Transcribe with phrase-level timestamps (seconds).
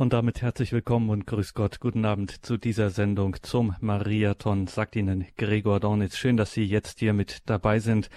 [0.00, 1.78] Und damit herzlich willkommen und grüß Gott.
[1.78, 4.66] Guten Abend zu dieser Sendung zum Mariathon.
[4.66, 6.16] Sagt Ihnen Gregor Dornitz.
[6.16, 8.08] Schön, dass Sie jetzt hier mit dabei sind.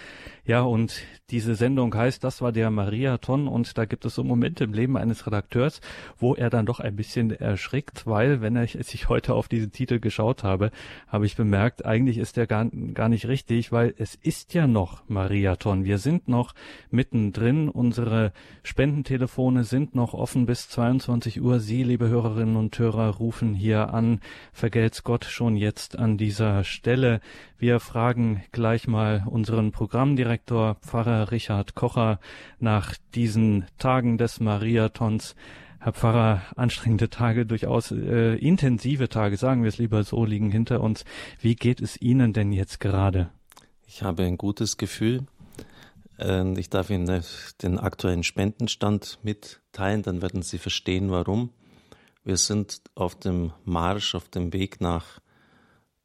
[0.46, 4.64] Ja, und diese Sendung heißt, das war der Mariathon und da gibt es so Momente
[4.64, 5.82] im Leben eines Redakteurs,
[6.18, 9.72] wo er dann doch ein bisschen erschrickt, weil, wenn ich, als ich heute auf diesen
[9.72, 10.72] Titel geschaut habe,
[11.08, 15.04] habe ich bemerkt, eigentlich ist der gar, gar nicht richtig, weil es ist ja noch
[15.10, 15.84] Mariathon.
[15.84, 16.54] Wir sind noch
[16.92, 17.68] mittendrin.
[17.68, 18.32] Unsere
[18.64, 21.60] Spendentelefone sind noch offen bis 22 Uhr.
[21.74, 24.20] Sie, liebe Hörerinnen und Hörer, rufen hier an.
[24.52, 27.20] Vergelt's Gott schon jetzt an dieser Stelle.
[27.58, 32.20] Wir fragen gleich mal unseren Programmdirektor Pfarrer Richard Kocher
[32.60, 35.36] nach diesen Tagen des Mariathons.
[35.80, 40.80] Herr Pfarrer, anstrengende Tage, durchaus äh, intensive Tage, sagen wir es lieber so, liegen hinter
[40.80, 41.06] uns.
[41.40, 43.32] Wie geht es Ihnen denn jetzt gerade?
[43.88, 45.26] Ich habe ein gutes Gefühl.
[46.20, 47.24] Ähm, ich darf Ihnen
[47.64, 51.50] den aktuellen Spendenstand mitteilen, dann werden Sie verstehen, warum.
[52.24, 55.20] Wir sind auf dem Marsch, auf dem Weg nach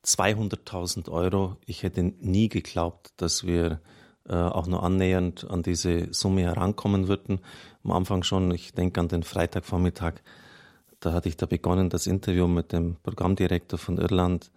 [0.05, 1.57] 200.000 Euro.
[1.65, 3.81] Ich hätte nie geglaubt, dass wir
[4.29, 7.41] äh, auch nur annähernd an diese Summe herankommen würden.
[7.85, 10.15] Am Anfang schon, ich denke an den Freitagvormittag,
[11.01, 14.51] da hatte ich da begonnen, das Interview mit dem Programmdirektor von Irland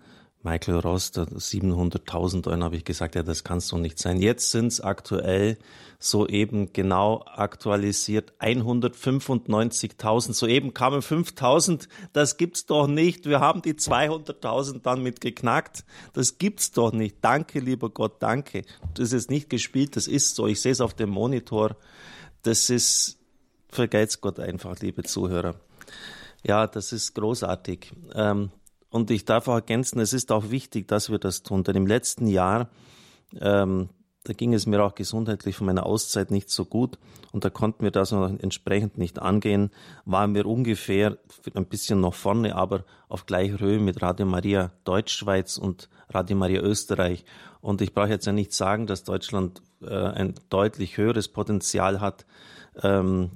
[0.43, 4.19] Michael Ross, 700.000 Euro, habe ich gesagt, ja, das kann so nicht sein.
[4.19, 5.57] Jetzt sind es aktuell
[5.99, 10.33] soeben genau aktualisiert 195.000.
[10.33, 11.87] Soeben kamen 5.000.
[12.11, 13.27] Das gibt's doch nicht.
[13.27, 15.85] Wir haben die 200.000 dann mit geknackt.
[16.13, 17.17] Das gibt's doch nicht.
[17.21, 18.63] Danke, lieber Gott, danke.
[18.95, 20.47] Das ist nicht gespielt, das ist so.
[20.47, 21.75] Ich sehe es auf dem Monitor.
[22.41, 23.19] Das ist,
[23.69, 25.53] vergeht's Gott einfach, liebe Zuhörer.
[26.43, 27.93] Ja, das ist großartig.
[28.15, 28.49] Ähm,
[28.91, 31.63] und ich darf auch ergänzen, es ist auch wichtig, dass wir das tun.
[31.63, 32.69] Denn im letzten Jahr,
[33.39, 33.89] ähm,
[34.23, 36.99] da ging es mir auch gesundheitlich von meiner Auszeit nicht so gut
[37.31, 39.71] und da konnten wir das noch entsprechend nicht angehen,
[40.05, 41.17] waren wir ungefähr
[41.55, 46.61] ein bisschen noch vorne, aber auf gleicher Höhe mit Radio Maria Deutschschweiz und Radio Maria
[46.61, 47.25] Österreich.
[47.61, 52.25] Und ich brauche jetzt ja nicht sagen, dass Deutschland äh, ein deutlich höheres Potenzial hat,
[52.83, 53.31] ähm,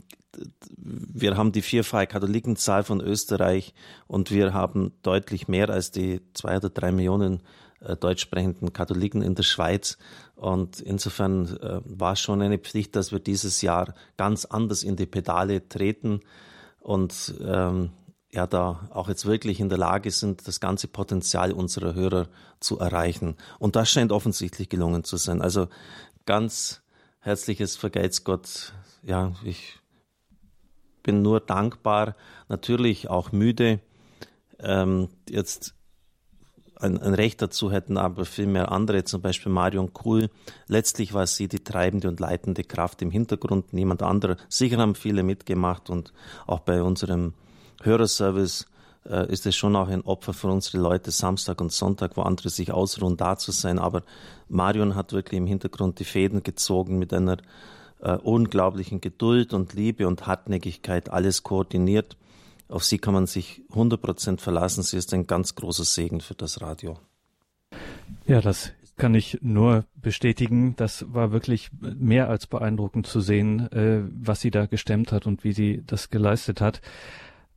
[0.77, 3.73] wir haben die vierfache Katholikenzahl von Österreich
[4.07, 7.41] und wir haben deutlich mehr als die zwei oder drei Millionen
[7.79, 9.97] äh, deutschsprechenden Katholiken in der Schweiz.
[10.35, 15.05] Und insofern äh, war schon eine Pflicht, dass wir dieses Jahr ganz anders in die
[15.05, 16.21] Pedale treten
[16.79, 17.91] und ähm,
[18.31, 22.27] ja, da auch jetzt wirklich in der Lage sind, das ganze Potenzial unserer Hörer
[22.59, 23.37] zu erreichen.
[23.59, 25.41] Und das scheint offensichtlich gelungen zu sein.
[25.41, 25.69] Also
[26.25, 26.81] ganz
[27.19, 28.73] herzliches Vergelt's Gott.
[29.03, 29.79] Ja, ich
[31.05, 32.15] bin nur dankbar,
[32.49, 33.79] natürlich auch müde.
[34.59, 35.75] Ähm, jetzt
[36.77, 40.29] ein, ein, Recht dazu hätten aber viel mehr andere, zum Beispiel Marion Kuhl.
[40.67, 44.35] Letztlich war sie die treibende und leitende Kraft im Hintergrund, niemand anderer.
[44.49, 46.11] Sicher haben viele mitgemacht und
[46.47, 47.33] auch bei unserem
[47.83, 48.65] Hörerservice
[49.07, 52.49] äh, ist es schon auch ein Opfer für unsere Leute, Samstag und Sonntag, wo andere
[52.49, 53.77] sich ausruhen, da zu sein.
[53.77, 54.01] Aber
[54.49, 57.37] Marion hat wirklich im Hintergrund die Fäden gezogen mit einer
[58.05, 62.17] äh, unglaublichen Geduld und Liebe und Hartnäckigkeit alles koordiniert.
[62.69, 64.83] Auf sie kann man sich 100 verlassen.
[64.83, 66.99] Sie ist ein ganz großer Segen für das Radio.
[68.27, 70.75] Ja, das kann ich nur bestätigen.
[70.75, 75.43] Das war wirklich mehr als beeindruckend zu sehen, äh, was sie da gestemmt hat und
[75.43, 76.81] wie sie das geleistet hat.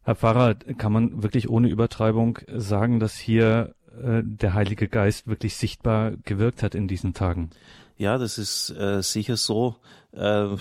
[0.02, 5.56] Herr Pfarrer, kann man wirklich ohne Übertreibung sagen, dass hier äh, der Heilige Geist wirklich
[5.56, 7.50] sichtbar gewirkt hat in diesen Tagen?
[7.98, 9.76] Ja, das ist äh, sicher so.
[10.18, 10.56] Äh,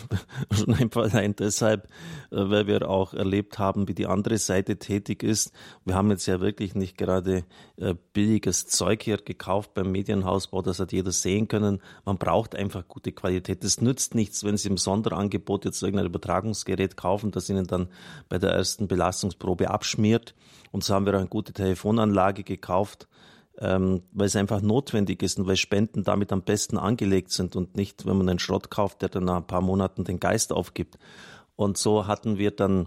[0.54, 1.84] schon einfach allein deshalb,
[2.30, 5.52] äh, weil wir auch erlebt haben, wie die andere Seite tätig ist.
[5.84, 7.44] Wir haben jetzt ja wirklich nicht gerade
[7.76, 11.82] äh, billiges Zeug hier gekauft beim Medienhausbau, das hat jeder sehen können.
[12.06, 13.62] Man braucht einfach gute Qualität.
[13.64, 17.88] Es nützt nichts, wenn Sie im Sonderangebot jetzt irgendein Übertragungsgerät kaufen, das Ihnen dann
[18.30, 20.34] bei der ersten Belastungsprobe abschmiert.
[20.70, 23.08] Und so haben wir eine gute Telefonanlage gekauft
[23.58, 27.76] ähm, weil es einfach notwendig ist und weil Spenden damit am besten angelegt sind und
[27.76, 30.98] nicht, wenn man einen Schrott kauft, der dann nach ein paar Monaten den Geist aufgibt.
[31.56, 32.86] Und so hatten wir dann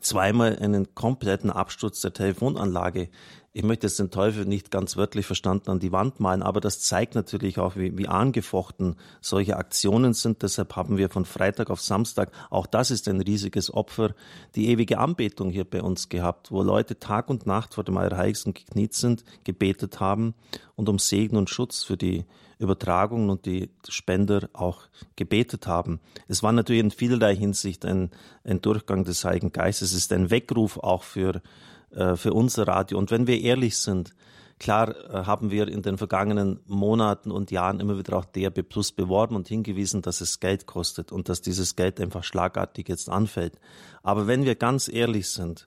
[0.00, 3.10] zweimal einen kompletten Absturz der Telefonanlage
[3.54, 6.80] ich möchte jetzt den Teufel nicht ganz wörtlich verstanden an die Wand malen, aber das
[6.80, 10.42] zeigt natürlich auch, wie, wie angefochten solche Aktionen sind.
[10.42, 14.14] Deshalb haben wir von Freitag auf Samstag, auch das ist ein riesiges Opfer,
[14.54, 18.54] die ewige Anbetung hier bei uns gehabt, wo Leute Tag und Nacht vor dem Allerheiligsten
[18.54, 20.34] gekniet sind, gebetet haben
[20.74, 22.24] und um Segen und Schutz für die
[22.58, 24.82] Übertragung und die Spender auch
[25.16, 26.00] gebetet haben.
[26.26, 28.10] Es war natürlich in vielerlei Hinsicht ein,
[28.44, 29.90] ein Durchgang des Heiligen Geistes.
[29.90, 31.42] Es ist ein Weckruf auch für
[31.92, 32.98] äh, für unser Radio.
[32.98, 34.14] Und wenn wir ehrlich sind,
[34.62, 38.92] Klar äh, haben wir in den vergangenen Monaten und Jahren immer wieder auch DRB Plus
[38.92, 43.58] beworben und hingewiesen, dass es Geld kostet und dass dieses Geld einfach schlagartig jetzt anfällt.
[44.04, 45.66] Aber wenn wir ganz ehrlich sind,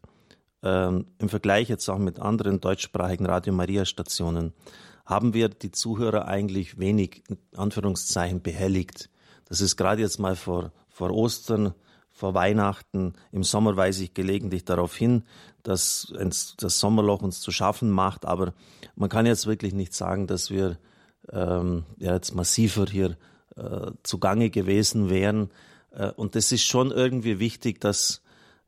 [0.63, 4.53] ähm, im Vergleich jetzt auch mit anderen deutschsprachigen Radio Maria Stationen,
[5.05, 9.09] haben wir die Zuhörer eigentlich wenig, in Anführungszeichen, behelligt.
[9.43, 11.73] Das ist gerade jetzt mal vor, vor Ostern,
[12.11, 15.25] vor Weihnachten, im Sommer weise ich gelegentlich darauf hin,
[15.67, 16.13] dass
[16.57, 18.25] das Sommerloch uns zu schaffen macht.
[18.25, 18.53] Aber
[18.95, 20.77] man kann jetzt wirklich nicht sagen, dass wir
[21.31, 23.17] ähm, ja, jetzt massiver hier
[23.55, 25.49] äh, zugange gewesen wären.
[25.91, 28.21] Äh, und das ist schon irgendwie wichtig, dass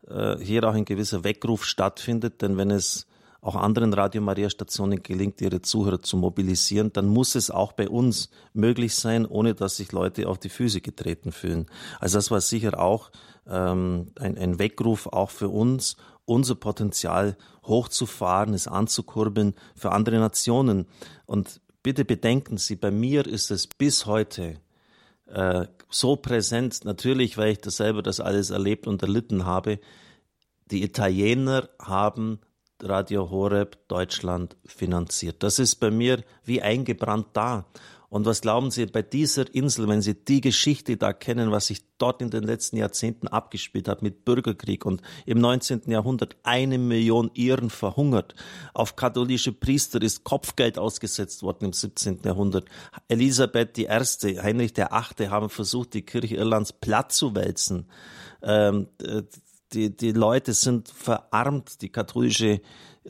[0.07, 3.07] äh, hier auch ein gewisser Weckruf stattfindet, denn wenn es
[3.41, 7.87] auch anderen Radio Maria Stationen gelingt, ihre Zuhörer zu mobilisieren, dann muss es auch bei
[7.87, 11.67] uns möglich sein, ohne dass sich Leute auf die Füße getreten fühlen.
[11.99, 13.11] Also das war sicher auch
[13.47, 15.95] ähm, ein, ein Weckruf auch für uns,
[16.27, 20.85] unser Potenzial hochzufahren, es anzukurbeln für andere Nationen.
[21.25, 24.59] Und bitte bedenken Sie, bei mir ist es bis heute
[25.27, 29.79] äh, so präsent, natürlich, weil ich das selber das alles erlebt und erlitten habe.
[30.69, 32.39] Die Italiener haben
[32.81, 35.41] Radio Horeb Deutschland finanziert.
[35.43, 37.65] Das ist bei mir wie eingebrannt da.
[38.09, 41.81] Und was glauben Sie bei dieser Insel, wenn Sie die Geschichte da kennen, was sich
[41.97, 45.81] dort in den letzten Jahrzehnten abgespielt hat mit Bürgerkrieg und im 19.
[45.87, 48.33] Jahrhundert eine Million Iren verhungert.
[48.73, 52.21] Auf katholische Priester ist Kopfgeld ausgesetzt worden im 17.
[52.23, 52.69] Jahrhundert.
[53.09, 55.29] Elisabeth I., Heinrich VIII.
[55.29, 57.87] haben versucht, die Kirche Irlands platt zu wälzen.
[58.41, 58.87] Ähm,
[59.73, 61.81] die, die Leute sind verarmt.
[61.81, 62.61] Die katholische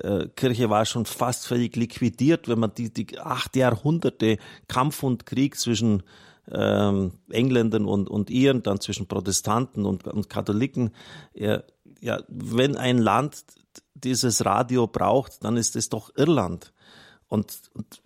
[0.02, 5.26] äh, Kirche war schon fast völlig liquidiert, wenn man die, die acht Jahrhunderte Kampf und
[5.26, 6.04] Krieg zwischen
[6.52, 10.92] ähm, Engländern und, und Iren, dann zwischen Protestanten und, und Katholiken.
[11.34, 11.64] Ja,
[12.00, 13.44] ja, wenn ein Land
[13.96, 16.74] dieses Radio braucht, dann ist es doch Irland.
[17.28, 18.02] Und, und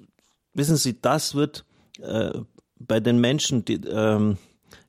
[0.53, 1.65] wissen Sie, das wird
[1.99, 2.31] äh,
[2.79, 4.37] bei den Menschen, die ähm,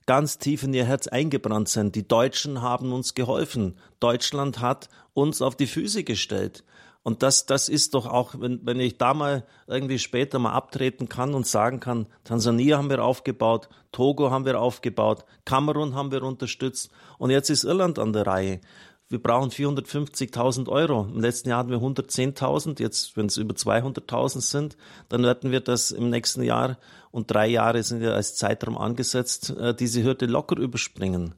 [0.05, 1.91] ganz tief in ihr Herz eingebrannt sein.
[1.91, 3.77] Die Deutschen haben uns geholfen.
[3.99, 6.63] Deutschland hat uns auf die Füße gestellt.
[7.03, 11.09] Und das, das ist doch auch, wenn, wenn ich da mal irgendwie später mal abtreten
[11.09, 16.23] kann und sagen kann, Tansania haben wir aufgebaut, Togo haben wir aufgebaut, Kamerun haben wir
[16.23, 18.61] unterstützt und jetzt ist Irland an der Reihe.
[19.09, 21.07] Wir brauchen 450.000 Euro.
[21.13, 22.81] Im letzten Jahr hatten wir 110.000.
[22.81, 24.77] Jetzt, wenn es über 200.000 sind,
[25.09, 26.79] dann werden wir das im nächsten Jahr
[27.11, 31.35] und drei Jahre sind ja als Zeitraum angesetzt, äh, diese Hürde locker überspringen.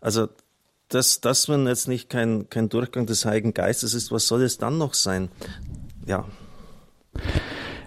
[0.00, 0.30] Also
[0.94, 4.58] das, das, wenn jetzt nicht kein, kein Durchgang des Heiligen Geistes ist, was soll es
[4.58, 5.30] dann noch sein?
[6.06, 6.26] Ja.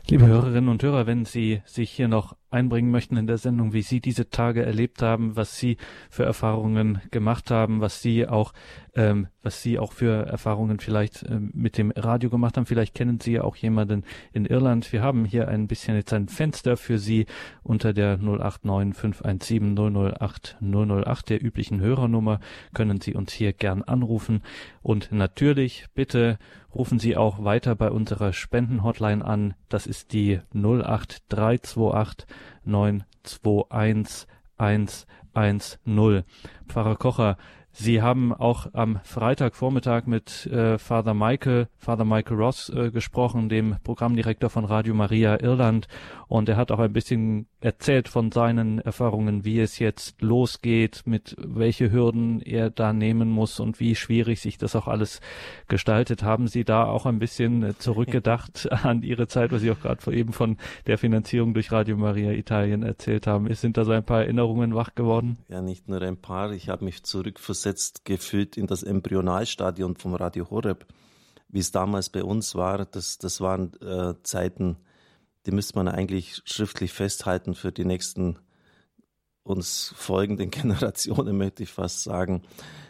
[0.08, 3.82] Liebe Hörerinnen und Hörer, wenn Sie sich hier noch einbringen möchten in der Sendung, wie
[3.82, 5.78] Sie diese Tage erlebt haben, was Sie
[6.12, 8.54] für Erfahrungen gemacht haben, was Sie auch,
[8.96, 12.66] ähm, was Sie auch für Erfahrungen vielleicht ähm, mit dem Radio gemacht haben.
[12.66, 14.04] Vielleicht kennen Sie ja auch jemanden
[14.34, 14.92] in Irland.
[14.92, 17.26] Wir haben hier ein bisschen jetzt ein Fenster für Sie
[17.64, 22.40] unter der 089 517 008 008 der üblichen Hörernummer
[22.74, 24.42] können Sie uns hier gern anrufen
[24.82, 26.38] und natürlich bitte
[26.74, 29.54] rufen Sie auch weiter bei unserer Spendenhotline an.
[29.70, 32.28] Das ist die 08328
[32.66, 34.28] 921
[34.58, 36.24] 110.
[36.68, 37.38] Pfarrer Kocher,
[37.78, 43.76] Sie haben auch am Freitagvormittag mit äh, Father Michael, Father Michael Ross äh, gesprochen, dem
[43.84, 45.90] Programmdirektor von Radio Maria Irland.
[46.30, 51.36] Und er hat auch ein bisschen erzählt von seinen Erfahrungen, wie es jetzt losgeht, mit
[51.38, 55.20] welche Hürden er da nehmen muss und wie schwierig sich das auch alles
[55.68, 56.24] gestaltet.
[56.24, 60.16] Haben Sie da auch ein bisschen äh, zurückgedacht an Ihre Zeit, was Sie auch gerade
[60.16, 60.56] eben von
[60.88, 63.54] der Finanzierung durch Radio Maria Italien erzählt haben?
[63.54, 65.40] Sind da so ein paar Erinnerungen wach geworden?
[65.50, 66.54] Ja, nicht nur ein paar.
[66.54, 70.86] Ich habe mich zurückversetzt zurückversetzt gefühlt in das Embryonalstadion vom Radio Horeb,
[71.50, 72.86] wie es damals bei uns war.
[72.86, 74.78] Das, das waren äh, Zeiten,
[75.46, 78.38] die müsste man eigentlich schriftlich festhalten für die nächsten
[79.44, 82.44] uns folgenden Generationen, möchte ich fast sagen.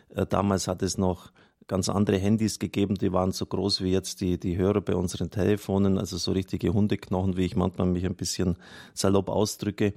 [0.09, 1.31] Äh, damals hat es noch
[1.67, 5.31] ganz andere Handys gegeben, die waren so groß wie jetzt die, die Hörer bei unseren
[5.31, 8.57] Telefonen, also so richtige Hundeknochen, wie ich manchmal mich ein bisschen
[8.93, 9.93] salopp ausdrücke.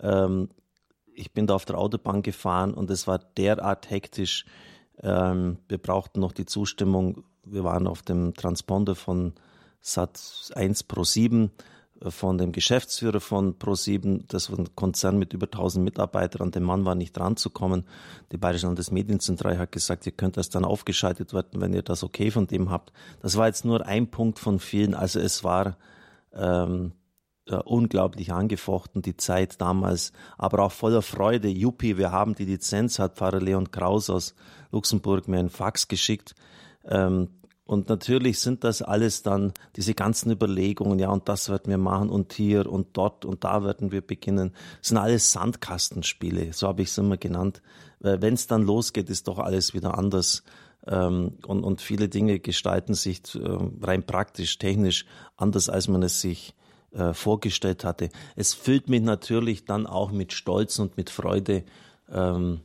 [0.00, 0.48] Ähm,
[1.20, 4.46] ich bin da auf der Autobahn gefahren und es war derart hektisch.
[5.02, 7.24] Ähm, wir brauchten noch die Zustimmung.
[7.44, 9.34] Wir waren auf dem Transponder von
[9.82, 10.18] Sat
[10.54, 11.50] 1 Pro 7
[12.00, 16.62] äh, von dem Geschäftsführer von Pro7, das war ein Konzern mit über 1000 Mitarbeitern, an
[16.62, 17.84] Mann war nicht ranzukommen.
[18.32, 22.30] Die Bayerische Landesmedienzentrale hat gesagt, ihr könnt das dann aufgeschaltet werden, wenn ihr das okay
[22.30, 22.92] von dem habt.
[23.20, 24.94] Das war jetzt nur ein Punkt von vielen.
[24.94, 25.76] Also es war
[26.32, 26.92] ähm,
[27.50, 31.48] äh, unglaublich angefochten, die Zeit damals, aber auch voller Freude.
[31.48, 34.34] Juppie, wir haben die Lizenz, hat Pfarrer Leon Kraus aus
[34.72, 36.34] Luxemburg mir einen Fax geschickt.
[36.84, 37.28] Ähm,
[37.70, 42.10] Und natürlich sind das alles dann diese ganzen Überlegungen, ja, und das werden wir machen
[42.10, 44.52] und hier und dort und da werden wir beginnen.
[44.80, 47.62] Das sind alles Sandkastenspiele, so habe ich es immer genannt.
[48.00, 50.42] Wenn es dann losgeht, ist doch alles wieder anders.
[50.86, 55.04] Ähm, und, und viele Dinge gestalten sich äh, rein praktisch, technisch
[55.36, 56.54] anders, als man es sich
[56.92, 58.10] äh, vorgestellt hatte.
[58.36, 61.64] Es füllt mich natürlich dann auch mit Stolz und mit Freude,
[62.10, 62.60] ähm,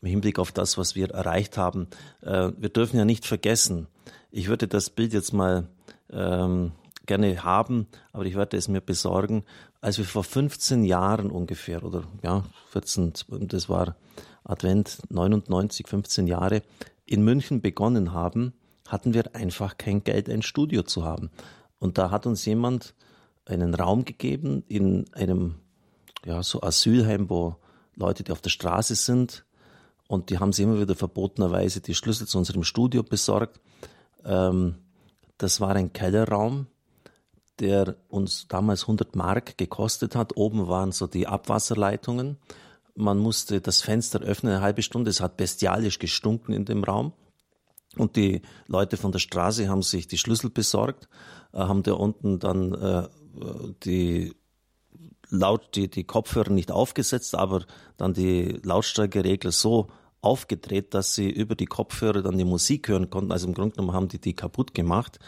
[0.00, 1.88] im Hinblick auf das, was wir erreicht haben.
[2.22, 3.88] Äh, wir dürfen ja nicht vergessen,
[4.30, 5.68] ich würde das Bild jetzt mal
[6.10, 6.72] ähm,
[7.06, 9.44] gerne haben, aber ich werde es mir besorgen.
[9.80, 13.96] Als wir vor 15 Jahren ungefähr, oder ja, 14, das war
[14.44, 16.62] Advent 99, 15 Jahre,
[17.06, 18.52] in München begonnen haben,
[18.86, 21.30] hatten wir einfach kein Geld, ein Studio zu haben.
[21.78, 22.94] Und da hat uns jemand
[23.48, 25.56] einen Raum gegeben in einem
[26.24, 27.56] ja, so Asylheim, wo
[27.94, 29.44] Leute, die auf der Straße sind,
[30.08, 33.60] und die haben sie immer wieder verbotenerweise die Schlüssel zu unserem Studio besorgt.
[34.24, 34.76] Ähm,
[35.36, 36.66] das war ein Kellerraum,
[37.60, 40.36] der uns damals 100 Mark gekostet hat.
[40.36, 42.38] Oben waren so die Abwasserleitungen.
[42.94, 45.10] Man musste das Fenster öffnen, eine halbe Stunde.
[45.10, 47.12] Es hat bestialisch gestunken in dem Raum.
[47.96, 51.08] Und die Leute von der Straße haben sich die Schlüssel besorgt,
[51.52, 53.08] äh, haben da unten dann äh,
[53.84, 54.34] die
[55.30, 57.64] laut die, die Kopfhörer nicht aufgesetzt, aber
[57.96, 59.88] dann die Lautstärkeregler so
[60.20, 63.32] aufgedreht, dass sie über die Kopfhörer dann die Musik hören konnten.
[63.32, 65.18] Also im Grunde genommen haben die die kaputt gemacht.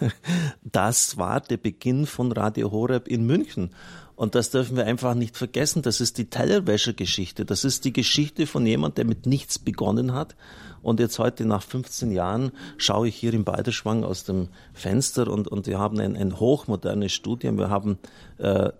[0.62, 3.70] Das war der Beginn von Radio Horeb in München.
[4.14, 5.82] Und das dürfen wir einfach nicht vergessen.
[5.82, 7.44] Das ist die Tellerwäscher-Geschichte.
[7.44, 10.36] Das ist die Geschichte von jemand, der mit nichts begonnen hat.
[10.82, 15.48] Und jetzt heute nach 15 Jahren schaue ich hier im Balderschwang aus dem Fenster und,
[15.48, 17.58] und wir haben ein, ein hochmodernes Studium.
[17.58, 17.98] Wir haben
[18.38, 18.70] äh,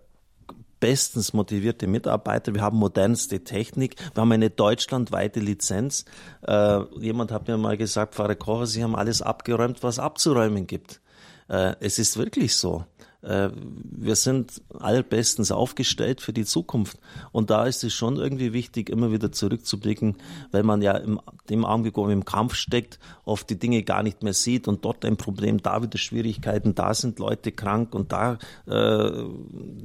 [0.87, 6.05] bestens motivierte Mitarbeiter, wir haben modernste Technik, wir haben eine deutschlandweite Lizenz.
[6.47, 11.00] Äh, jemand hat mir mal gesagt, Pfarrer Kocher, Sie haben alles abgeräumt, was abzuräumen gibt.
[11.49, 12.85] Äh, es ist wirklich so.
[13.23, 16.99] Äh, wir sind allerbestens aufgestellt für die Zukunft.
[17.33, 20.17] Und da ist es schon irgendwie wichtig, immer wieder zurückzublicken,
[20.51, 24.03] weil man ja im, dem Augenblick, wo man im Kampf steckt, oft die Dinge gar
[24.03, 28.13] nicht mehr sieht und dort ein Problem, da wieder Schwierigkeiten, da sind Leute krank und
[28.13, 29.11] da äh,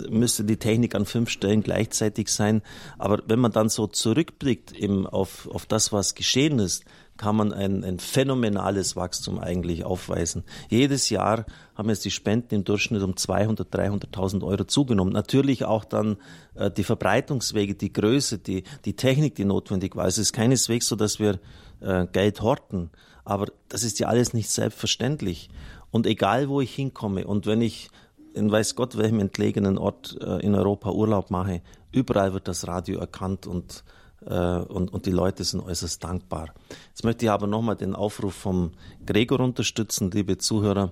[0.10, 2.62] müsste die Technik an fünf Stellen gleichzeitig sein.
[2.98, 6.86] Aber wenn man dann so zurückblickt eben auf, auf das, was geschehen ist,
[7.18, 10.44] kann man ein, ein phänomenales Wachstum eigentlich aufweisen.
[10.70, 15.14] Jedes Jahr haben jetzt die Spenden im Durchschnitt um 200, 300.000 Euro zugenommen.
[15.14, 16.18] Natürlich auch dann
[16.56, 20.08] äh, die Verbreitungswege, die Größe, die, die Technik, die notwendig war.
[20.08, 21.40] Es ist keineswegs so, dass wir
[21.82, 22.90] äh, Geld horten,
[23.24, 25.50] aber das ist ja alles nicht selbstverständlich.
[25.92, 27.90] Und egal, wo ich hinkomme und wenn ich
[28.34, 33.00] in weiß Gott welchem entlegenen Ort äh, in Europa Urlaub mache, überall wird das Radio
[33.00, 33.84] erkannt und
[34.26, 36.54] und, und die Leute sind äußerst dankbar.
[36.90, 38.72] Jetzt möchte ich aber nochmal den Aufruf vom
[39.06, 40.92] Gregor unterstützen, liebe Zuhörer.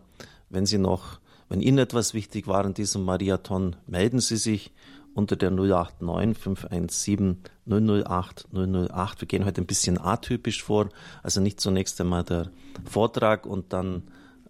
[0.49, 4.73] Wenn Sie noch, wenn Ihnen etwas wichtig war in diesem Mariathon, melden Sie sich
[5.13, 9.21] unter der 089 517 008 008.
[9.21, 10.89] Wir gehen heute ein bisschen atypisch vor,
[11.21, 12.49] also nicht zunächst einmal der
[12.85, 14.03] Vortrag und dann,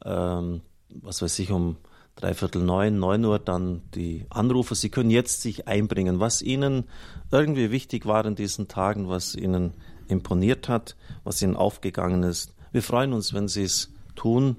[0.06, 1.78] ähm, was weiß ich, um
[2.20, 4.76] dreiviertel neun, neun Uhr dann die Anrufer.
[4.76, 6.84] Sie können jetzt sich einbringen, was Ihnen
[7.32, 9.74] irgendwie wichtig war in diesen Tagen, was Ihnen
[10.08, 12.54] imponiert hat, was Ihnen aufgegangen ist.
[12.72, 14.58] Wir freuen uns, wenn Sie es tun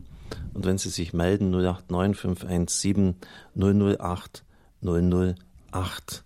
[0.54, 3.16] und wenn Sie sich melden 089 517
[3.54, 4.44] 008
[4.82, 6.24] 008.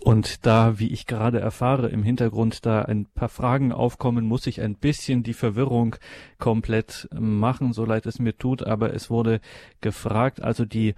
[0.00, 4.60] Und da, wie ich gerade erfahre, im Hintergrund da ein paar Fragen aufkommen, muss ich
[4.60, 5.96] ein bisschen die Verwirrung
[6.38, 9.40] komplett machen, so leid es mir tut, aber es wurde
[9.80, 10.94] gefragt, also die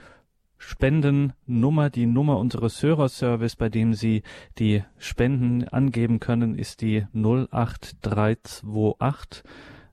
[0.59, 4.23] Spendennummer, die Nummer unseres Hörerservice, bei dem Sie
[4.59, 9.43] die Spenden angeben können, ist die 08328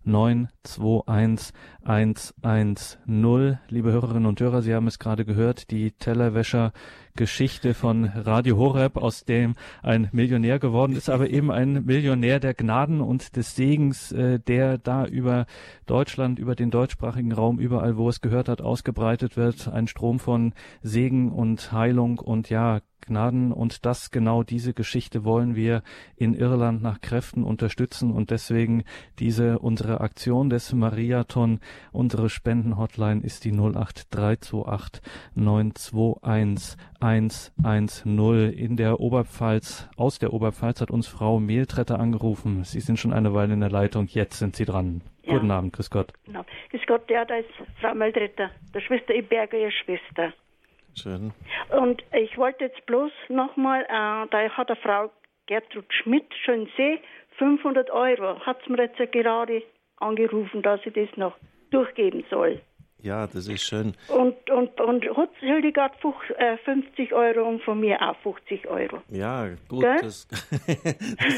[0.08, 3.58] 921 110.
[3.70, 6.72] Liebe Hörerinnen und Hörer, Sie haben es gerade gehört, die Tellerwäscher
[7.16, 12.54] Geschichte von Radio Horeb, aus dem ein Millionär geworden ist, aber eben ein Millionär der
[12.54, 15.46] Gnaden und des Segens, äh, der da über
[15.86, 19.68] Deutschland, über den deutschsprachigen Raum, überall, wo es gehört hat, ausgebreitet wird.
[19.68, 25.56] Ein Strom von Segen und Heilung und ja, Gnaden und das genau diese Geschichte wollen
[25.56, 25.82] wir
[26.16, 28.84] in Irland nach Kräften unterstützen und deswegen
[29.20, 31.60] diese unsere Aktion des Mariathon,
[31.92, 35.02] unsere Spendenhotline ist die 08328
[35.34, 39.90] 921 110 in der Oberpfalz.
[39.98, 42.64] Aus der Oberpfalz hat uns Frau Mehltretter angerufen.
[42.64, 44.08] Sie sind schon eine Weile in der Leitung.
[44.08, 45.02] Jetzt sind Sie dran.
[45.24, 45.34] Ja.
[45.34, 46.14] Guten Abend, grüß Gott.
[46.26, 46.46] Genau.
[46.72, 47.50] Grüß Gott, ja, da ist
[47.82, 50.34] Frau Mehltretter, der Schwester Iberger, ihre Schwester.
[51.02, 51.34] Schön.
[51.70, 55.12] Und ich wollte jetzt bloß nochmal, äh, da hat eine Frau
[55.46, 57.00] Gertrud Schmidt schon See
[57.38, 59.64] 500 Euro, hat es mir jetzt gerade
[59.98, 61.36] angerufen, dass ich das noch
[61.72, 62.62] durchgeben soll.
[63.04, 63.94] Ja, das ist schön.
[64.08, 65.06] Und, und, und
[65.40, 69.02] Hildegard 50 Euro und von mir auch 50 Euro.
[69.10, 69.86] Ja, gut.
[69.98, 70.28] Das,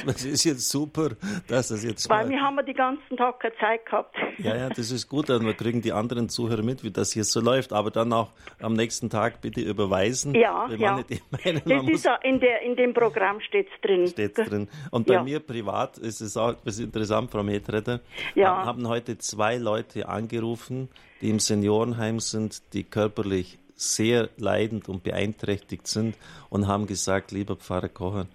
[0.06, 1.12] das, ist jetzt super,
[1.48, 4.16] dass das jetzt Weil wir haben wir den ganzen Tag keine Zeit gehabt.
[4.38, 5.30] Ja, ja, das ist gut.
[5.30, 7.74] Dann kriegen die anderen Zuhörer mit, wie das hier so läuft.
[7.74, 10.36] Aber dann auch am nächsten Tag bitte überweisen.
[10.36, 11.04] Ja, ja.
[11.32, 14.08] Meinen, das ist auch in, der, in dem Programm steht es drin.
[14.08, 14.68] Steht drin.
[14.92, 15.24] Und bei ja.
[15.24, 18.02] mir privat ist es auch ist interessant, Frau Metretter.
[18.36, 18.66] Ja.
[18.66, 20.90] Haben heute zwei Leute angerufen,
[21.22, 26.16] die im Seniorenheim sind, die körperlich sehr leidend und beeinträchtigt sind
[26.50, 28.28] und haben gesagt, lieber Pfarrer Kocher,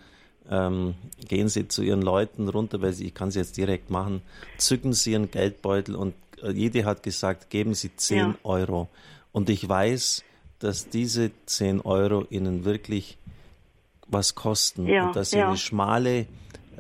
[0.50, 0.94] ähm,
[1.26, 4.22] gehen Sie zu Ihren Leuten runter, weil Sie, ich kann es jetzt direkt machen,
[4.58, 8.34] zücken Sie Ihren Geldbeutel und äh, jede hat gesagt, geben Sie 10 ja.
[8.42, 8.88] Euro.
[9.32, 10.22] Und ich weiß,
[10.58, 13.18] dass diese 10 Euro Ihnen wirklich
[14.06, 15.48] was kosten ja, und dass Sie ja.
[15.48, 16.26] eine schmale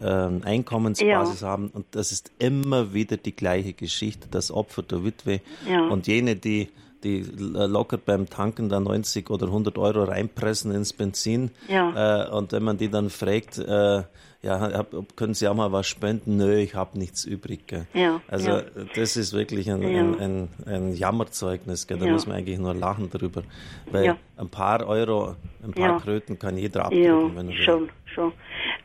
[0.02, 1.48] Einkommensbasis ja.
[1.48, 1.68] haben.
[1.68, 4.28] Und das ist immer wieder die gleiche Geschichte.
[4.30, 5.88] Das Opfer der Witwe ja.
[5.88, 6.68] und jene, die
[7.04, 11.50] die locker beim Tanken da 90 oder 100 Euro reinpressen ins Benzin.
[11.68, 12.24] Ja.
[12.24, 14.02] Äh, und wenn man die dann fragt, äh,
[14.44, 14.84] ja,
[15.16, 16.36] können Sie auch mal was spenden?
[16.36, 17.66] Nö, ich habe nichts übrig.
[17.66, 17.86] Gell?
[17.94, 18.62] Ja, also ja.
[18.94, 20.00] das ist wirklich ein, ja.
[20.00, 21.86] ein, ein, ein Jammerzeugnis.
[21.86, 21.98] Gell?
[21.98, 23.42] Da muss man eigentlich nur lachen drüber.
[23.90, 27.36] Weil ein paar Euro, ein paar Kröten kann jeder abdrücken.
[27.36, 27.64] wenn er will.
[27.64, 28.32] Schon, schon.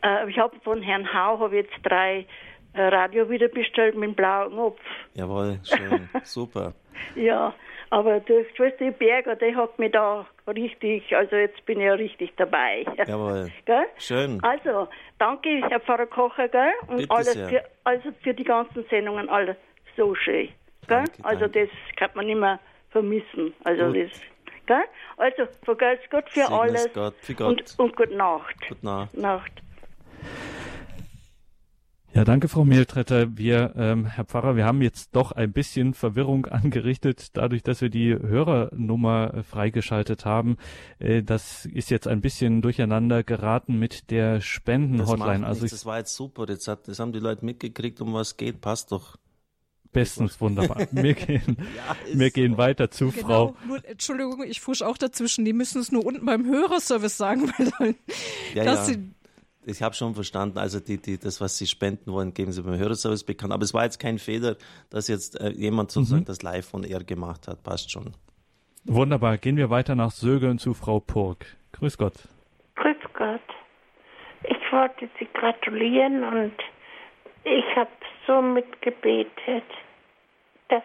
[0.04, 2.26] Äh, ich habe von Herrn Hau habe jetzt drei
[2.74, 4.82] äh, Radio wieder bestellt mit dem blauen Knopf.
[5.14, 6.74] Jawohl, schön, super.
[7.16, 7.54] ja,
[7.90, 12.34] aber die Schwester Berger, die hat mich da richtig, also jetzt bin ich ja richtig
[12.38, 12.86] dabei.
[13.08, 13.50] Jawohl.
[13.66, 13.86] gell?
[13.98, 14.40] Schön.
[14.44, 16.72] Also, danke, Herr Pfarrer Kocher, gell?
[16.88, 17.50] Und Bitte alles sehr.
[17.50, 19.58] für, also für die ganzen Sendungen, alles
[19.98, 20.50] so schön.
[20.88, 21.68] Danke, also danke.
[21.68, 22.60] das kann man nicht mehr
[22.92, 23.54] vermissen.
[23.64, 23.98] Also Gut.
[23.98, 24.22] das.
[24.70, 24.78] Gell?
[25.18, 26.94] Also, vergelt's Gott für Segnes alles.
[26.94, 27.50] Gott, für Gott.
[27.50, 28.56] Und, und gute Nacht.
[28.68, 29.18] Gute Nacht.
[29.18, 29.52] Nacht.
[32.14, 33.36] Ja, danke, Frau Mehltretter.
[33.36, 37.90] Wir, ähm, Herr Pfarrer, wir haben jetzt doch ein bisschen Verwirrung angerichtet, dadurch, dass wir
[37.90, 40.58] die Hörernummer äh, freigeschaltet haben.
[41.00, 45.48] Äh, das ist jetzt ein bisschen durcheinander geraten mit der Spendenhotline.
[45.48, 46.46] Also das war jetzt super.
[46.48, 48.62] Jetzt hat, das haben die Leute mitgekriegt, um was geht.
[48.62, 49.18] Passt doch.
[49.92, 50.88] Bestens, wunderbar.
[50.92, 52.58] Wir gehen, ja, wir gehen so.
[52.60, 53.56] weiter zu genau, Frau.
[53.66, 55.46] Nur, Entschuldigung, ich fusch auch dazwischen.
[55.46, 57.96] Die müssen es nur unten beim Hörerservice sagen, weil dann,
[58.54, 58.94] ja, dass ja.
[58.94, 59.10] sie
[59.66, 62.78] ich habe schon verstanden, also die, die, das, was Sie spenden wollen, geben Sie beim
[62.78, 63.54] Hörerservice bekannt.
[63.54, 64.56] Aber es war jetzt kein Fehler,
[64.90, 66.26] dass jetzt äh, jemand sozusagen mhm.
[66.26, 67.62] das live von er gemacht hat.
[67.64, 68.14] Passt schon.
[68.86, 69.38] Wunderbar.
[69.38, 71.46] Gehen wir weiter nach Sögeln zu Frau Purg.
[71.74, 72.14] Grüß Gott.
[72.76, 73.42] Grüß Gott.
[74.44, 76.54] Ich wollte Sie gratulieren und
[77.44, 77.92] ich habe
[78.26, 79.64] so mitgebetet,
[80.70, 80.84] dass,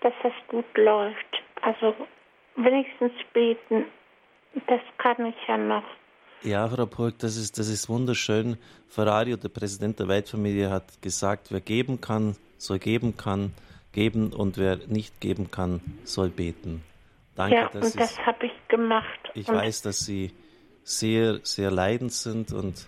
[0.00, 1.42] dass das gut läuft.
[1.62, 1.94] Also
[2.56, 3.86] wenigstens beten,
[4.66, 5.84] das kann ich ja noch.
[6.42, 8.58] Ja, Frau Purg, das ist, das ist wunderschön.
[8.88, 13.54] Ferrari, der Präsident der Weltfamilie, hat gesagt, wer geben kann, soll geben kann,
[13.92, 16.84] geben und wer nicht geben kann, soll beten.
[17.34, 19.18] Danke, ja, und das habe ich gemacht.
[19.34, 20.32] Ich und weiß, dass Sie
[20.82, 22.86] sehr, sehr leidend sind und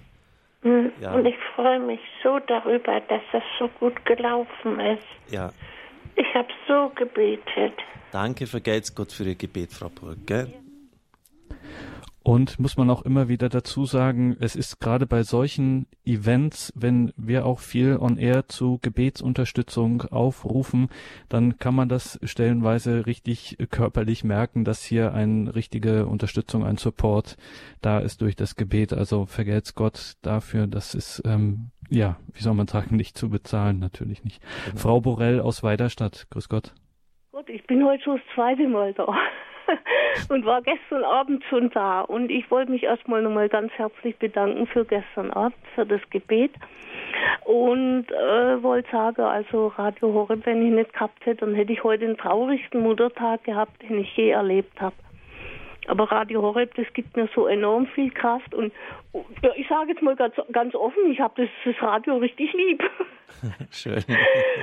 [0.62, 1.12] hm, ja.
[1.12, 5.32] Und ich freue mich so darüber, dass das so gut gelaufen ist.
[5.32, 5.52] Ja.
[6.16, 7.74] Ich habe so gebetet.
[8.10, 10.26] Danke, vergelt's Gott für Ihr Gebet, Frau Burg.
[10.26, 10.52] Gell?
[12.26, 17.12] Und muss man auch immer wieder dazu sagen, es ist gerade bei solchen Events, wenn
[17.16, 20.88] wir auch viel on air zu Gebetsunterstützung aufrufen,
[21.28, 27.36] dann kann man das stellenweise richtig körperlich merken, dass hier eine richtige Unterstützung, ein Support
[27.80, 28.92] da ist durch das Gebet.
[28.92, 33.78] Also vergelt's Gott dafür, das ist, ähm, ja, wie soll man sagen, nicht zu bezahlen,
[33.78, 34.42] natürlich nicht.
[34.64, 34.76] Genau.
[34.76, 36.74] Frau Borell aus Weiderstadt, grüß Gott.
[37.32, 39.06] Gott, ich bin heute schon das zweite Mal da.
[40.28, 42.00] und war gestern Abend schon da.
[42.00, 46.52] Und ich wollte mich erstmal nochmal ganz herzlich bedanken für gestern Abend, für das Gebet.
[47.44, 51.84] Und äh, wollte sagen, also Radio Horeb, wenn ich nicht gehabt hätte, dann hätte ich
[51.84, 54.96] heute den traurigsten Muttertag gehabt, den ich je erlebt habe.
[55.88, 58.54] Aber Radio Horeb, das gibt mir so enorm viel Kraft.
[58.54, 58.72] Und
[59.42, 62.82] ja, ich sage jetzt mal ganz, ganz offen, ich habe das, das Radio richtig lieb.
[63.70, 64.04] Schön.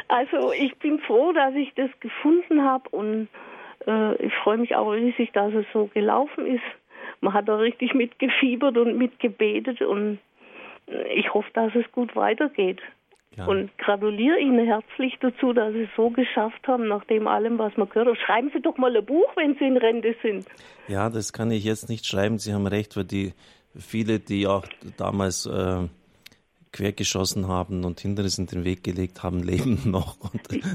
[0.09, 3.27] Also ich bin froh, dass ich das gefunden habe und
[3.87, 6.63] äh, ich freue mich auch riesig, dass es so gelaufen ist.
[7.19, 10.19] Man hat da richtig mitgefiebert und mitgebetet und
[11.15, 12.81] ich hoffe, dass es gut weitergeht.
[13.35, 13.45] Ja.
[13.45, 17.75] Und gratuliere Ihnen herzlich dazu, dass Sie es so geschafft haben, nach dem allem, was
[17.77, 18.17] man gehört hat.
[18.25, 20.45] Schreiben Sie doch mal ein Buch, wenn Sie in Rente sind.
[20.87, 22.37] Ja, das kann ich jetzt nicht schreiben.
[22.37, 23.33] Sie haben recht, weil die
[23.75, 24.65] viele, die auch
[24.97, 25.87] damals äh,
[26.73, 30.17] quergeschossen haben und Hindernisse in den Weg gelegt haben, leben noch.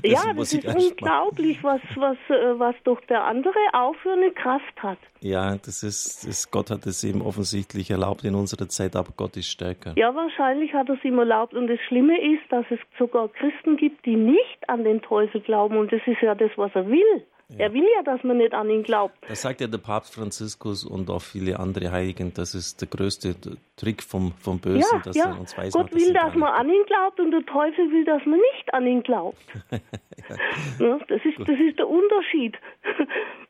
[0.03, 4.83] ja, das ist unglaublich, was, was, äh, was doch der andere auch für eine Kraft
[4.83, 4.99] hat.
[5.21, 9.37] Ja, das ist, das, Gott hat es ihm offensichtlich erlaubt in unserer Zeit, aber Gott
[9.37, 9.95] ist stärker.
[9.97, 11.55] Ja, wahrscheinlich hat er es ihm erlaubt.
[11.55, 15.77] Und das Schlimme ist, dass es sogar Christen gibt, die nicht an den Teufel glauben.
[15.77, 17.25] Und das ist ja das, was er will.
[17.51, 17.61] Ja.
[17.61, 19.15] Er will ja, dass man nicht an ihn glaubt.
[19.27, 22.35] Das sagt ja der Papst Franziskus und auch viele andere Heiligen.
[22.35, 23.37] Das ist der größte
[23.77, 25.31] Trick vom, vom Bösen, ja, dass ja.
[25.31, 28.23] er uns weiß, Gott will, dass man an ihn glaubt und der Teufel will, dass
[28.27, 29.39] man nicht an ihn glaubt.
[29.71, 30.99] ja.
[31.09, 32.59] das, ist, das ist der Unterschied,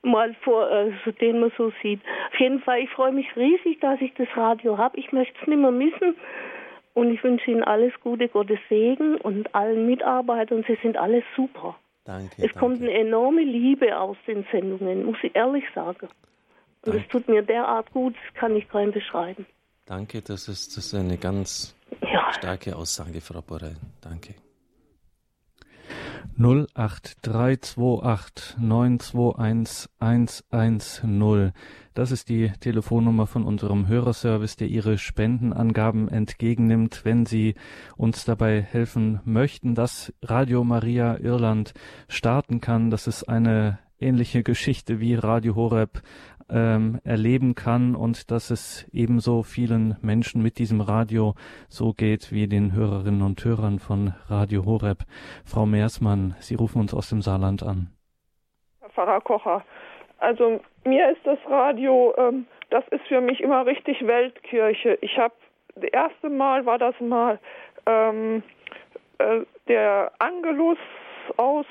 [0.09, 2.01] mal vor, also, den man so sieht.
[2.33, 4.99] Auf jeden Fall, ich freue mich riesig, dass ich das Radio habe.
[4.99, 6.17] Ich möchte es nicht mehr missen.
[6.95, 10.65] Und ich wünsche Ihnen alles Gute, Gottes Segen und allen Mitarbeitern.
[10.67, 11.77] Sie sind alles super.
[12.05, 12.33] Danke.
[12.39, 12.59] Es danke.
[12.59, 16.09] kommt eine enorme Liebe aus den Sendungen, muss ich ehrlich sagen.
[16.87, 19.47] Und es tut mir derart gut, das kann ich keinem beschreiben.
[19.87, 22.33] Danke, das ist, das ist eine ganz ja.
[22.33, 23.77] starke Aussage, Frau Borrell.
[24.01, 24.35] Danke.
[26.39, 31.53] 08328 921 110.
[31.95, 37.57] Das ist die Telefonnummer von unserem Hörerservice, der Ihre Spendenangaben entgegennimmt, wenn Sie
[37.97, 41.75] uns dabei helfen möchten, dass Radio Maria Irland
[42.09, 42.91] starten kann.
[42.91, 46.03] Das ist eine ähnliche Geschichte wie Radio Horeb
[46.51, 51.35] ähm, erleben kann und dass es ebenso vielen Menschen mit diesem Radio
[51.69, 54.99] so geht wie den Hörerinnen und Hörern von Radio Horeb.
[55.45, 57.89] Frau Meersmann, Sie rufen uns aus dem Saarland an.
[58.81, 59.65] Herr Pfarrer Kocher,
[60.19, 64.99] also mir ist das Radio, ähm, das ist für mich immer richtig Weltkirche.
[65.01, 65.35] Ich habe,
[65.75, 67.39] das erste Mal war das mal
[67.87, 68.43] ähm,
[69.19, 70.79] äh, der Angelus
[71.37, 71.67] aus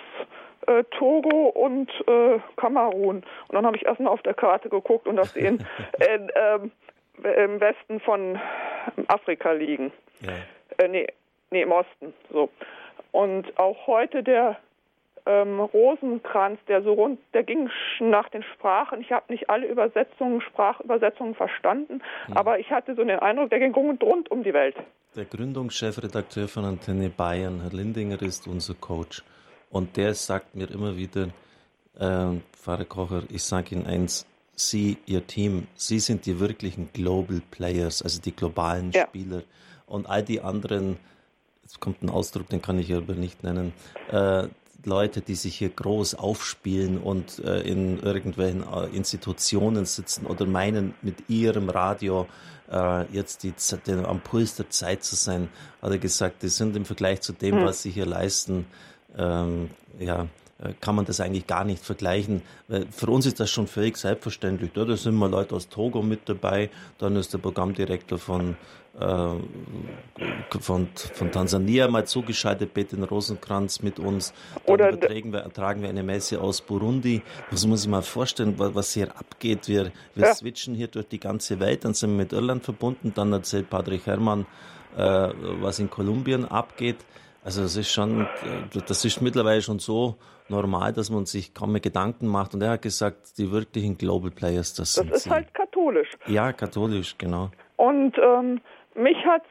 [0.68, 3.18] äh, Togo und äh, Kamerun.
[3.18, 5.66] Und dann habe ich erstmal auf der Karte geguckt und dass sie in,
[6.00, 6.72] in ähm,
[7.24, 8.40] im Westen von
[9.08, 9.92] Afrika liegen.
[10.22, 10.34] Ja.
[10.78, 11.08] Äh, nee,
[11.52, 12.14] nee, im Osten.
[12.32, 12.50] So.
[13.12, 14.58] Und auch heute der
[15.26, 19.02] ähm, Rosenkranz, der so rund, der ging nach den Sprachen.
[19.02, 22.38] Ich habe nicht alle Übersetzungen, Sprachübersetzungen verstanden, mhm.
[22.38, 24.76] aber ich hatte so den Eindruck, der ging rund, rund um die Welt.
[25.16, 29.24] Der Gründungschefredakteur von Antenne Bayern, Herr Lindinger, ist unser Coach.
[29.70, 31.30] Und der sagt mir immer wieder,
[32.00, 34.26] äh, Pfarrer Kocher, ich sage Ihnen eins,
[34.56, 39.08] Sie, Ihr Team, Sie sind die wirklichen Global Players, also die globalen ja.
[39.08, 39.44] Spieler.
[39.86, 40.98] Und all die anderen,
[41.64, 43.74] jetzt kommt ein Ausdruck, den kann ich aber nicht nennen,
[44.10, 44.48] äh,
[44.84, 50.94] Leute, die sich hier groß aufspielen und äh, in irgendwelchen äh, Institutionen sitzen oder meinen,
[51.02, 52.28] mit ihrem Radio
[52.72, 53.54] äh, jetzt die,
[53.86, 55.50] den, am Puls der Zeit zu sein,
[55.82, 57.66] hat er gesagt, die sind im Vergleich zu dem, hm.
[57.66, 58.66] was sie hier leisten,
[59.18, 60.28] ähm, ja,
[60.60, 62.42] äh, kann man das eigentlich gar nicht vergleichen.
[62.92, 64.72] Für uns ist das schon völlig selbstverständlich.
[64.74, 68.58] Da sind mal Leute aus Togo mit dabei, dann ist der Programmdirektor von,
[69.00, 74.34] äh, von, von Tansania mal zugeschaltet, Betin Rosenkranz mit uns.
[74.66, 77.22] Dann Oder übertragen wir, tragen wir eine Messe aus Burundi.
[77.52, 79.68] Das muss ich mal vorstellen, was hier abgeht.
[79.68, 80.34] Wir, wir ja.
[80.34, 84.08] switchen hier durch die ganze Welt, dann sind wir mit Irland verbunden, dann erzählt Patrick
[84.08, 84.48] Herrmann,
[84.98, 85.30] äh,
[85.62, 86.98] was in Kolumbien abgeht.
[87.48, 90.18] Also das ist schon, äh, das ist mittlerweile schon so
[90.50, 92.54] normal, dass man sich kaum mehr Gedanken macht.
[92.54, 95.30] Und er hat gesagt, die wirklichen Global Players, das, das sind Das ist sie.
[95.30, 96.10] halt katholisch.
[96.26, 97.50] Ja, katholisch, genau.
[97.78, 98.60] Und ähm,
[98.96, 99.48] mich hat's,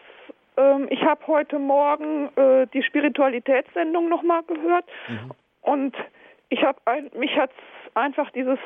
[0.58, 5.30] ähm, ich habe heute Morgen äh, die Spiritualitätssendung nochmal gehört mhm.
[5.62, 5.96] und
[6.50, 6.78] ich habe
[7.18, 7.54] mich hat's
[7.94, 8.58] einfach dieses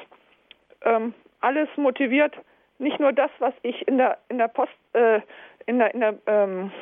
[0.82, 2.34] ähm, alles motiviert,
[2.80, 5.20] nicht nur das, was ich in der in der Post äh,
[5.66, 6.72] in der in der ähm,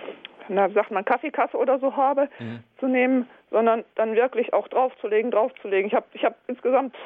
[0.49, 2.63] na, sagt man, Kaffeekasse oder so habe, mhm.
[2.81, 5.89] zu nehmen, sondern dann wirklich auch draufzulegen, draufzulegen.
[5.89, 6.97] Ich habe ich hab insgesamt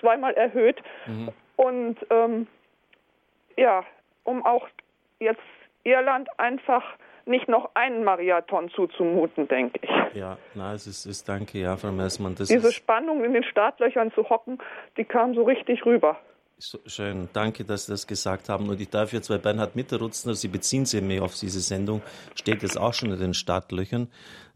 [0.00, 1.30] zweimal erhöht mhm.
[1.56, 2.46] und ähm,
[3.56, 3.84] ja,
[4.24, 4.68] um auch
[5.18, 5.40] jetzt
[5.84, 6.84] Irland einfach
[7.26, 9.90] nicht noch einen Marathon zuzumuten, denke ich.
[10.14, 12.34] Ja, na, es ist, ist danke, ja, Frau Messmann.
[12.34, 14.58] Diese Spannung in den Startlöchern zu hocken,
[14.96, 16.18] die kam so richtig rüber.
[16.60, 18.68] Schön, danke, dass Sie das gesagt haben.
[18.68, 22.02] Und ich darf jetzt, weil Bernhard Mitterrutzner, Sie beziehen sich mehr auf diese Sendung,
[22.34, 24.08] steht jetzt auch schon in den Startlöchern.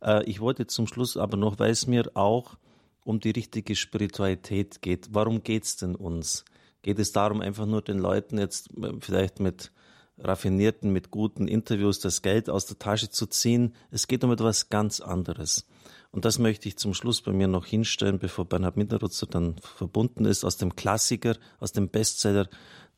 [0.03, 2.57] Äh, ich wollte zum Schluss aber noch, weil es mir auch
[3.05, 5.11] um die richtige Spiritualität geht.
[5.13, 6.45] Warum geht es denn uns?
[6.83, 9.71] Geht es darum, einfach nur den Leuten jetzt äh, vielleicht mit
[10.19, 13.77] raffinierten, mit guten Interviews das Geld aus der Tasche zu ziehen?
[13.93, 15.69] Es geht um etwas ganz anderes.
[16.13, 20.27] Und das möchte ich zum Schluss bei mir noch hinstellen, bevor Bernhard Mitterrutzer dann verbunden
[20.27, 22.49] ist, aus dem Klassiker, aus dem Bestseller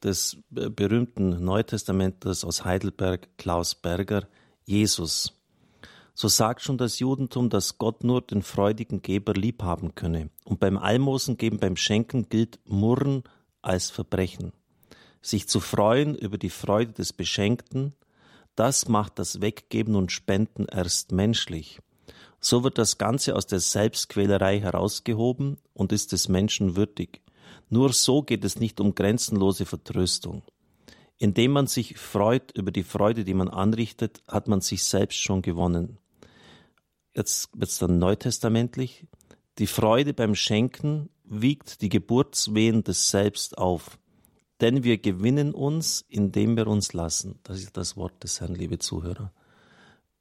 [0.03, 4.29] des berühmten Neutestamentes aus Heidelberg, Klaus Berger,
[4.65, 5.33] Jesus.
[6.13, 10.31] So sagt schon das Judentum, dass Gott nur den freudigen Geber lieb haben könne.
[10.45, 13.23] Und beim Almosen geben, beim Schenken gilt Murren
[13.63, 14.53] als Verbrechen.
[15.23, 17.95] Sich zu freuen über die Freude des Beschenkten,
[18.57, 21.81] das macht das Weggeben und Spenden erst menschlich.
[22.45, 27.23] So wird das Ganze aus der Selbstquälerei herausgehoben und ist des Menschen würdig.
[27.71, 30.43] Nur so geht es nicht um grenzenlose Vertröstung.
[31.17, 35.41] Indem man sich freut über die Freude, die man anrichtet, hat man sich selbst schon
[35.41, 35.97] gewonnen.
[37.15, 39.07] Jetzt wird es dann neutestamentlich.
[39.57, 43.99] Die Freude beim Schenken wiegt die Geburtswehen des Selbst auf.
[44.61, 47.39] Denn wir gewinnen uns, indem wir uns lassen.
[47.43, 49.33] Das ist das Wort des Herrn, liebe Zuhörer.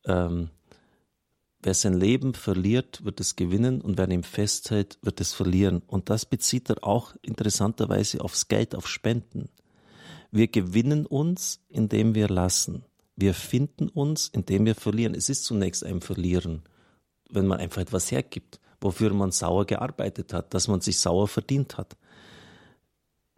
[0.06, 0.52] Ähm,
[1.64, 5.82] wer sein Leben verliert, wird es gewinnen und wer ihm festhält, wird es verlieren.
[5.88, 9.50] Und das bezieht er auch interessanterweise aufs Geld, auf Spenden.
[10.32, 12.84] Wir gewinnen uns, indem wir lassen.
[13.16, 15.14] Wir finden uns, indem wir verlieren.
[15.14, 16.64] Es ist zunächst ein Verlieren,
[17.30, 21.78] wenn man einfach etwas hergibt, wofür man sauer gearbeitet hat, dass man sich sauer verdient
[21.78, 21.96] hat.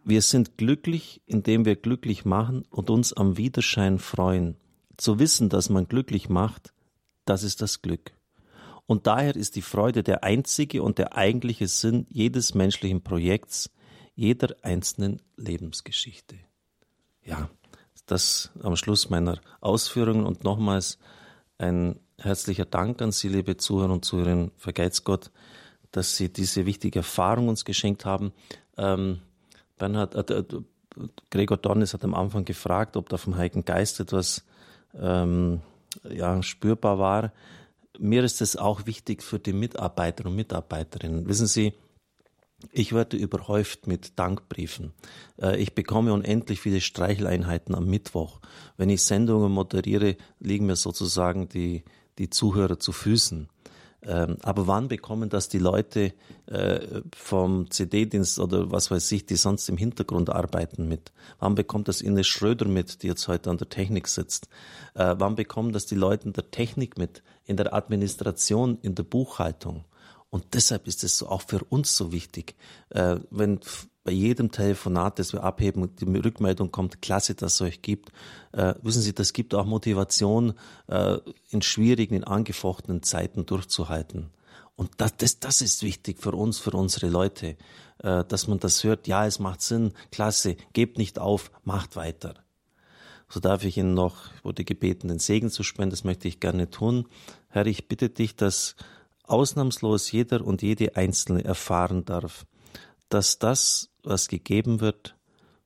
[0.04, 4.56] Wir sind glücklich, indem wir glücklich machen und uns am Widerschein freuen.
[4.96, 6.72] Zu wissen, dass man glücklich macht,
[7.26, 8.12] das ist das Glück.
[8.86, 13.70] Und daher ist die Freude der einzige und der eigentliche Sinn jedes menschlichen Projekts,
[14.14, 16.36] jeder einzelnen Lebensgeschichte
[17.26, 17.50] ja,
[18.06, 20.98] das am Schluss meiner Ausführungen und nochmals
[21.58, 24.52] ein herzlicher Dank an Sie, liebe Zuhörer und Zuhörerinnen.
[24.56, 25.30] Vergeiz Gott,
[25.90, 28.32] dass Sie diese wichtige Erfahrung uns geschenkt haben.
[28.76, 29.20] Ähm,
[29.76, 30.44] Bernhard, äh, äh,
[31.30, 34.44] Gregor Dornis hat am Anfang gefragt, ob da vom Heiligen Geist etwas
[34.94, 35.60] ähm,
[36.10, 37.32] ja, spürbar war.
[37.98, 41.28] Mir ist es auch wichtig für die Mitarbeiter und Mitarbeiterinnen.
[41.28, 41.72] Wissen Sie,
[42.72, 44.92] ich werde überhäuft mit Dankbriefen.
[45.40, 48.40] Äh, ich bekomme unendlich viele Streicheleinheiten am Mittwoch.
[48.76, 51.84] Wenn ich Sendungen moderiere, liegen mir sozusagen die,
[52.18, 53.48] die Zuhörer zu Füßen.
[54.06, 56.14] Ähm, aber wann bekommen das die Leute
[56.46, 61.12] äh, vom CD-Dienst oder was weiß ich, die sonst im Hintergrund arbeiten mit?
[61.40, 64.48] Wann bekommt das Ines Schröder mit, die jetzt heute an der Technik sitzt?
[64.94, 69.02] Äh, wann bekommen das die Leute in der Technik mit, in der Administration, in der
[69.02, 69.84] Buchhaltung?
[70.30, 72.54] Und deshalb ist es auch für uns so wichtig,
[72.90, 73.58] äh, wenn
[74.06, 78.12] bei jedem Telefonat, das wir abheben, die Rückmeldung kommt, klasse, dass es euch gibt.
[78.52, 80.54] Äh, wissen Sie, das gibt auch Motivation,
[80.86, 81.18] äh,
[81.50, 84.30] in schwierigen, in angefochtenen Zeiten durchzuhalten.
[84.76, 87.56] Und das, das, das ist wichtig für uns, für unsere Leute,
[87.98, 89.08] äh, dass man das hört.
[89.08, 92.34] Ja, es macht Sinn, klasse, gebt nicht auf, macht weiter.
[93.28, 96.70] So darf ich Ihnen noch, wurde gebeten, den Segen zu spenden, das möchte ich gerne
[96.70, 97.08] tun.
[97.48, 98.76] Herr, ich bitte dich, dass
[99.24, 102.46] ausnahmslos jeder und jede Einzelne erfahren darf,
[103.08, 105.16] dass das, was gegeben wird,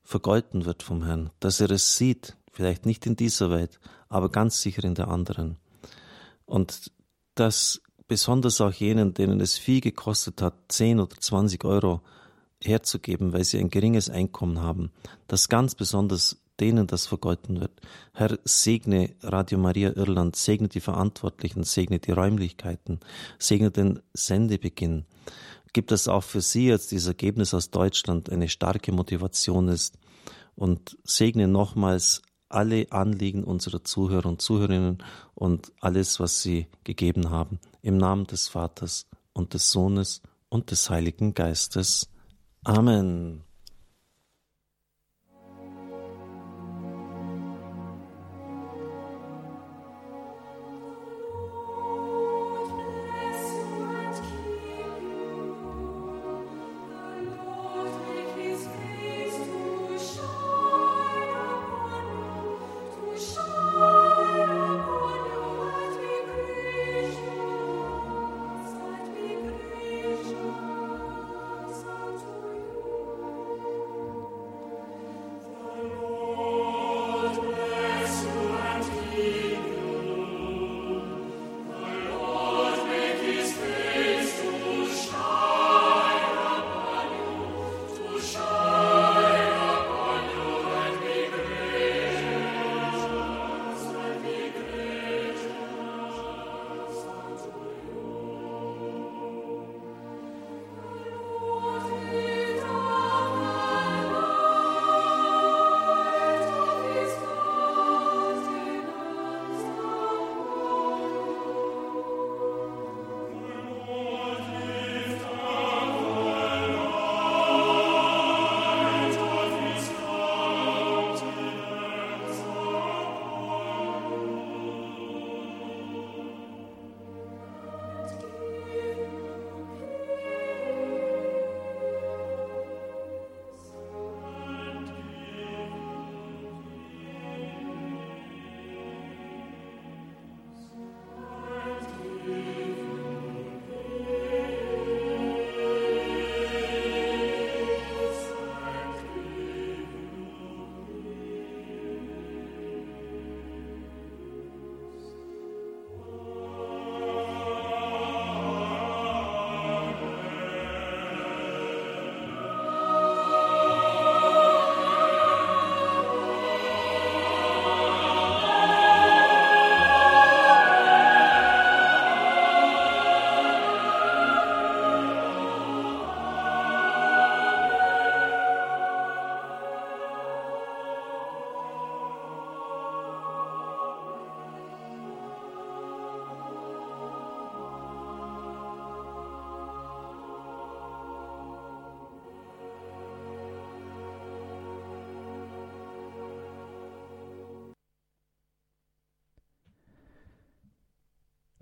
[0.03, 4.61] vergolten wird vom Herrn, dass er es sieht, vielleicht nicht in dieser Welt, aber ganz
[4.61, 5.57] sicher in der anderen.
[6.47, 6.91] Und
[7.35, 12.01] dass besonders auch jenen, denen es viel gekostet hat, 10 oder 20 Euro
[12.63, 14.91] herzugeben, weil sie ein geringes Einkommen haben,
[15.29, 17.73] dass ganz besonders denen das vergolten wird.
[18.13, 23.01] Herr, segne Radio Maria Irland, segne die Verantwortlichen, segne die Räumlichkeiten,
[23.39, 25.07] segne den Sendebeginn.
[25.73, 29.99] Gibt es auch für Sie jetzt dieses Ergebnis aus Deutschland eine starke Motivation ist
[30.57, 34.99] und segne nochmals alle Anliegen unserer Zuhörer und Zuhörerinnen
[35.35, 37.61] und alles, was Sie gegeben haben.
[37.83, 42.11] Im Namen des Vaters und des Sohnes und des Heiligen Geistes.
[42.65, 43.45] Amen.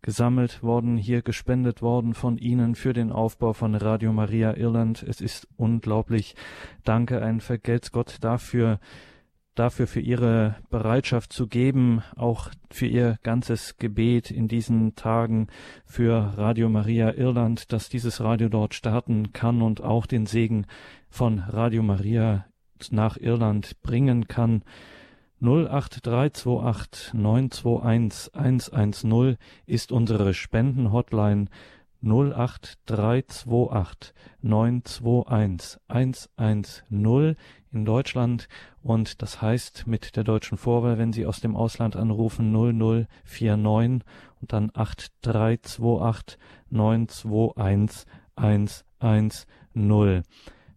[0.00, 5.02] gesammelt worden, hier gespendet worden von Ihnen für den Aufbau von Radio Maria Irland.
[5.02, 6.36] Es ist unglaublich.
[6.84, 8.78] Danke, ein Vergelt's Gott dafür,
[9.58, 15.48] dafür für Ihre Bereitschaft zu geben, auch für Ihr ganzes Gebet in diesen Tagen
[15.84, 20.66] für Radio Maria Irland, dass dieses Radio dort starten kann und auch den Segen
[21.10, 22.46] von Radio Maria
[22.90, 24.62] nach Irland bringen kann.
[25.40, 31.46] 08328 921 110 ist unsere Spendenhotline
[32.02, 37.36] 08328 921 110
[37.72, 38.48] in Deutschland
[38.82, 44.04] und das heißt mit der deutschen Vorwahl, wenn Sie aus dem Ausland anrufen 0049
[44.40, 46.38] und dann 8328
[46.70, 48.06] 921
[48.36, 50.22] 110.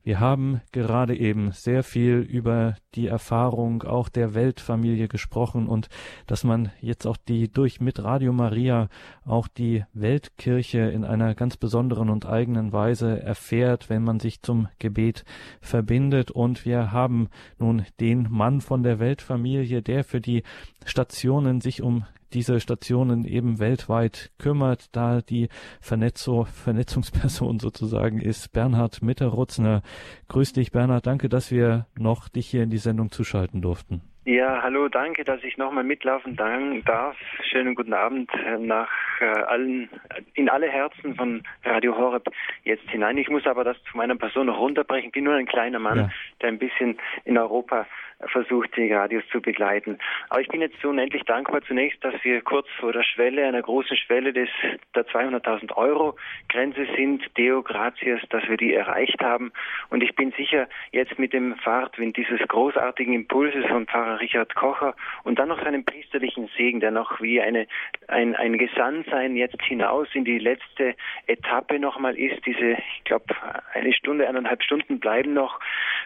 [0.03, 5.89] Wir haben gerade eben sehr viel über die Erfahrung auch der Weltfamilie gesprochen und
[6.25, 8.89] dass man jetzt auch die durch mit Radio Maria
[9.25, 14.67] auch die Weltkirche in einer ganz besonderen und eigenen Weise erfährt, wenn man sich zum
[14.79, 15.23] Gebet
[15.61, 16.31] verbindet.
[16.31, 20.41] Und wir haben nun den Mann von der Weltfamilie, der für die
[20.83, 25.49] Stationen sich um diese Stationen eben weltweit kümmert, da die
[25.81, 29.81] Vernetzung, Vernetzungsperson sozusagen ist Bernhard Mitterrutzner.
[30.29, 31.05] Grüß dich, Bernhard.
[31.05, 34.01] Danke, dass wir noch dich hier in die Sendung zuschalten durften.
[34.23, 37.17] Ja, hallo, danke, dass ich nochmal mitlaufen darf.
[37.49, 38.89] Schönen guten Abend äh, nach
[39.19, 39.89] äh, allen,
[40.35, 42.29] in alle Herzen von Radio Horeb
[42.63, 43.17] jetzt hinein.
[43.17, 45.07] Ich muss aber das zu meiner Person noch runterbrechen.
[45.07, 46.09] Ich bin nur ein kleiner Mann, ja.
[46.39, 47.87] der ein bisschen in Europa
[48.27, 49.97] versucht, die Radios zu begleiten.
[50.29, 53.97] Aber ich bin jetzt unendlich dankbar zunächst, dass wir kurz vor der Schwelle, einer großen
[53.97, 54.49] Schwelle des,
[54.95, 56.15] der 200.000 Euro
[56.49, 59.51] Grenze sind, Deo Gratias, dass wir die erreicht haben.
[59.89, 64.95] Und ich bin sicher, jetzt mit dem Fahrtwind dieses großartigen Impulses von Pfarrer Richard Kocher
[65.23, 67.67] und dann noch seinem priesterlichen Segen, der noch wie eine,
[68.07, 70.95] ein, ein Gesandtsein jetzt hinaus in die letzte
[71.27, 73.25] Etappe nochmal ist, diese, ich glaube,
[73.73, 75.59] eine Stunde, eineinhalb Stunden bleiben noch.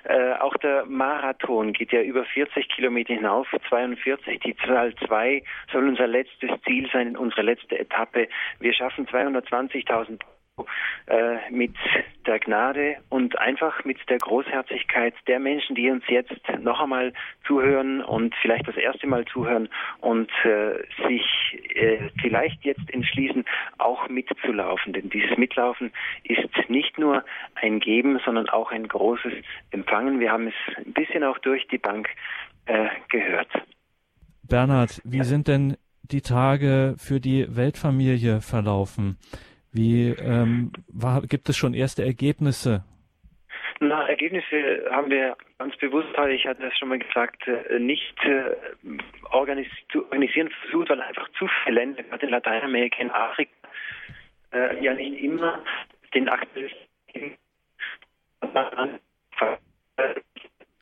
[0.03, 4.39] Äh, auch der Marathon geht ja über 40 Kilometer hinauf, 42.
[4.41, 8.27] Die Zahl 2 soll unser letztes Ziel sein, unsere letzte Etappe.
[8.59, 10.34] Wir schaffen 220.000 äh,
[11.51, 11.75] mit
[12.25, 17.13] der Gnade und einfach mit der Großherzigkeit der Menschen, die uns jetzt noch einmal
[17.45, 19.69] zuhören und vielleicht das erste Mal zuhören
[20.01, 21.23] und äh, sich
[21.75, 23.45] äh, vielleicht jetzt entschließen,
[23.77, 24.93] auch mitzulaufen.
[24.93, 25.91] Denn dieses Mitlaufen
[26.23, 27.23] ist nicht nur
[27.55, 29.33] ein Geben, sondern auch ein großes
[29.71, 30.19] Empfangen.
[30.19, 32.09] Wir haben es ein bisschen auch durch die Bank
[32.65, 33.49] äh, gehört.
[34.47, 39.17] Bernhard, wie sind denn die Tage für die Weltfamilie verlaufen?
[39.75, 42.85] Wie ähm, war, gibt es schon erste Ergebnisse?
[43.81, 48.55] Na, Ergebnisse haben wir ganz bewusst, ich hatte das schon mal gesagt, äh, nicht äh,
[49.31, 53.51] organis zu organisieren versucht, weil einfach zu viele Länder, gerade in Lateinamerika, in Afrika,
[54.53, 55.61] äh, ja nicht immer
[56.13, 57.35] den aktuellen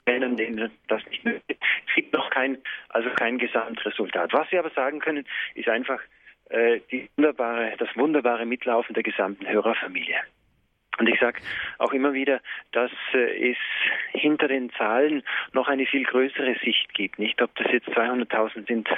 [0.06, 1.58] Ländern, denen das nicht möglich.
[1.88, 4.34] Es gibt noch kein, also kein Gesamtresultat.
[4.34, 5.25] Was wir aber sagen können,
[5.56, 5.99] ist einfach,
[6.92, 10.18] die wunderbare, das wunderbare Mitlaufen der gesamten Hörerfamilie.
[10.99, 11.39] Und ich sage
[11.79, 12.39] auch immer wieder,
[12.71, 13.58] dass äh, es
[14.12, 17.19] hinter den Zahlen noch eine viel größere Sicht gibt.
[17.19, 18.89] Nicht, ob das jetzt 200.000 sind,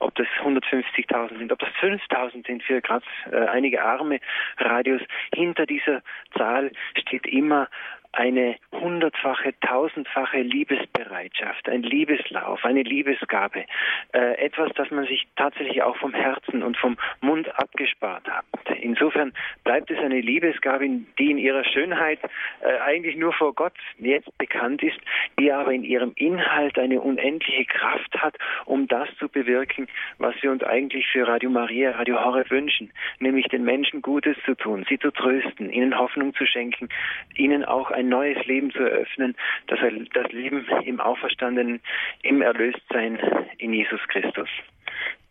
[0.00, 4.20] ob das 150.000 sind, ob das 5.000 sind für gerade äh, einige arme
[4.58, 5.02] Radios.
[5.34, 6.02] Hinter dieser
[6.36, 7.68] Zahl steht immer
[8.12, 13.64] eine hundertfache, tausendfache Liebesbereitschaft, ein Liebeslauf, eine Liebesgabe,
[14.12, 18.44] äh, etwas, das man sich tatsächlich auch vom Herzen und vom Mund abgespart hat.
[18.80, 19.32] Insofern
[19.64, 22.18] bleibt es eine Liebesgabe, die in ihrer Schönheit
[22.60, 24.98] äh, eigentlich nur vor Gott jetzt bekannt ist,
[25.38, 29.86] die aber in ihrem Inhalt eine unendliche Kraft hat, um das zu bewirken,
[30.18, 34.54] was wir uns eigentlich für Radio Maria, Radio Horeb wünschen, nämlich den Menschen Gutes zu
[34.54, 36.88] tun, sie zu trösten, ihnen Hoffnung zu schenken,
[37.36, 39.78] ihnen auch ein neues Leben zu eröffnen, das,
[40.14, 41.80] das Leben im Auferstandenen,
[42.22, 43.18] im Erlöstsein
[43.58, 44.48] in Jesus Christus.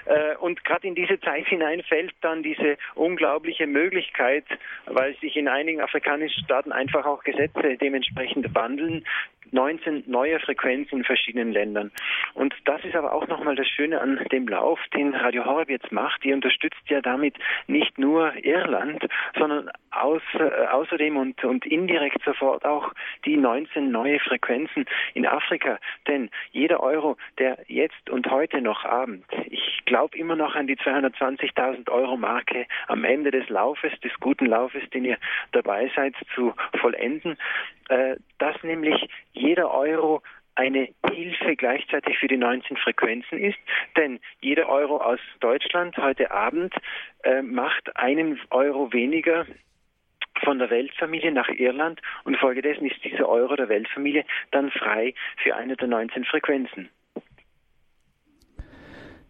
[0.06, 4.45] Äh, und gerade in diese Zeit hinein fällt dann diese unglaubliche Möglichkeit,
[4.86, 9.06] weil sich in einigen afrikanischen Staaten einfach auch Gesetze dementsprechend wandeln,
[9.52, 11.91] 19 neue Frequenzen in verschiedenen Ländern.
[12.34, 15.91] Und das ist aber auch nochmal das Schöne an dem Lauf, den Radio Horeb jetzt
[15.91, 16.24] macht.
[16.24, 17.36] Die unterstützt ja damit
[17.68, 19.06] nicht nur Irland,
[19.38, 22.93] sondern aus, äh, außerdem und, und indirekt sofort auch
[23.26, 25.80] die 19 neue Frequenzen in Afrika.
[26.08, 30.78] Denn jeder Euro, der jetzt und heute noch Abend, ich glaube immer noch an die
[30.78, 35.18] 220.000 Euro Marke am Ende des Laufes, des guten Laufes, den ihr
[35.52, 37.38] dabei seid, zu vollenden,
[38.37, 40.21] dass nämlich jeder Euro
[40.55, 43.57] eine Hilfe gleichzeitig für die 19 Frequenzen ist,
[43.97, 46.73] denn jeder Euro aus Deutschland heute Abend
[47.23, 49.45] äh, macht einen Euro weniger
[50.43, 55.55] von der Weltfamilie nach Irland und folgedessen ist dieser Euro der Weltfamilie dann frei für
[55.55, 56.89] eine der 19 Frequenzen.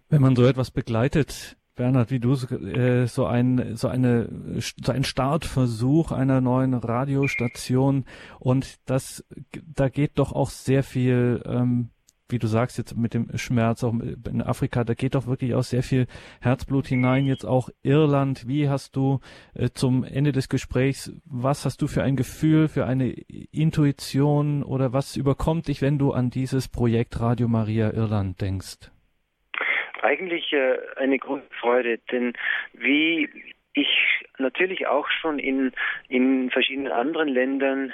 [0.09, 5.04] Wenn man so etwas begleitet, Bernhard, wie du äh, so ein so eine so ein
[5.04, 8.06] Startversuch einer neuen Radiostation
[8.40, 9.26] und das
[9.66, 11.90] da geht doch auch sehr viel ähm,
[12.32, 15.64] wie du sagst jetzt mit dem Schmerz auch in Afrika, da geht doch wirklich auch
[15.64, 16.08] sehr viel
[16.40, 17.26] Herzblut hinein.
[17.26, 18.48] Jetzt auch Irland.
[18.48, 19.20] Wie hast du
[19.54, 24.94] äh, zum Ende des Gesprächs, was hast du für ein Gefühl, für eine Intuition oder
[24.94, 28.92] was überkommt dich, wenn du an dieses Projekt Radio Maria Irland denkst?
[30.02, 32.34] Eigentlich äh, eine große Freude, denn
[32.74, 33.30] wie
[33.74, 33.88] ich
[34.38, 35.72] natürlich auch schon in,
[36.10, 37.93] in verschiedenen anderen Ländern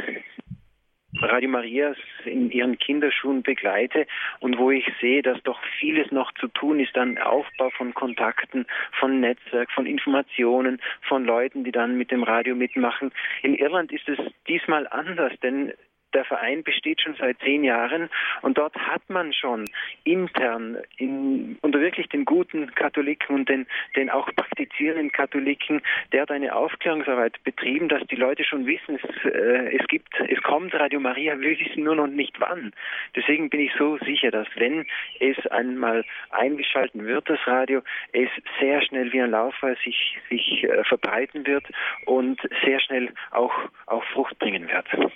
[1.22, 4.06] Radio Marias in ihren Kinderschuhen begleite
[4.40, 8.66] und wo ich sehe, dass doch vieles noch zu tun ist an Aufbau von Kontakten,
[9.00, 13.12] von Netzwerk, von Informationen, von Leuten, die dann mit dem Radio mitmachen.
[13.42, 15.74] In Irland ist es diesmal anders, denn
[16.18, 18.10] der Verein besteht schon seit zehn Jahren
[18.42, 19.70] und dort hat man schon
[20.04, 26.32] intern in, unter wirklich den guten Katholiken und den, den auch praktizierenden Katholiken, der hat
[26.32, 31.00] eine Aufklärungsarbeit betrieben, dass die Leute schon wissen, es, äh, es gibt, es kommt Radio
[31.00, 32.74] Maria, wir wissen nur noch nicht wann.
[33.16, 34.88] Deswegen bin ich so sicher, dass wenn
[35.20, 40.84] es einmal eingeschalten wird, das Radio, es sehr schnell wie ein Laufer sich, sich äh,
[40.84, 41.66] verbreiten wird
[42.06, 43.54] und sehr schnell auch,
[43.86, 45.12] auch Frucht bringen wird.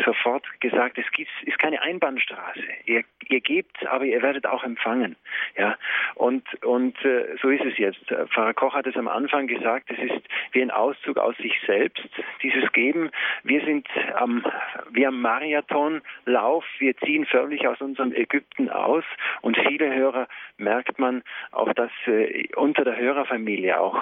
[0.04, 2.62] sofort gesagt, es gibt, ist keine Einbahnstraße.
[2.86, 5.16] Ihr, ihr gebt, aber ihr werdet auch empfangen.
[5.56, 5.76] Ja,
[6.14, 8.04] und, und äh, so ist es jetzt.
[8.32, 12.08] Pfarrer Koch hat es am Anfang gesagt, es ist wie ein Auszug aus sich selbst,
[12.42, 13.10] dieses Geben.
[13.42, 14.45] Wir sind am,
[14.90, 19.04] wie am Marathonlauf, wir ziehen förmlich aus unserem Ägypten aus
[19.42, 20.28] und viele Hörer
[20.58, 21.22] merkt man
[21.52, 23.96] auch, dass äh, unter der Hörerfamilie auch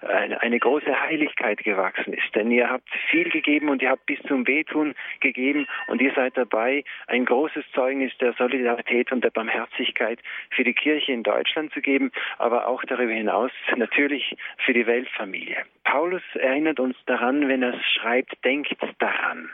[0.00, 2.34] äh, eine, eine große Heiligkeit gewachsen ist.
[2.34, 6.36] Denn ihr habt viel gegeben und ihr habt bis zum Wehtun gegeben und ihr seid
[6.36, 10.18] dabei, ein großes Zeugnis der Solidarität und der Barmherzigkeit
[10.50, 15.64] für die Kirche in Deutschland zu geben, aber auch darüber hinaus natürlich für die Weltfamilie.
[15.84, 19.50] Paulus erinnert uns daran, wenn er schreibt, denkt daran.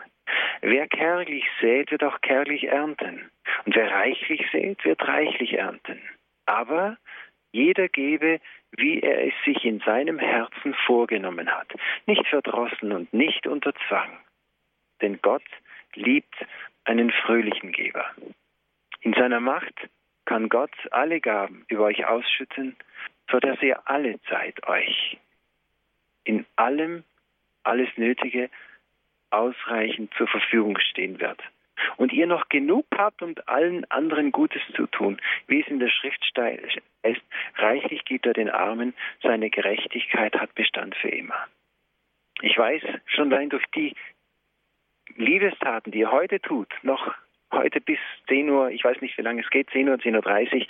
[0.61, 3.31] Wer kärglich sät, wird auch kärglich ernten.
[3.65, 6.01] Und wer reichlich sät, wird reichlich ernten.
[6.47, 6.97] Aber
[7.53, 8.41] jeder gebe,
[8.73, 11.73] wie er es sich in seinem Herzen vorgenommen hat,
[12.07, 14.11] nicht verdrossen und nicht unter Zwang.
[15.01, 15.45] Denn Gott
[15.95, 16.35] liebt
[16.85, 18.07] einen fröhlichen Geber.
[19.01, 19.89] In seiner Macht
[20.25, 22.77] kann Gott alle Gaben über euch ausschütten,
[23.31, 25.19] so dass ihr alle Zeit euch
[26.29, 27.05] in allem
[27.63, 28.51] alles Nötige
[29.31, 31.41] ausreichend zur Verfügung stehen wird.
[31.97, 35.91] Und ihr noch genug habt, um allen anderen Gutes zu tun, wie es in der
[35.91, 36.25] Schrift
[37.03, 37.23] ist,
[37.57, 41.47] reichlich gibt er den Armen, seine Gerechtigkeit hat Bestand für immer.
[42.41, 43.95] Ich weiß schon allein durch die
[45.17, 47.15] Liebestaten, die ihr heute tut, noch
[47.53, 47.99] heute bis
[48.29, 50.67] 10 Uhr, ich weiß nicht, wie lange es geht, 10 Uhr, 10.30 Uhr,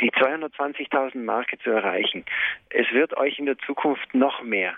[0.00, 2.24] die 220.000 Marke zu erreichen.
[2.70, 4.76] Es wird euch in der Zukunft noch mehr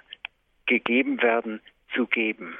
[0.66, 1.61] gegeben werden,
[1.94, 2.57] zu geben.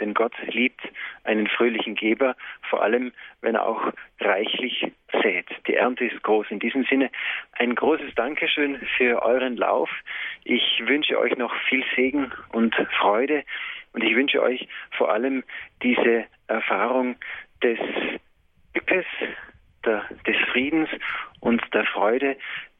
[0.00, 0.80] Denn Gott liebt
[1.24, 2.36] einen fröhlichen Geber,
[2.68, 4.86] vor allem wenn er auch reichlich
[5.22, 5.46] sät.
[5.66, 6.46] Die Ernte ist groß.
[6.50, 7.10] In diesem Sinne
[7.52, 9.90] ein großes Dankeschön für euren Lauf.
[10.44, 13.44] Ich wünsche euch noch viel Segen und Freude
[13.92, 15.42] und ich wünsche euch vor allem
[15.82, 17.16] diese Erfahrung
[17.62, 17.78] des
[18.72, 19.06] Glückes,
[19.84, 20.88] der, des Friedens
[21.40, 22.36] und der Freude,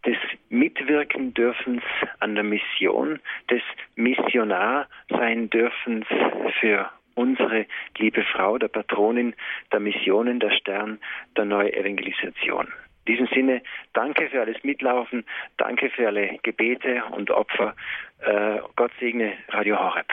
[0.07, 0.17] des
[0.49, 1.83] Mitwirkendürfens
[2.21, 3.63] an der Mission, des
[3.97, 6.07] Missionar sein dürfens
[6.61, 6.89] für
[7.19, 7.67] unsere
[7.99, 9.35] liebe Frau, der Patronin
[9.73, 10.99] der Missionen, der Stern
[11.37, 12.69] der Neuevangelisation.
[13.05, 13.63] In diesem Sinne,
[13.95, 15.25] danke für alles Mitlaufen,
[15.57, 17.75] danke für alle Gebete und Opfer.
[18.21, 20.07] Äh, Gott segne Radio Horeb.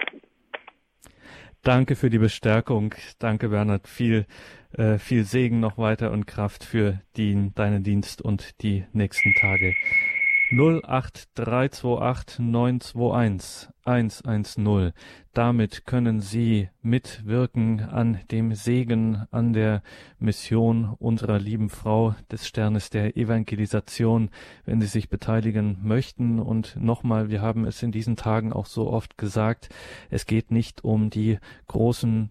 [1.62, 2.94] Danke für die Bestärkung.
[3.20, 3.88] Danke, Bernhard.
[3.88, 4.26] Viel,
[4.78, 9.74] äh, viel Segen noch weiter und Kraft für die, deinen Dienst und die nächsten Tage.
[10.52, 14.94] 08328 921 110.
[15.34, 19.82] Damit können Sie mitwirken an dem Segen, an der
[20.20, 24.30] Mission unserer lieben Frau des Sternes der Evangelisation,
[24.66, 26.40] wenn Sie sich beteiligen möchten.
[26.40, 29.70] Und nochmal, wir haben es in diesen Tagen auch so oft gesagt,
[30.12, 32.30] es geht nicht um die großen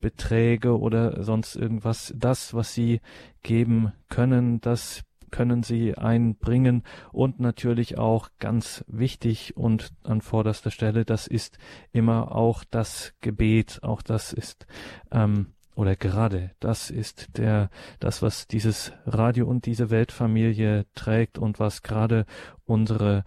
[0.00, 2.14] Beträge oder sonst irgendwas.
[2.16, 3.00] Das, was Sie
[3.42, 6.82] geben können, das können sie einbringen.
[7.12, 11.58] Und natürlich auch ganz wichtig und an vorderster Stelle, das ist
[11.92, 14.66] immer auch das Gebet, auch das ist
[15.10, 17.70] ähm, oder gerade das ist der
[18.00, 22.26] das was dieses Radio und diese Weltfamilie trägt und was gerade
[22.64, 23.22] unsere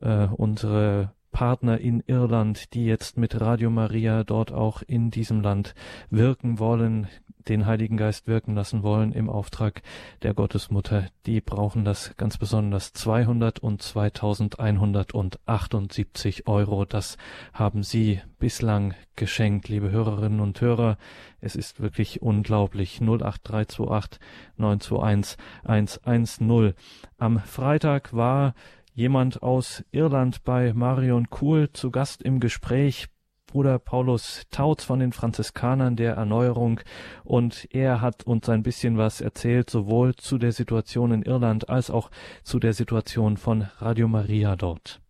[0.00, 5.74] äh, unsere Partner in Irland, die jetzt mit Radio Maria dort auch in diesem Land
[6.08, 7.08] wirken wollen,
[7.48, 9.82] den Heiligen Geist wirken lassen wollen im Auftrag
[10.22, 16.84] der Gottesmutter, die brauchen das ganz besonders 200 und 2178 Euro.
[16.84, 17.16] Das
[17.52, 20.98] haben Sie bislang geschenkt, liebe Hörerinnen und Hörer.
[21.40, 23.00] Es ist wirklich unglaublich.
[23.02, 24.20] 08328
[24.56, 26.74] 921 110.
[27.18, 28.54] Am Freitag war
[28.94, 33.08] jemand aus Irland bei Marion Kuhl zu Gast im Gespräch
[33.46, 36.80] Bruder Paulus Tautz von den Franziskanern der Erneuerung
[37.22, 41.90] und er hat uns ein bisschen was erzählt, sowohl zu der Situation in Irland als
[41.90, 42.10] auch
[42.42, 45.00] zu der Situation von Radio Maria dort.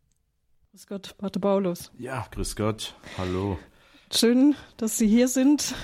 [0.73, 1.93] Grüß Gott, Pater Paulus.
[1.99, 2.95] Ja, grüß Gott.
[3.17, 3.59] Hallo.
[4.13, 5.75] Schön, dass Sie hier sind.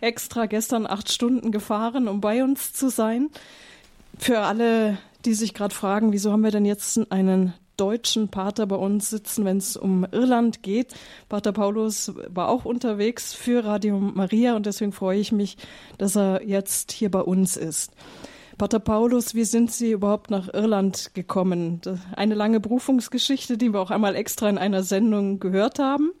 [0.00, 3.30] Extra gestern acht Stunden gefahren, um bei uns zu sein.
[4.18, 8.76] Für alle, die sich gerade fragen, wieso haben wir denn jetzt einen deutschen Pater bei
[8.76, 10.94] uns sitzen, wenn es um Irland geht.
[11.30, 15.56] Pater Paulus war auch unterwegs für Radio Maria und deswegen freue ich mich,
[15.96, 17.92] dass er jetzt hier bei uns ist.
[18.58, 21.80] Pater Paulus, wie sind Sie überhaupt nach Irland gekommen?
[22.14, 26.12] Eine lange Berufungsgeschichte, die wir auch einmal extra in einer Sendung gehört haben.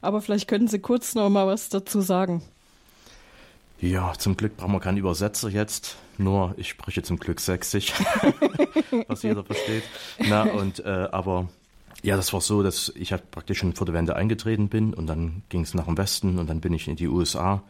[0.00, 2.42] Aber vielleicht können Sie kurz noch mal was dazu sagen.
[3.84, 5.98] Ja, zum Glück brauchen wir keinen Übersetzer jetzt.
[6.16, 7.92] Nur ich spreche zum Glück sächsisch,
[9.08, 9.82] was jeder versteht.
[10.26, 11.50] Na, und, äh, aber
[12.02, 15.06] ja, das war so, dass ich halt praktisch schon vor der Wende eingetreten bin und
[15.06, 17.62] dann ging es nach dem Westen und dann bin ich in die USA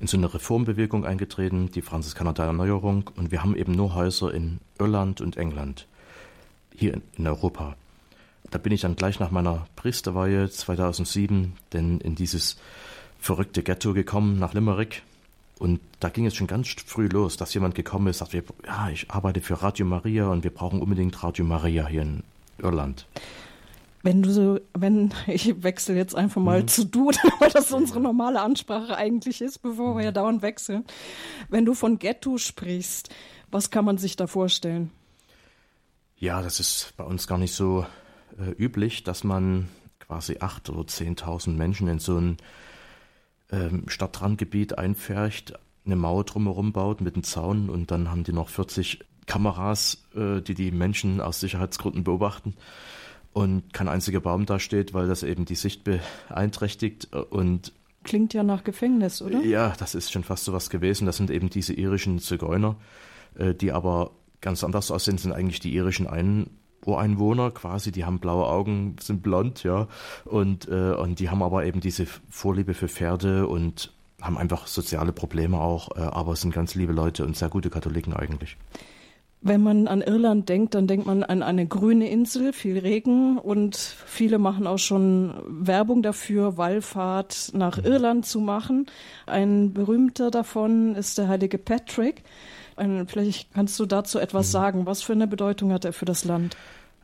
[0.00, 3.08] in so eine Reformbewegung eingetreten, die Franziskaner der Erneuerung.
[3.14, 5.86] Und wir haben eben nur Häuser in Irland und England,
[6.74, 7.76] hier in, in Europa.
[8.50, 12.56] Da bin ich dann gleich nach meiner Priesterweihe 2007 denn in dieses
[13.20, 15.04] verrückte Ghetto gekommen, nach Limerick,
[15.58, 19.10] und da ging es schon ganz früh los, dass jemand gekommen ist, sagt, ja, ich
[19.10, 22.22] arbeite für Radio Maria und wir brauchen unbedingt Radio Maria hier in
[22.58, 23.06] Irland.
[24.02, 26.68] Wenn du so, wenn, ich wechsle jetzt einfach mal mhm.
[26.68, 27.06] zu du,
[27.38, 30.84] weil das unsere normale Ansprache eigentlich ist, bevor wir ja dauernd wechseln.
[31.48, 33.10] Wenn du von Ghetto sprichst,
[33.50, 34.90] was kann man sich da vorstellen?
[36.16, 37.86] Ja, das ist bei uns gar nicht so
[38.38, 39.68] äh, üblich, dass man
[40.00, 42.36] quasi acht oder zehntausend Menschen in so ein
[43.50, 48.48] ähm, Stadtrandgebiet einfärcht, eine Mauer drumherum baut mit einem Zaun und dann haben die noch
[48.48, 52.54] 40 Kameras, äh, die die Menschen aus Sicherheitsgründen beobachten
[53.32, 57.72] und kein einziger Baum da steht, weil das eben die Sicht beeinträchtigt und
[58.04, 59.40] Klingt ja nach Gefängnis, oder?
[59.40, 61.06] Ja, das ist schon fast so was gewesen.
[61.06, 62.76] Das sind eben diese irischen Zigeuner,
[63.34, 64.10] äh, die aber
[64.42, 66.50] ganz anders aussehen, sind eigentlich die irischen Ein
[66.86, 69.88] Ureinwohner quasi, die haben blaue Augen, sind blond, ja,
[70.24, 75.12] und, äh, und die haben aber eben diese Vorliebe für Pferde und haben einfach soziale
[75.12, 78.56] Probleme auch, äh, aber sind ganz liebe Leute und sehr gute Katholiken eigentlich.
[79.46, 83.76] Wenn man an Irland denkt, dann denkt man an eine grüne Insel, viel Regen und
[83.76, 87.84] viele machen auch schon Werbung dafür, Wallfahrt nach mhm.
[87.84, 88.86] Irland zu machen.
[89.26, 92.22] Ein berühmter davon ist der heilige Patrick.
[92.76, 94.52] Ein, vielleicht kannst du dazu etwas mhm.
[94.52, 94.86] sagen.
[94.86, 96.56] Was für eine Bedeutung hat er für das Land?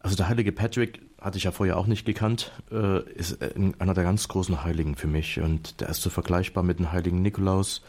[0.02, 4.04] Also der heilige Patrick hatte ich ja vorher auch nicht gekannt, äh, ist einer der
[4.04, 7.82] ganz großen Heiligen für mich und der ist so vergleichbar mit dem heiligen Nikolaus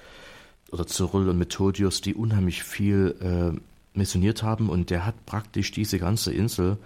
[0.72, 6.00] oder Cyril und Methodius, die unheimlich viel äh, missioniert haben und der hat praktisch diese
[6.00, 6.78] ganze Insel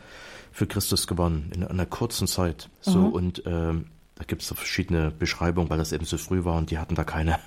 [0.51, 2.69] für Christus gewonnen in einer kurzen Zeit.
[2.81, 3.13] So mhm.
[3.13, 3.85] und ähm,
[4.15, 7.03] da gibt es verschiedene Beschreibungen, weil das eben so früh war und die hatten da
[7.03, 7.39] keine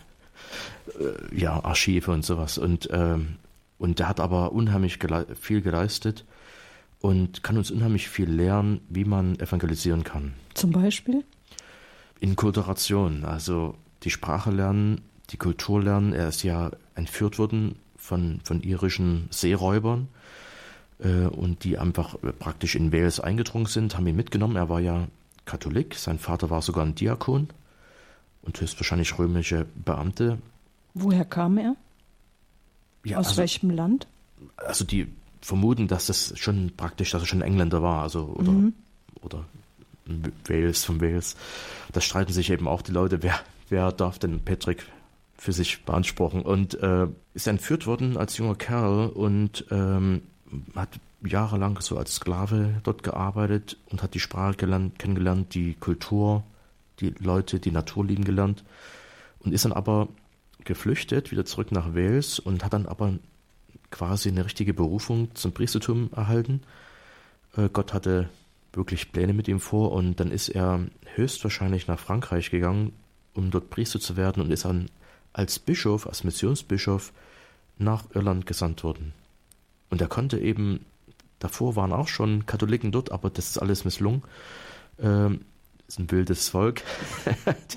[0.98, 2.58] äh, ja, Archive und sowas.
[2.58, 3.36] Und, ähm,
[3.78, 6.24] und der hat aber unheimlich gele viel geleistet
[7.00, 10.34] und kann uns unheimlich viel lernen, wie man evangelisieren kann.
[10.54, 11.24] Zum Beispiel?
[12.20, 16.12] In Kulturation, also die Sprache lernen, die Kultur lernen.
[16.12, 20.08] Er ist ja entführt worden von, von irischen Seeräubern
[20.98, 24.56] äh, und die einfach praktisch in Wales eingedrungen sind, haben ihn mitgenommen.
[24.56, 25.06] Er war ja
[25.44, 27.48] Katholik, sein Vater war sogar ein Diakon
[28.48, 30.38] und höchstwahrscheinlich römische Beamte.
[30.94, 31.76] Woher kam er?
[33.04, 34.08] Ja, Aus also, welchem Land?
[34.56, 35.06] Also die
[35.42, 38.72] vermuten, dass das schon praktisch, dass er schon Engländer war, also oder mhm.
[39.20, 39.44] oder
[40.46, 41.36] Wales von Wales.
[41.92, 43.38] Da streiten sich eben auch die Leute, wer
[43.68, 44.86] wer darf denn Patrick
[45.36, 50.22] für sich beanspruchen und äh, ist entführt worden als junger Kerl und ähm,
[50.74, 56.44] hat jahrelang so als Sklave dort gearbeitet und hat die Sprache gelernt, kennengelernt, die Kultur,
[57.00, 58.64] die Leute, die Natur lieben gelernt
[59.40, 60.08] und ist dann aber
[60.64, 63.14] geflüchtet, wieder zurück nach Wales und hat dann aber
[63.90, 66.62] quasi eine richtige Berufung zum Priestertum erhalten.
[67.56, 68.28] Äh, Gott hatte
[68.72, 70.80] wirklich Pläne mit ihm vor und dann ist er
[71.14, 72.92] höchstwahrscheinlich nach Frankreich gegangen,
[73.34, 74.90] um dort Priester zu werden und ist dann
[75.32, 77.12] als Bischof, als Missionsbischof
[77.78, 79.12] nach Irland gesandt worden.
[79.90, 80.84] Und er konnte eben,
[81.38, 84.22] davor waren auch schon Katholiken dort, aber das ist alles misslungen.
[85.00, 85.40] Ähm,
[85.88, 86.82] ist ein wildes Volk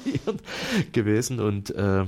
[0.92, 2.06] gewesen und, äh,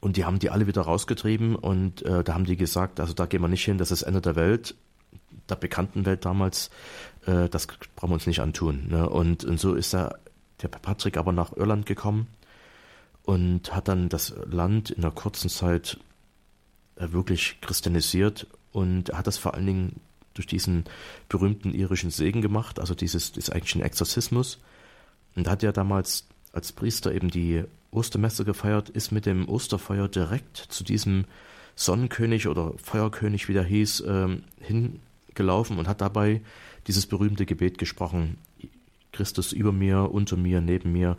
[0.00, 3.26] und die haben die alle wieder rausgetrieben und äh, da haben die gesagt, also da
[3.26, 4.76] gehen wir nicht hin, das ist das Ende der Welt,
[5.48, 6.70] der bekannten Welt damals,
[7.26, 8.86] äh, das brauchen wir uns nicht antun.
[8.88, 9.08] Ne?
[9.08, 10.18] Und, und so ist er,
[10.62, 12.28] der Patrick aber nach Irland gekommen
[13.24, 15.98] und hat dann das Land in einer kurzen Zeit
[16.94, 20.00] äh, wirklich christianisiert und hat das vor allen Dingen
[20.34, 20.84] durch diesen
[21.28, 24.60] berühmten irischen Segen gemacht, also dieses ist eigentlich ein Exorzismus.
[25.36, 30.56] Und hat ja damals als Priester eben die Ostermesse gefeiert, ist mit dem Osterfeuer direkt
[30.56, 31.24] zu diesem
[31.74, 36.40] Sonnenkönig oder Feuerkönig, wie der hieß, ähm, hingelaufen und hat dabei
[36.86, 38.38] dieses berühmte Gebet gesprochen.
[39.12, 41.16] Christus über mir, unter mir, neben mir,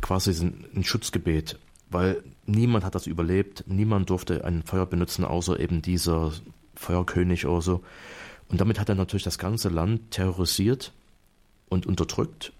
[0.00, 0.30] quasi
[0.74, 1.58] ein Schutzgebet,
[1.90, 6.32] weil niemand hat das überlebt, niemand durfte ein Feuer benutzen, außer eben dieser
[6.74, 7.84] Feuerkönig oder so.
[8.48, 10.92] Und damit hat er natürlich das ganze Land terrorisiert
[11.68, 12.52] und unterdrückt.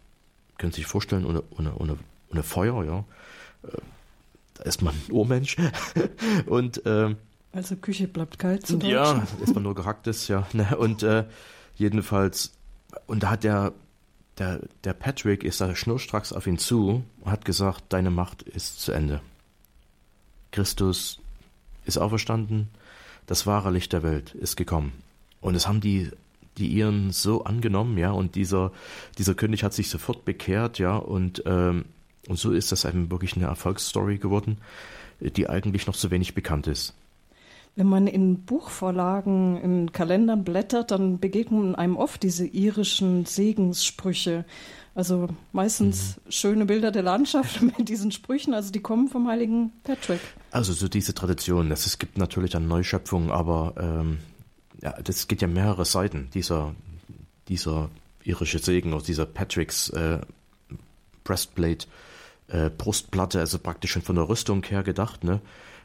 [0.59, 1.99] Können Sie sich vorstellen, ohne, ohne, ohne,
[2.31, 3.05] ohne Feuer, ja.
[3.69, 3.79] Äh,
[4.55, 5.57] da ist man ein Urmensch.
[6.47, 7.15] und, äh,
[7.53, 8.67] also Küche bleibt kalt.
[8.67, 10.47] Zu ja, ist man nur gehacktes, ja.
[10.53, 11.25] Ne, und äh,
[11.77, 12.53] jedenfalls,
[13.07, 13.73] und da hat er
[14.39, 18.81] der, der Patrick ist da schnurstracks auf ihn zu und hat gesagt, deine Macht ist
[18.81, 19.21] zu Ende.
[20.51, 21.21] Christus
[21.85, 22.69] ist auferstanden,
[23.27, 24.93] das wahre Licht der Welt ist gekommen.
[25.41, 26.11] Und es haben die,
[26.59, 28.73] die ihren so angenommen, ja, und dieser,
[29.19, 31.87] dieser König hat sich sofort bekehrt, ja, und, ähm,
[32.29, 34.59] und so ist das eben wirklich eine Erfolgsstory geworden,
[35.21, 36.95] die eigentlich noch zu wenig bekannt ist.
[37.75, 44.45] Wenn man in Buchvorlagen, in Kalendern blättert, dann begegnen einem oft diese irischen Segenssprüche.
[44.95, 46.31] Also meistens mhm.
[46.31, 50.21] schöne Bilder der Landschaft mit diesen Sprüchen, also die kommen vom heiligen Patrick.
[50.51, 54.19] Also so diese Tradition, es gibt natürlich dann Neuschöpfungen, aber ähm,
[54.83, 56.75] ja, das geht ja mehrere Seiten, dieser,
[57.49, 57.91] dieser
[58.25, 60.21] irische Segen aus dieser Patricks äh,
[61.25, 61.87] Breastplate,
[62.49, 65.41] äh, Brustplatte, also praktisch schon von der Rüstung her gedacht, ne?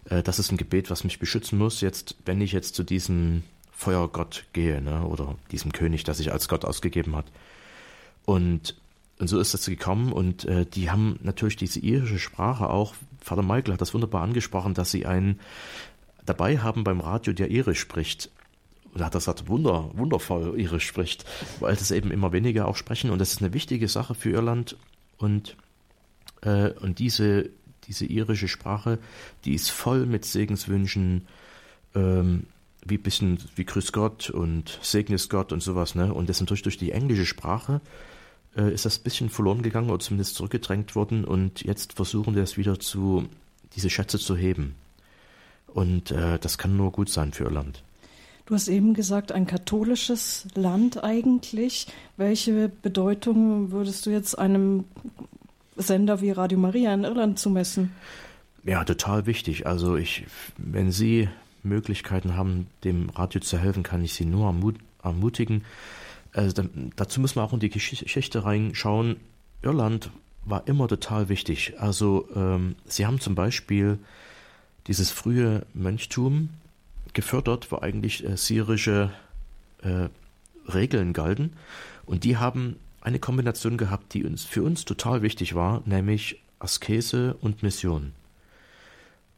[0.09, 3.43] äh, das ist ein Gebet, was mich beschützen muss, jetzt, wenn ich jetzt zu diesem
[3.71, 7.25] Feuergott gehe, ne, oder diesem König, der sich als Gott ausgegeben hat.
[8.25, 8.75] Und,
[9.19, 12.95] und so ist das gekommen und äh, die haben natürlich diese irische Sprache auch
[13.27, 15.39] Vater Michael hat das wunderbar angesprochen, dass sie einen
[16.25, 18.29] dabei haben beim Radio, der Irisch spricht.
[18.95, 21.25] Er hat das hat wunder, wundervoll Irisch spricht,
[21.59, 23.09] weil das eben immer weniger auch sprechen.
[23.09, 24.75] Und das ist eine wichtige Sache für Irland.
[25.17, 25.55] Und,
[26.41, 27.49] äh, und diese,
[27.88, 28.99] diese irische Sprache,
[29.45, 31.27] die ist voll mit Segenswünschen,
[31.95, 32.43] ähm,
[32.85, 36.13] wie bisschen wie Grüß Gott und Segnis Gott und sowas, ne?
[36.13, 37.81] Und das natürlich durch die englische Sprache
[38.55, 42.57] äh, ist das bisschen verloren gegangen oder zumindest zurückgedrängt worden und jetzt versuchen wir es
[42.57, 43.27] wieder zu,
[43.75, 44.75] diese Schätze zu heben.
[45.67, 47.83] Und äh, das kann nur gut sein für Irland.
[48.47, 51.87] Du hast eben gesagt, ein katholisches Land eigentlich.
[52.15, 54.85] Welche Bedeutung würdest du jetzt einem
[55.75, 57.91] Sender wie Radio Maria in Irland zumessen?
[58.63, 59.67] Ja, total wichtig.
[59.67, 60.25] Also ich,
[60.57, 61.27] wenn Sie
[61.61, 64.55] Möglichkeiten haben, dem Radio zu helfen, kann ich Sie nur
[65.03, 65.65] ermutigen.
[66.31, 66.63] Also
[66.95, 69.17] dazu muss man auch in die Geschichte reinschauen.
[69.61, 70.09] Irland
[70.45, 71.73] war immer total wichtig.
[71.79, 73.99] Also ähm, Sie haben zum Beispiel
[74.87, 76.47] dieses frühe Mönchtum
[77.13, 79.11] gefördert, wo eigentlich äh, syrische
[79.81, 80.09] äh,
[80.71, 81.53] Regeln galten.
[82.05, 87.35] Und die haben eine Kombination gehabt, die uns für uns total wichtig war, nämlich Askese
[87.41, 88.13] und Mission.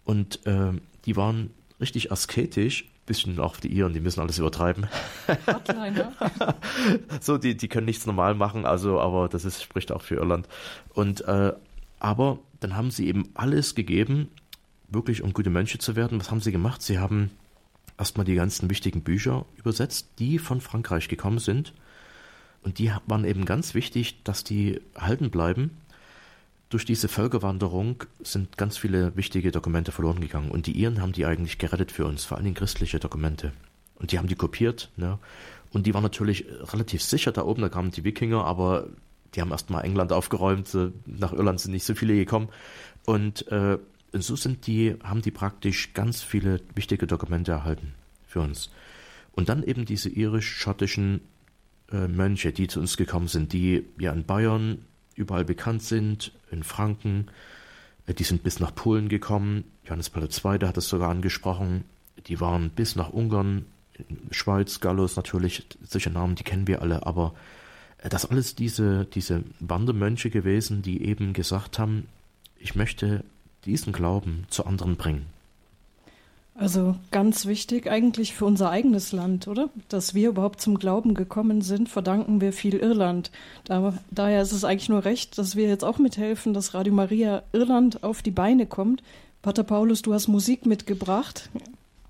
[0.06, 0.72] Und äh,
[1.06, 4.88] die waren richtig asketisch, bisschen auch die Iren, die müssen alles übertreiben.
[5.48, 6.14] Hardliner.
[7.22, 10.48] so, die, die können nichts normal machen, also, aber das ist, spricht auch für Irland.
[10.94, 11.54] Und, äh,
[12.00, 14.30] aber dann haben sie eben alles gegeben,
[14.88, 16.20] wirklich um gute Mönche zu werden.
[16.20, 16.82] Was haben sie gemacht?
[16.82, 17.32] Sie haben
[18.00, 21.74] erstmal die ganzen wichtigen Bücher übersetzt, die von Frankreich gekommen sind.
[22.64, 25.72] Und die waren eben ganz wichtig, dass die erhalten bleiben
[26.70, 31.26] durch diese Völkerwanderung sind ganz viele wichtige Dokumente verloren gegangen und die Iren haben die
[31.26, 33.52] eigentlich gerettet für uns, vor allem christliche Dokumente.
[33.96, 35.18] Und die haben die kopiert, ne?
[35.72, 38.88] Und die waren natürlich relativ sicher da oben, da kamen die Wikinger, aber
[39.36, 40.70] die haben erstmal England aufgeräumt,
[41.06, 42.50] nach Irland sind nicht so viele gekommen.
[43.06, 43.78] Und, äh,
[44.12, 47.94] und so sind die, haben die praktisch ganz viele wichtige Dokumente erhalten
[48.28, 48.72] für uns.
[49.32, 51.22] Und dann eben diese irisch-schottischen
[51.92, 54.80] äh, Mönche, die zu uns gekommen sind, die ja in Bayern
[55.16, 57.28] überall bekannt sind, in Franken.
[58.06, 59.64] Äh, die sind bis nach Polen gekommen.
[59.86, 60.68] Johannes Paul II.
[60.68, 61.86] hat es sogar angesprochen.
[62.28, 63.66] Die waren bis nach Ungarn,
[64.32, 67.34] Schweiz, Gallus natürlich, solche Namen, die kennen wir alle, aber
[68.00, 72.08] äh, das alles diese, diese Wandermönche gewesen, die eben gesagt haben,
[72.58, 73.24] ich möchte
[73.66, 75.26] diesen Glauben zu anderen bringen.
[76.60, 79.70] Also ganz wichtig eigentlich für unser eigenes Land, oder?
[79.88, 83.32] Dass wir überhaupt zum Glauben gekommen sind, verdanken wir viel Irland.
[83.64, 87.44] Da, daher ist es eigentlich nur recht, dass wir jetzt auch mithelfen, dass Radio Maria
[87.54, 89.04] Irland auf die Beine kommt.
[89.42, 91.50] Pater Paulus, du hast Musik mitgebracht.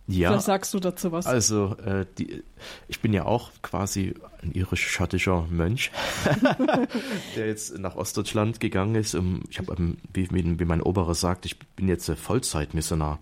[0.10, 0.30] Ja.
[0.30, 1.28] Vielleicht sagst du dazu was.
[1.28, 2.44] Also, äh, die,
[2.88, 5.92] ich bin ja auch quasi ein irisch-schottischer Mönch,
[7.36, 9.14] der jetzt nach Ostdeutschland gegangen ist.
[9.14, 9.76] Um, ich habe,
[10.12, 13.20] wie, wie mein Oberer sagt, ich bin jetzt Vollzeitmissionar.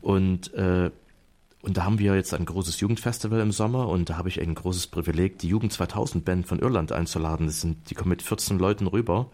[0.00, 0.90] Und, äh,
[1.60, 4.54] und da haben wir jetzt ein großes Jugendfestival im Sommer und da habe ich ein
[4.54, 7.46] großes Privileg, die Jugend 2000 Band von Irland einzuladen.
[7.46, 9.30] Das sind, die kommen mit 14 Leuten rüber.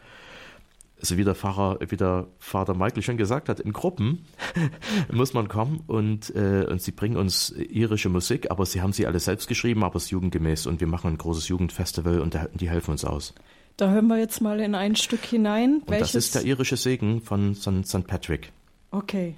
[1.03, 4.25] Also wie der Pfarrer, wie der Vater Michael schon gesagt hat, in Gruppen
[5.13, 9.07] muss man kommen und, äh, und sie bringen uns irische Musik, aber sie haben sie
[9.07, 12.71] alle selbst geschrieben, aber es ist jugendgemäß und wir machen ein großes Jugendfestival und die
[12.71, 13.35] helfen uns aus.
[13.77, 15.83] Da hören wir jetzt mal in ein Stück hinein.
[15.85, 18.07] Und das ist der irische Segen von St.
[18.07, 18.53] Patrick.
[18.91, 19.35] Okay.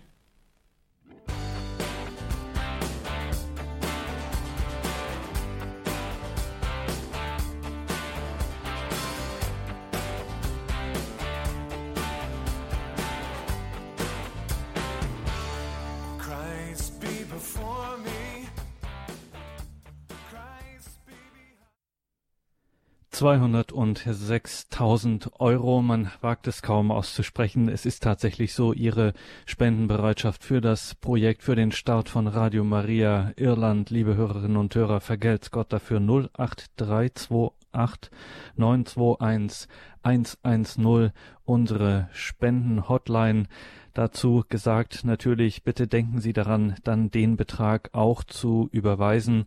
[23.15, 25.81] 206.000 Euro.
[25.83, 27.69] Man wagt es kaum auszusprechen.
[27.69, 29.13] Es ist tatsächlich so, Ihre
[29.47, 34.99] Spendenbereitschaft für das Projekt, für den Start von Radio Maria Irland, liebe Hörerinnen und Hörer,
[34.99, 38.11] vergelt's Gott dafür 08328
[38.57, 39.69] 921
[40.03, 41.13] 110,
[41.45, 43.45] unsere Spendenhotline.
[43.93, 49.45] Dazu gesagt, natürlich, bitte denken Sie daran, dann den Betrag auch zu überweisen,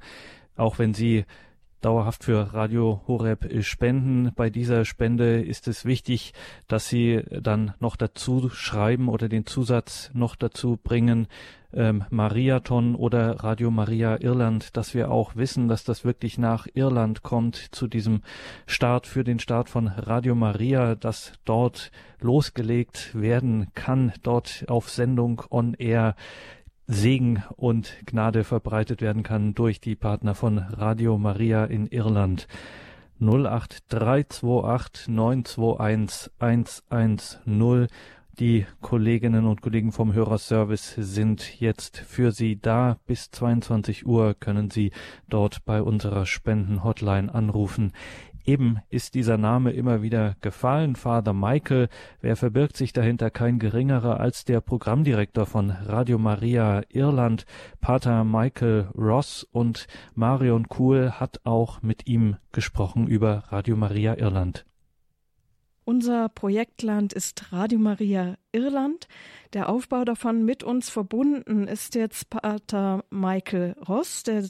[0.55, 1.25] auch wenn Sie
[1.87, 4.33] dauerhaft für Radio Horeb spenden.
[4.35, 6.33] Bei dieser Spende ist es wichtig,
[6.67, 11.29] dass Sie dann noch dazu schreiben oder den Zusatz noch dazu bringen,
[11.73, 17.23] ähm, Mariathon oder Radio Maria Irland, dass wir auch wissen, dass das wirklich nach Irland
[17.23, 18.21] kommt zu diesem
[18.65, 25.41] Start für den Start von Radio Maria, dass dort losgelegt werden kann, dort auf Sendung
[25.49, 26.15] on Air
[26.89, 32.47] Segen und Gnade verbreitet werden kann durch die Partner von Radio Maria in Irland.
[33.19, 37.87] 08328 921 110
[38.39, 42.99] Die Kolleginnen und Kollegen vom Hörerservice sind jetzt für Sie da.
[43.05, 44.91] Bis 22 Uhr können Sie
[45.27, 47.91] dort bei unserer Spenden-Hotline anrufen.
[48.47, 51.89] Eben ist dieser Name immer wieder gefallen, Father Michael.
[52.21, 53.29] Wer verbirgt sich dahinter?
[53.29, 57.45] Kein geringerer als der Programmdirektor von Radio Maria Irland,
[57.81, 64.65] Pater Michael Ross und Marion Kuhl hat auch mit ihm gesprochen über Radio Maria Irland.
[65.83, 69.09] Unser Projektland ist Radio Maria Irland.
[69.51, 74.47] Der Aufbau davon mit uns verbunden ist jetzt Pater Michael Ross, der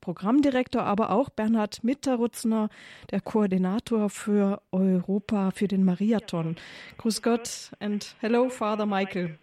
[0.00, 2.68] Programmdirektor, aber auch Bernhard Mitterutzner,
[3.10, 6.56] der Koordinator für Europa für den Mariathon.
[6.98, 9.38] Grüß Gott and hello, Father Michael.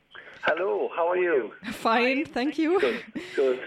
[0.45, 1.51] Hello, how are you?
[1.71, 2.79] Fine, thank you.
[2.79, 3.03] Good,
[3.35, 3.59] good.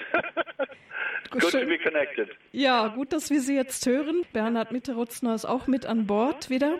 [1.31, 2.29] good to be connected.
[2.53, 4.25] Ja, gut, dass wir Sie jetzt hören.
[4.33, 6.79] Bernhard Mitterutzner ist auch mit an Bord wieder.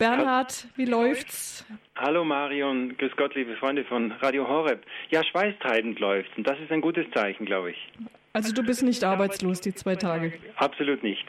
[0.00, 1.66] Bernhard, wie läuft's?
[1.94, 4.82] Hallo Marion, grüß Gott, liebe Freunde von Radio Horeb.
[5.10, 7.92] Ja, schweißtreibend läuft's und das ist ein gutes Zeichen, glaube ich.
[8.32, 10.32] Also du bist nicht arbeitslos die zwei Tage?
[10.56, 11.26] Absolut nicht.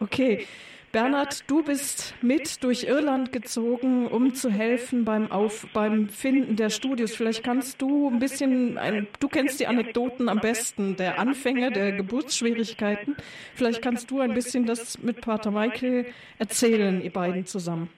[0.00, 0.46] Okay.
[0.90, 6.70] Bernhard, du bist mit durch Irland gezogen, um zu helfen beim, Auf, beim Finden der
[6.70, 7.14] Studios.
[7.14, 11.92] Vielleicht kannst du ein bisschen, ein, du kennst die Anekdoten am besten, der Anfänger, der
[11.92, 13.16] Geburtsschwierigkeiten.
[13.54, 16.06] Vielleicht kannst du ein bisschen das mit Pater Michael
[16.38, 17.90] erzählen, ihr beiden zusammen.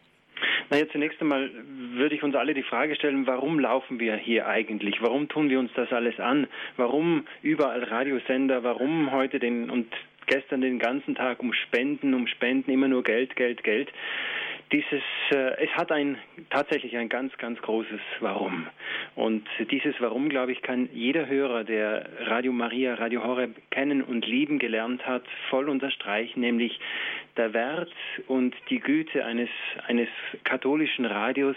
[0.70, 1.50] Naja, zunächst einmal
[1.94, 5.02] würde ich uns alle die Frage stellen, warum laufen wir hier eigentlich?
[5.02, 6.46] Warum tun wir uns das alles an?
[6.76, 8.62] Warum überall Radiosender?
[8.62, 9.92] Warum heute den und
[10.26, 13.90] gestern den ganzen Tag um Spenden, um Spenden, immer nur Geld, Geld, Geld?
[14.72, 16.18] dieses, äh, es hat ein
[16.50, 18.66] tatsächlich ein ganz, ganz großes Warum.
[19.16, 24.26] Und dieses Warum, glaube ich, kann jeder Hörer, der Radio Maria, Radio Horeb kennen und
[24.26, 26.78] lieben gelernt hat, voll unterstreichen, nämlich
[27.40, 27.92] der Wert
[28.28, 29.50] und die Güte eines,
[29.86, 30.08] eines
[30.44, 31.56] katholischen Radios,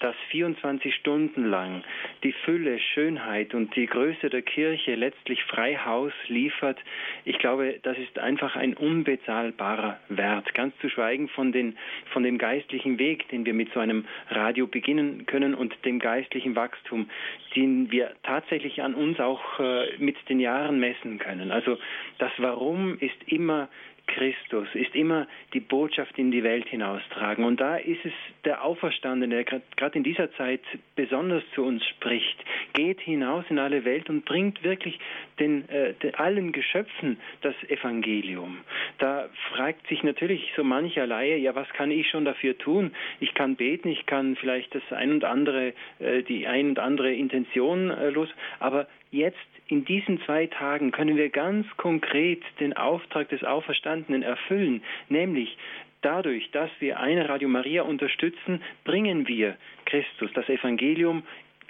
[0.00, 1.84] das 24 Stunden lang
[2.22, 6.78] die Fülle, Schönheit und die Größe der Kirche letztlich frei Haus liefert.
[7.24, 10.54] Ich glaube, das ist einfach ein unbezahlbarer Wert.
[10.54, 11.76] Ganz zu schweigen von, den,
[12.12, 15.98] von dem Geist geistlichen Weg, den wir mit so einem Radio beginnen können und dem
[15.98, 17.10] geistlichen Wachstum,
[17.56, 21.50] den wir tatsächlich an uns auch äh, mit den Jahren messen können.
[21.50, 21.78] Also
[22.18, 23.68] das Warum ist immer
[24.06, 27.44] Christus, ist immer die Botschaft in die Welt hinaustragen.
[27.44, 28.12] Und da ist es
[28.44, 30.60] der Auferstandene, der gerade in dieser Zeit
[30.94, 32.44] besonders zu uns spricht.
[32.74, 34.98] Geht hinaus in alle Welt und bringt wirklich
[35.38, 38.58] den, äh, den allen Geschöpfen das Evangelium.
[38.98, 42.92] Da fragt sich natürlich so mancher Laie, ja, was kann ich schon dafür tun?
[43.20, 47.12] Ich kann beten, ich kann vielleicht das ein und andere, äh, die ein und andere
[47.12, 48.28] Intention äh, los,
[48.60, 49.38] aber jetzt
[49.68, 55.56] in diesen zwei Tagen können wir ganz konkret den Auftrag des Auferstandenen erfüllen, nämlich
[56.02, 59.56] dadurch, dass wir eine Radio Maria unterstützen, bringen wir
[59.86, 61.22] Christus, das Evangelium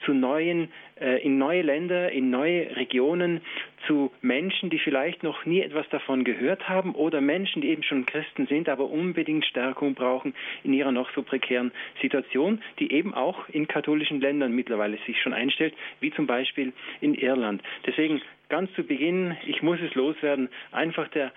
[0.05, 0.69] zu neuen,
[1.01, 3.41] äh, in neue Länder, in neue Regionen,
[3.87, 8.07] zu Menschen, die vielleicht noch nie etwas davon gehört haben oder Menschen, die eben schon
[8.07, 13.49] Christen sind, aber unbedingt Stärkung brauchen in ihrer noch so prekären Situation, die eben auch
[13.51, 17.63] in katholischen Ländern mittlerweile sich schon einstellt, wie zum Beispiel in Irland.
[17.87, 21.33] Deswegen ganz zu Beginn, ich muss es loswerden, einfach der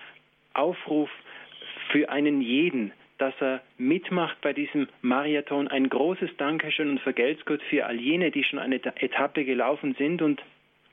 [0.54, 1.10] Aufruf
[1.90, 5.68] für einen jeden, dass er mitmacht bei diesem Marathon.
[5.68, 10.40] Ein großes Dankeschön und Vergelt's für all jene, die schon eine Etappe gelaufen sind und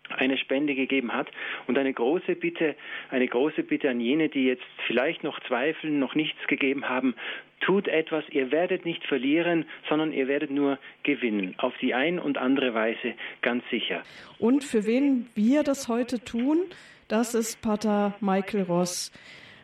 [0.09, 1.28] eine Spende gegeben hat.
[1.67, 2.76] Und eine große Bitte,
[3.09, 7.15] eine große Bitte an jene, die jetzt vielleicht noch zweifeln, noch nichts gegeben haben.
[7.61, 11.55] Tut etwas, ihr werdet nicht verlieren, sondern ihr werdet nur gewinnen.
[11.57, 14.03] Auf die ein und andere Weise ganz sicher.
[14.39, 16.65] Und für wen wir das heute tun,
[17.07, 19.11] das ist Pater Michael Ross.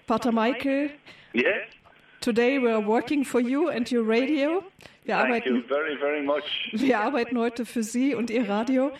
[0.08, 0.92] Pater Michael,
[1.34, 1.81] yes?
[2.22, 4.64] Today we are working for you and your radio.
[5.06, 6.70] Wir arbeiten, very, very much.
[6.72, 8.92] wir arbeiten heute für Sie und Ihr Radio.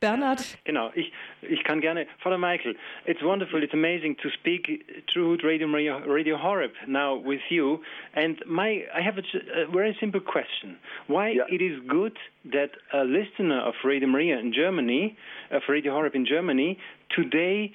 [0.00, 0.40] Bernhard.
[0.64, 1.12] Genau, ich,
[1.42, 2.06] ich kann gerne.
[2.18, 2.74] Father Michael,
[3.06, 7.80] it's wonderful, it's amazing to speak through Radio, Radio Horeb now with you.
[8.14, 10.76] And my, I have a, a very simple question.
[11.06, 11.44] Why yeah.
[11.48, 12.18] it is good
[12.52, 15.16] that a listener of Radio Maria in Germany,
[15.52, 16.76] of Radio Horeb in Germany,
[17.08, 17.72] today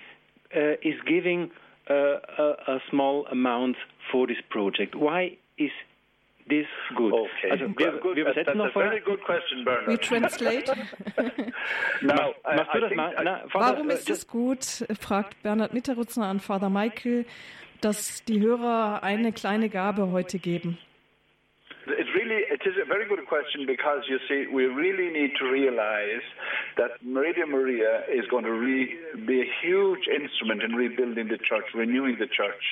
[0.54, 1.52] uh, is giving
[1.90, 3.78] uh, a, a small amount
[4.12, 4.96] for this project.
[4.96, 5.72] Why is
[6.48, 7.14] this good?
[7.14, 8.18] Okay, also, wir, good.
[8.18, 9.88] wir that's, that's a very good question, Bernard.
[9.88, 10.70] We translate.
[12.02, 13.14] Now, Machst du das mal?
[13.24, 17.26] Na, Warum ist es gut, fragt Bernhard Mitterutzner an Father Michael,
[17.82, 20.78] dass die Hörer eine kleine Gabe heute geben?
[22.10, 25.46] It really it is a very good question because you see we really need to
[25.46, 26.24] realize
[26.78, 28.96] that Radio Maria is going to re-
[29.26, 32.64] be a huge instrument in rebuilding the church, renewing the church,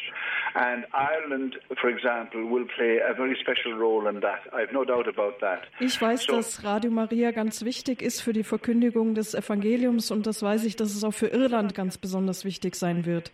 [0.56, 4.42] and Ireland, for example, will play a very special role in that.
[4.54, 5.68] I have no doubt about that.
[5.80, 10.26] Ich weiß, so, dass Radio Maria ganz wichtig ist für die Verkündigung des Evangeliums und
[10.28, 13.32] das weiß ich, dass es auch für Irland ganz besonders wichtig sein wird.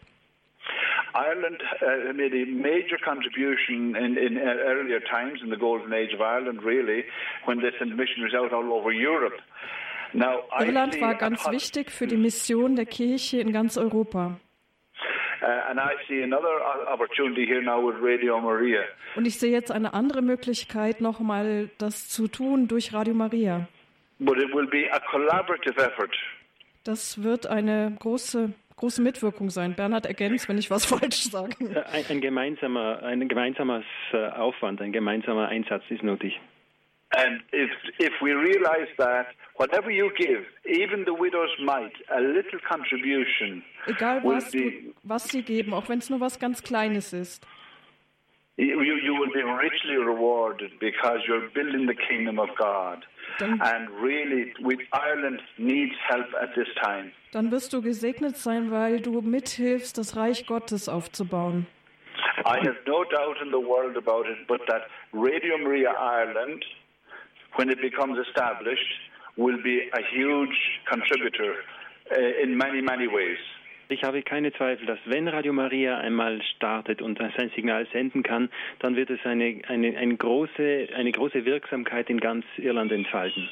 [1.15, 6.13] Ireland uh, made a major contribution in, in uh, earlier times in the golden age
[6.13, 7.05] of Ireland, really,
[7.45, 9.39] when they sent missionaries out all over Europe.
[10.13, 14.39] Now, Irland war ganz wichtig für die Mission der Kirche in ganz Europa.
[15.41, 15.47] Uh,
[19.15, 23.67] Und ich sehe jetzt eine andere Möglichkeit, nochmal das zu tun durch Radio Maria.
[24.19, 26.15] But it will be a collaborative effort.
[26.85, 29.75] Das wird eine große große Mitwirkung sein.
[29.75, 31.85] Bernhard ergänzt, wenn ich was falsch sage.
[31.91, 36.39] Ein, ein gemeinsamer, ein gemeinsamer äh, Aufwand, ein gemeinsamer Einsatz ist nötig.
[37.15, 37.69] And if
[37.99, 44.21] if we realize that whatever you give, even the widow's mite, a little contribution, egal
[44.23, 47.45] was, du, was sie geben, auch wenn es nur was ganz Kleines ist.
[48.57, 53.03] You, you will be richly rewarded because you're building the kingdom of God.
[53.39, 57.11] Dann, and really, with Ireland needs help at this time.
[57.33, 61.65] Dann wirst du gesegnet sein, weil du mithilfst, das Reich Gottes aufzubauen.
[62.45, 66.63] I have no doubt in the world about it, but that Radio Maria Ireland,
[67.55, 68.85] when it becomes established,
[69.35, 70.55] will be a huge
[70.87, 71.55] contributor
[72.11, 73.39] uh, in many, many ways.
[73.89, 78.49] Ich habe keine Zweifel, dass wenn Radio Maria einmal startet und sein Signal senden kann,
[78.79, 83.49] dann wird es eine, eine, eine, große, eine große Wirksamkeit in ganz Irland entfalten.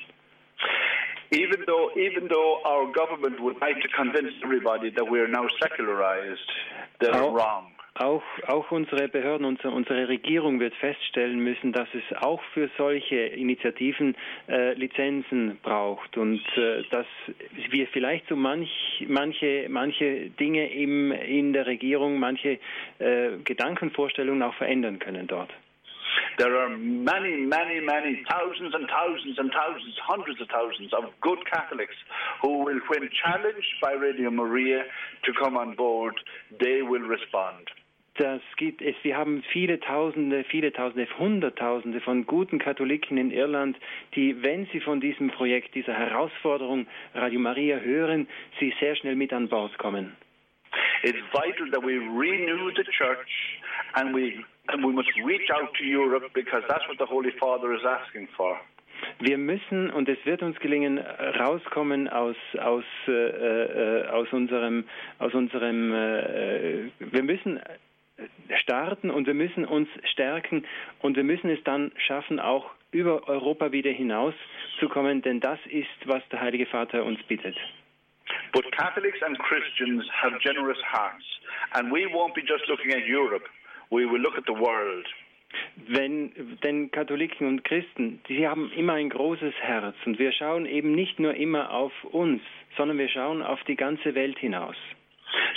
[1.32, 5.47] Even though, even though our government would like to convince everybody that we are now
[5.61, 6.49] secularized,
[6.99, 7.71] they're auch, wrong.
[7.95, 13.15] Auch, auch unsere Behörden, unsere, unsere Regierung wird feststellen müssen, dass es auch für solche
[13.15, 14.15] Initiativen
[14.49, 17.05] äh, Lizenzen braucht und äh, dass
[17.69, 22.59] wir vielleicht so manch, manche, manche Dinge im, in der Regierung, manche
[22.99, 25.51] äh, Gedankenvorstellungen auch verändern können dort.
[26.38, 31.39] There are many, many, many thousands and thousands and thousands, hundreds of thousands of good
[31.51, 31.95] Catholics
[32.41, 34.84] who will, when challenged by Radio Maria
[35.26, 36.16] to come on board,
[36.59, 37.70] they will respond.
[38.16, 38.95] Das gibt es.
[39.03, 43.78] Wir haben viele Tausende, viele Tausende, Hunderttausende von guten Katholiken in Irland,
[44.16, 48.28] die, wenn sie von diesem Projekt, dieser Herausforderung Radio Maria hören,
[48.59, 50.18] sie sehr schnell mit an Bord kommen.
[51.03, 53.59] It's vital that we renew the church
[53.95, 57.74] and we and we must reach out to Europe because that's what the Holy Father
[57.74, 58.57] is asking for.
[59.20, 64.86] Wir müssen, und es wird uns gelingen, rauskommen aus, aus, äh, äh, aus unserem,
[65.18, 67.59] aus unserem äh, wir müssen
[68.59, 70.66] starten und wir müssen uns stärken
[70.99, 74.36] und wir müssen es dann schaffen, auch über Europa wieder hinaus
[74.80, 77.57] zu kommen, denn das ist, was der Heilige Vater uns bittet.
[78.53, 81.26] But Catholics and Christians have generous hearts,
[81.74, 83.45] and we won't be just looking at Europe,
[83.92, 85.06] we will look at the world.
[85.88, 86.32] Wenn,
[86.64, 91.20] denn Katholiken und Christen, die haben immer ein großes Herz und wir schauen eben nicht
[91.20, 92.42] nur immer auf uns,
[92.78, 94.78] sondern wir schauen auf die ganze Welt hinaus.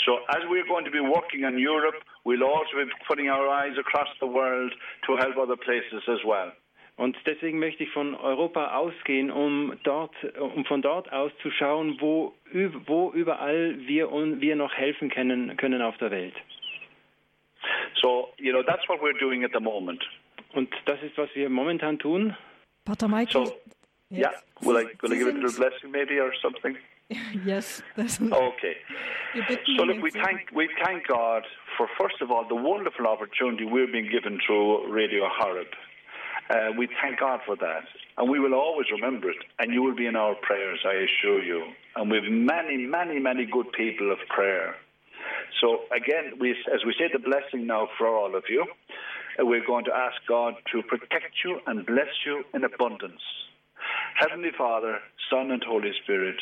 [0.05, 3.77] So as we're going to be working on Europe, we'll also be putting our eyes
[3.79, 4.73] across the world
[5.07, 6.53] to help other places as well.
[6.97, 11.97] Und deswegen möchte ich von Europa ausgehen, um dort, um von dort aus zu schauen,
[12.01, 12.35] wo,
[12.87, 16.35] wo überall wir, wir noch helfen können, können auf der Welt.
[18.01, 20.03] So, you know, that's what we're doing at the moment.
[20.55, 22.37] Und das ist, was wir momentan tun.
[22.85, 23.47] Pater Michael.
[23.47, 23.57] So,
[24.11, 24.31] yeah,
[24.63, 26.77] will I, will I give a little blessing maybe or something?
[27.45, 27.83] yes.
[27.99, 28.77] okay.
[29.77, 31.43] So look, we thank we thank God
[31.77, 35.67] for first of all the wonderful opportunity we're being given through Radio Horeb.
[36.51, 37.85] Uh, we thank God for that,
[38.19, 39.37] and we will always remember it.
[39.59, 41.65] And you will be in our prayers, I assure you.
[41.97, 44.77] And we have many, many, many good people of prayer.
[45.61, 48.67] So again, we, as we say the blessing now for all of you,
[49.39, 53.21] we're going to ask God to protect you and bless you in abundance.
[54.19, 54.99] Heavenly Father,
[55.31, 56.37] Son, and Holy Spirit.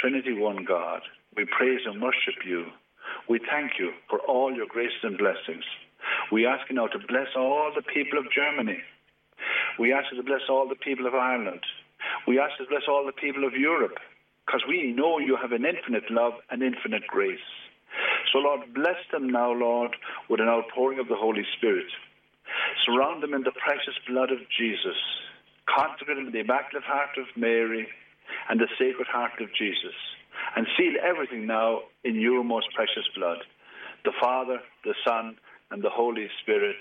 [0.00, 1.02] Trinity One God,
[1.36, 2.66] we praise and worship you.
[3.28, 5.64] We thank you for all your graces and blessings.
[6.32, 8.78] We ask you now to bless all the people of Germany.
[9.78, 11.60] We ask you to bless all the people of Ireland.
[12.26, 13.98] We ask you to bless all the people of Europe,
[14.46, 17.38] because we know you have an infinite love and infinite grace.
[18.32, 19.96] So, Lord, bless them now, Lord,
[20.28, 21.86] with an outpouring of the Holy Spirit.
[22.84, 24.96] Surround them in the precious blood of Jesus.
[25.66, 27.88] Consecrate them in the Immaculate Heart of Mary
[28.48, 29.94] and the Sacred Heart of Jesus,
[30.56, 33.38] and seal everything now in your most precious blood.
[34.04, 35.36] The Father, the Son,
[35.70, 36.76] and the Holy Spirit.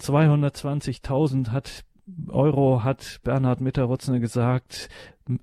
[0.00, 1.84] 220.000 hat
[2.28, 4.88] Euro hat Bernhard Mitterrutzner gesagt,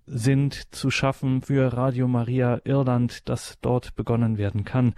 [0.05, 4.93] sind zu schaffen für Radio Maria Irland, dass dort begonnen werden kann.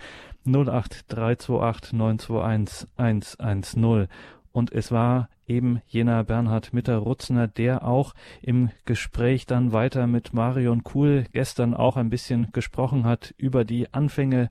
[0.45, 4.07] 08328 921 110.
[4.51, 10.83] Und es war eben jener Bernhard Mitter-Rutzner, der auch im Gespräch dann weiter mit Marion
[10.83, 14.49] Kuhl gestern auch ein bisschen gesprochen hat über die Anfänge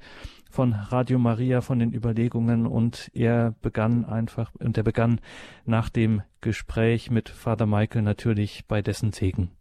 [0.51, 5.21] von Radio Maria, von den Überlegungen und er begann einfach, und er begann
[5.65, 9.53] nach dem Gespräch mit Vater Michael natürlich bei dessen Segen.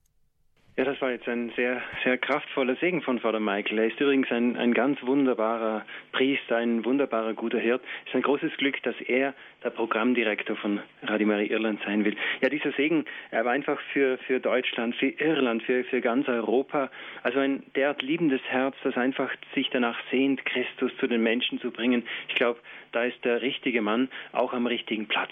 [0.80, 3.80] Ja, das war jetzt ein sehr, sehr kraftvoller Segen von Vater Michael.
[3.80, 7.82] Er ist übrigens ein, ein ganz wunderbarer Priester, ein wunderbarer guter Hirt.
[8.03, 12.15] Es ist ein großes Glück, dass er der Programmdirektor von Radio Maria Irland sein will.
[12.39, 16.89] Ja, dieser Segen, er war einfach für, für Deutschland, für Irland, für, für ganz Europa.
[17.23, 21.71] Also ein derart liebendes Herz, das einfach sich danach sehnt, Christus zu den Menschen zu
[21.71, 22.07] bringen.
[22.30, 22.57] Ich glaube,
[22.92, 25.32] da ist der richtige Mann auch am richtigen Platz.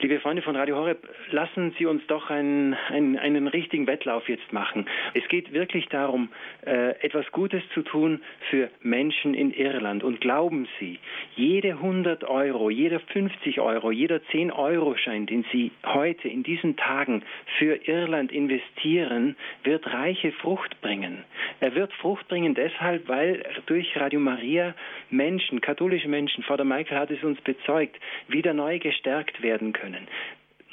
[0.00, 4.52] Liebe Freunde von Radio Horeb, lassen Sie uns doch einen, einen, einen richtigen Wettlauf jetzt
[4.52, 4.86] machen.
[5.14, 6.28] Es geht wirklich darum,
[6.66, 10.04] äh, etwas Gutes zu tun für Menschen in Irland.
[10.04, 10.98] Und glauben Sie,
[11.34, 16.76] jede 100 Euro, jeder 50 Euro, jeder 10 Euro Schein, den Sie heute in diesen
[16.76, 17.22] Tagen
[17.58, 21.24] für Irland investieren, wird reiche Frucht bringen.
[21.60, 24.74] Er wird Frucht bringen deshalb, weil durch Radio Maria
[25.10, 27.96] Menschen, katholische Menschen, Vater Michael hat es uns bezeugt,
[28.28, 30.08] wieder neu gestärkt werden können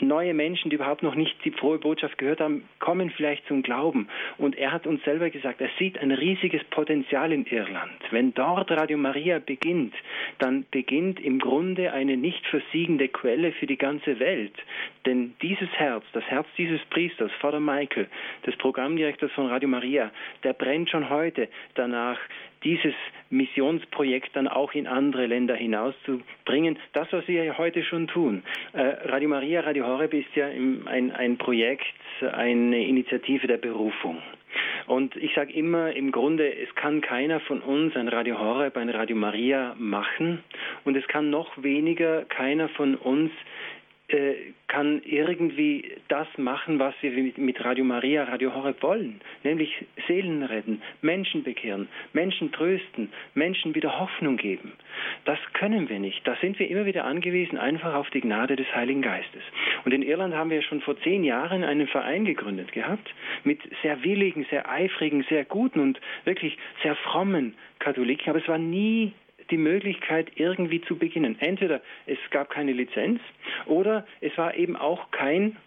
[0.02, 4.08] neue Menschen, die überhaupt noch nicht die frohe Botschaft gehört haben, kommen vielleicht zum Glauben.
[4.38, 7.92] Und er hat uns selber gesagt, er sieht ein riesiges Potenzial in Irland.
[8.12, 9.94] Wenn dort Radio Maria beginnt,
[10.40, 14.56] dann beginnt im Grunde eine nicht versiegende Quelle für die ganze Welt.
[15.06, 18.08] Denn dieses Herz, das Herz dieses Priesters, Vater Michael,
[18.46, 20.12] des Programmdirektors von Radio Maria,
[20.44, 22.20] der brennt schon heute danach,
[22.66, 22.96] dieses
[23.30, 26.78] Missionsprojekt dann auch in andere Länder hinauszubringen.
[26.94, 28.44] Das, was wir heute schon tun.
[28.74, 31.86] Äh, Radio Maria, Radio Horeb ist ja ein, ein Projekt,
[32.34, 34.22] eine Initiative der Berufung.
[34.88, 38.90] Und ich sage immer, im Grunde, es kann keiner von uns ein Radio Horeb, ein
[38.90, 40.44] Radio Maria machen
[40.84, 43.32] und es kann noch weniger keiner von uns
[44.68, 49.74] kann irgendwie das machen, was wir mit Radio Maria, Radio Horeb wollen, nämlich
[50.08, 54.74] Seelen retten, Menschen bekehren, Menschen trösten, Menschen wieder Hoffnung geben.
[55.26, 56.22] Das können wir nicht.
[56.28, 59.42] Da sind wir immer wieder angewiesen, einfach auf die Gnade des Heiligen Geistes.
[59.86, 63.12] Und in Irland haben wir schon vor zehn Jahren einen Verein gegründet gehabt,
[63.44, 68.60] mit sehr willigen, sehr eifrigen, sehr guten und wirklich sehr frommen Katholiken, aber es war
[68.60, 69.14] nie
[69.52, 71.38] die Möglichkeit, irgendwie zu beginnen.
[71.40, 73.22] Entweder es gab keine Lizenz
[73.66, 75.58] oder es war eben auch kein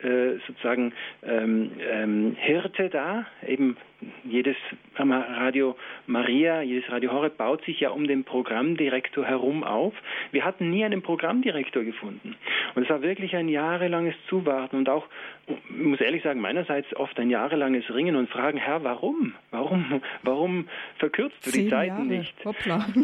[0.00, 0.92] äh, sozusagen
[1.24, 3.76] ähm, ähm, Hirte da, eben
[4.24, 4.56] jedes
[4.96, 5.76] Radio
[6.06, 9.94] Maria, jedes Radio Horeb baut sich ja um den Programmdirektor herum auf.
[10.30, 12.36] Wir hatten nie einen Programmdirektor gefunden.
[12.74, 15.06] Und es war wirklich ein jahrelanges Zuwarten und auch,
[15.46, 19.34] ich muss ehrlich sagen, meinerseits oft ein jahrelanges Ringen und fragen, Herr, warum?
[19.50, 20.68] Warum, warum
[20.98, 22.04] verkürzt du die Zeiten Jahre.
[22.04, 22.34] nicht?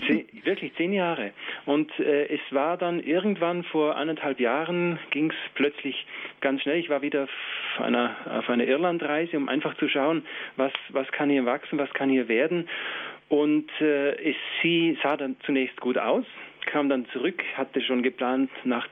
[0.07, 1.33] Zehn, wirklich zehn Jahre.
[1.65, 6.07] Und äh, es war dann irgendwann vor anderthalb Jahren ging es plötzlich
[6.41, 6.79] ganz schnell.
[6.79, 10.25] Ich war wieder auf einer, auf einer Irlandreise, um einfach zu schauen,
[10.57, 12.69] was, was kann hier wachsen, was kann hier werden.
[13.29, 16.25] Und äh, sie sah dann zunächst gut aus,
[16.67, 18.87] kam dann zurück, hatte schon geplant, nach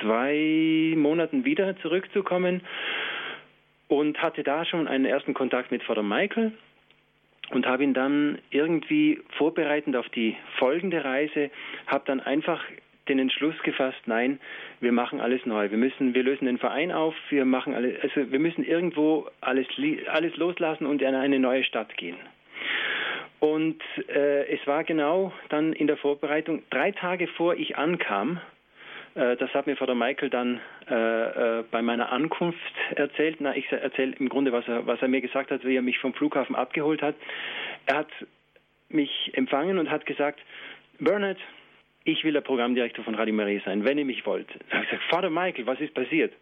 [0.00, 2.62] zwei Monaten wieder zurückzukommen
[3.88, 6.52] und hatte da schon einen ersten Kontakt mit Vater Michael
[7.50, 11.50] und habe ihn dann irgendwie vorbereitend auf die folgende Reise,
[11.86, 12.64] habe dann einfach
[13.08, 14.40] den Entschluss gefasst, nein,
[14.80, 15.70] wir machen alles neu.
[15.70, 19.66] Wir müssen, wir lösen den Verein auf, wir machen alles, also wir müssen irgendwo alles,
[20.08, 22.16] alles loslassen und in eine neue Stadt gehen.
[23.40, 28.40] Und äh, es war genau dann in der Vorbereitung, drei Tage vor ich ankam,
[29.14, 32.58] äh, das hat mir Vater Michael dann äh, äh, bei meiner Ankunft
[32.94, 33.36] erzählt.
[33.40, 35.98] Na, ich erzähle im Grunde, was er, was er mir gesagt hat, wie er mich
[35.98, 37.14] vom Flughafen abgeholt hat.
[37.86, 38.10] Er hat
[38.88, 40.40] mich empfangen und hat gesagt,
[40.98, 41.38] Bernard,
[42.04, 44.48] ich will der Programmdirektor von Radio Maria sein, wenn ihr mich wollt.
[44.68, 46.32] Da habe ich gesagt, Vater Michael, was ist passiert?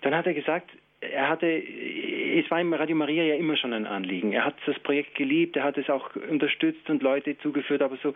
[0.00, 0.70] Dann hat er gesagt,
[1.00, 4.32] er hatte, es war ihm Radio Maria ja immer schon ein Anliegen.
[4.32, 8.14] Er hat das Projekt geliebt, er hat es auch unterstützt und Leute zugeführt, aber so.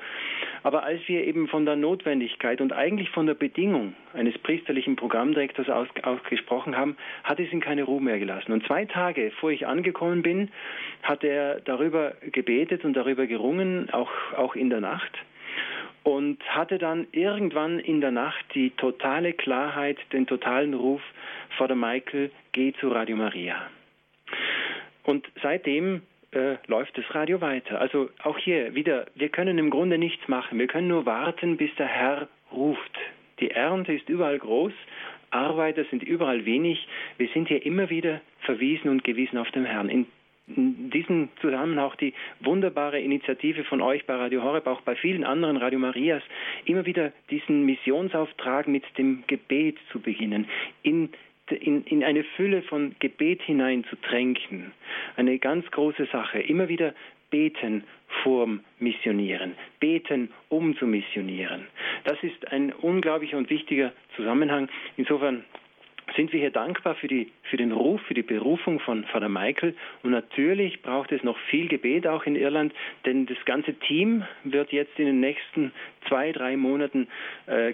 [0.63, 5.69] Aber als wir eben von der Notwendigkeit und eigentlich von der Bedingung eines priesterlichen Programmdirektors
[5.69, 8.53] aus, ausgesprochen haben, hat es ihn keine Ruhe mehr gelassen.
[8.53, 10.51] Und zwei Tage, vor ich angekommen bin,
[11.03, 15.13] hat er darüber gebetet und darüber gerungen, auch, auch in der Nacht
[16.03, 21.03] und hatte dann irgendwann in der Nacht die totale Klarheit, den totalen Ruf,
[21.57, 23.69] Vater Michael, geh zu Radio Maria.
[25.05, 26.03] Und seitdem
[26.33, 27.81] äh, läuft das Radio weiter.
[27.81, 30.59] Also auch hier wieder, wir können im Grunde nichts machen.
[30.59, 32.99] Wir können nur warten, bis der Herr ruft.
[33.41, 34.73] Die Ernte ist überall groß,
[35.31, 36.87] Arbeiter sind überall wenig.
[37.19, 39.89] Wir sind hier immer wieder verwiesen und gewiesen auf den Herrn.
[39.89, 40.07] In
[40.57, 45.25] in diesem Zusammenhang auch die wunderbare Initiative von euch bei Radio Horeb, auch bei vielen
[45.25, 46.23] anderen Radio Marias,
[46.65, 50.47] immer wieder diesen Missionsauftrag mit dem Gebet zu beginnen,
[50.83, 51.11] in
[51.51, 54.73] in, in eine Fülle von Gebet hinein zu tränken.
[55.17, 56.41] Eine ganz große Sache.
[56.41, 56.93] Immer wieder
[57.31, 57.85] beten
[58.23, 61.67] vorm Missionieren, beten um zu missionieren.
[62.05, 64.69] Das ist ein unglaublicher und wichtiger Zusammenhang.
[64.97, 65.45] Insofern
[66.17, 69.75] sind wir hier dankbar für, die, für den Ruf, für die Berufung von Vater Michael.
[70.03, 72.73] Und natürlich braucht es noch viel Gebet auch in Irland,
[73.05, 75.73] denn das ganze Team wird jetzt in den nächsten
[76.09, 77.09] zwei, drei Monaten
[77.47, 77.73] äh,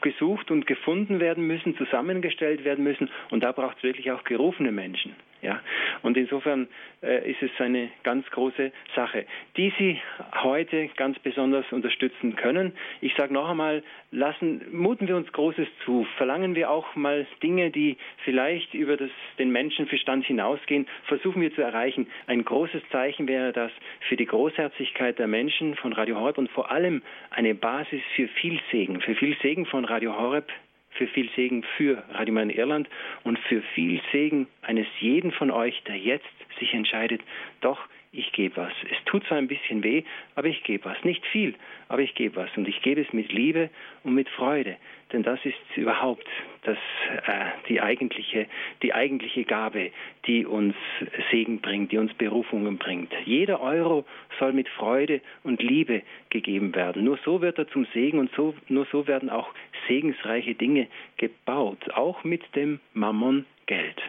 [0.00, 3.08] gesucht und gefunden werden müssen, zusammengestellt werden müssen.
[3.30, 5.14] Und da braucht es wirklich auch gerufene Menschen.
[5.40, 5.60] Ja,
[6.02, 6.66] und insofern
[7.00, 9.24] äh, ist es eine ganz große Sache,
[9.56, 10.00] die Sie
[10.42, 12.72] heute ganz besonders unterstützen können.
[13.00, 17.70] Ich sage noch einmal, lassen, muten wir uns Großes zu, verlangen wir auch mal Dinge,
[17.70, 22.08] die vielleicht über das, den Menschenverstand hinausgehen, versuchen wir zu erreichen.
[22.26, 23.70] Ein großes Zeichen wäre das
[24.08, 28.58] für die Großherzigkeit der Menschen von Radio Horeb und vor allem eine Basis für viel
[28.72, 30.50] Segen, für viel Segen von Radio Horeb
[30.98, 32.88] für viel Segen für Radio Maria Irland
[33.24, 36.26] und für viel Segen eines jeden von euch, der jetzt
[36.58, 37.22] sich entscheidet,
[37.60, 37.78] doch,
[38.12, 38.72] ich gebe was.
[38.90, 40.02] Es tut zwar ein bisschen weh,
[40.34, 41.02] aber ich gebe was.
[41.04, 41.54] Nicht viel,
[41.88, 42.50] aber ich gebe was.
[42.56, 43.70] Und ich gebe es mit Liebe
[44.04, 44.76] und mit Freude.
[45.12, 46.26] Denn das ist überhaupt
[46.62, 46.76] das,
[47.26, 48.46] äh, die, eigentliche,
[48.82, 49.90] die eigentliche Gabe,
[50.26, 50.74] die uns
[51.30, 53.12] Segen bringt, die uns Berufungen bringt.
[53.24, 54.04] Jeder Euro
[54.38, 57.04] soll mit Freude und Liebe gegeben werden.
[57.04, 59.52] Nur so wird er zum Segen und so, nur so werden auch
[59.86, 64.00] segensreiche Dinge gebaut, auch mit dem Mammon Geld.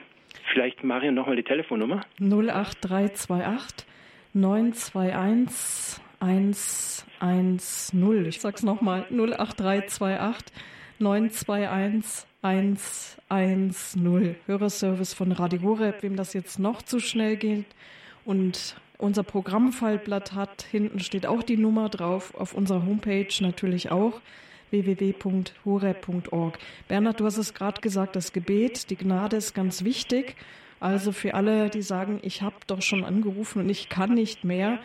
[0.52, 2.02] Vielleicht Marion nochmal die Telefonnummer.
[2.20, 3.86] 08328
[4.34, 8.26] 921 110.
[8.26, 10.52] Ich sag's nochmal 08328
[10.98, 14.36] 921 110.
[14.48, 17.66] Hörerservice von Radio Horeb, wem das jetzt noch zu schnell geht
[18.26, 24.20] und unser Programmfallblatt hat, hinten steht auch die Nummer drauf, auf unserer Homepage natürlich auch
[24.72, 26.60] www.horeb.org.
[26.88, 30.36] Bernhard, du hast es gerade gesagt, das Gebet, die Gnade ist ganz wichtig.
[30.80, 34.80] Also für alle, die sagen, ich habe doch schon angerufen und ich kann nicht mehr,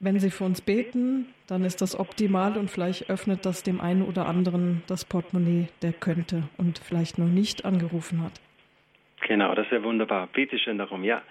[0.00, 4.02] wenn Sie für uns beten, dann ist das optimal und vielleicht öffnet das dem einen
[4.02, 8.32] oder anderen das Portemonnaie, der könnte und vielleicht noch nicht angerufen hat.
[9.28, 10.28] Genau, das wäre wunderbar.
[10.32, 11.22] Bitte schön darum, ja.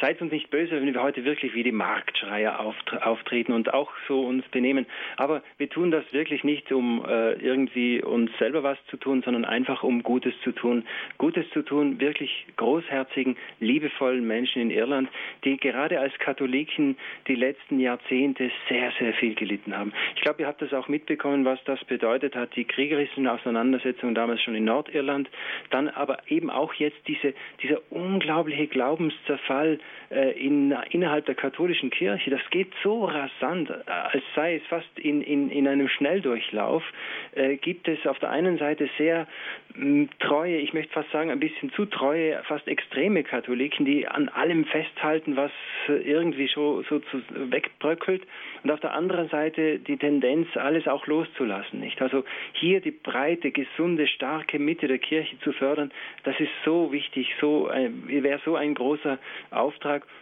[0.00, 4.20] Seid uns nicht böse, wenn wir heute wirklich wie die Marktschreier auftreten und auch so
[4.20, 4.86] uns benehmen.
[5.16, 9.44] Aber wir tun das wirklich nicht, um äh, irgendwie uns selber was zu tun, sondern
[9.44, 10.84] einfach um Gutes zu tun.
[11.18, 15.08] Gutes zu tun, wirklich großherzigen, liebevollen Menschen in Irland,
[15.44, 16.96] die gerade als Katholiken
[17.26, 19.92] die letzten Jahrzehnte sehr, sehr viel gelitten haben.
[20.16, 24.42] Ich glaube, ihr habt das auch mitbekommen, was das bedeutet hat, die kriegerischen Auseinandersetzungen damals
[24.42, 25.28] schon in Nordirland,
[25.70, 29.78] dann aber eben auch jetzt diese, dieser unglaubliche Glaubenszerfall
[30.10, 32.30] in, innerhalb der katholischen Kirche.
[32.30, 36.82] Das geht so rasant, äh, als sei es fast in, in, in einem Schnelldurchlauf.
[37.34, 39.26] Äh, gibt es auf der einen Seite sehr
[39.74, 44.28] mh, treue, ich möchte fast sagen, ein bisschen zu treue, fast extreme Katholiken, die an
[44.28, 45.52] allem festhalten, was
[45.88, 48.22] irgendwie so, so zu, wegbröckelt.
[48.64, 51.80] Und auf der anderen Seite die Tendenz, alles auch loszulassen.
[51.80, 52.00] Nicht?
[52.00, 52.24] Also
[52.54, 55.92] hier die breite, gesunde, starke Mitte der Kirche zu fördern,
[56.24, 59.18] das ist so wichtig, so äh, wäre so ein großer
[59.50, 59.77] Auftrag.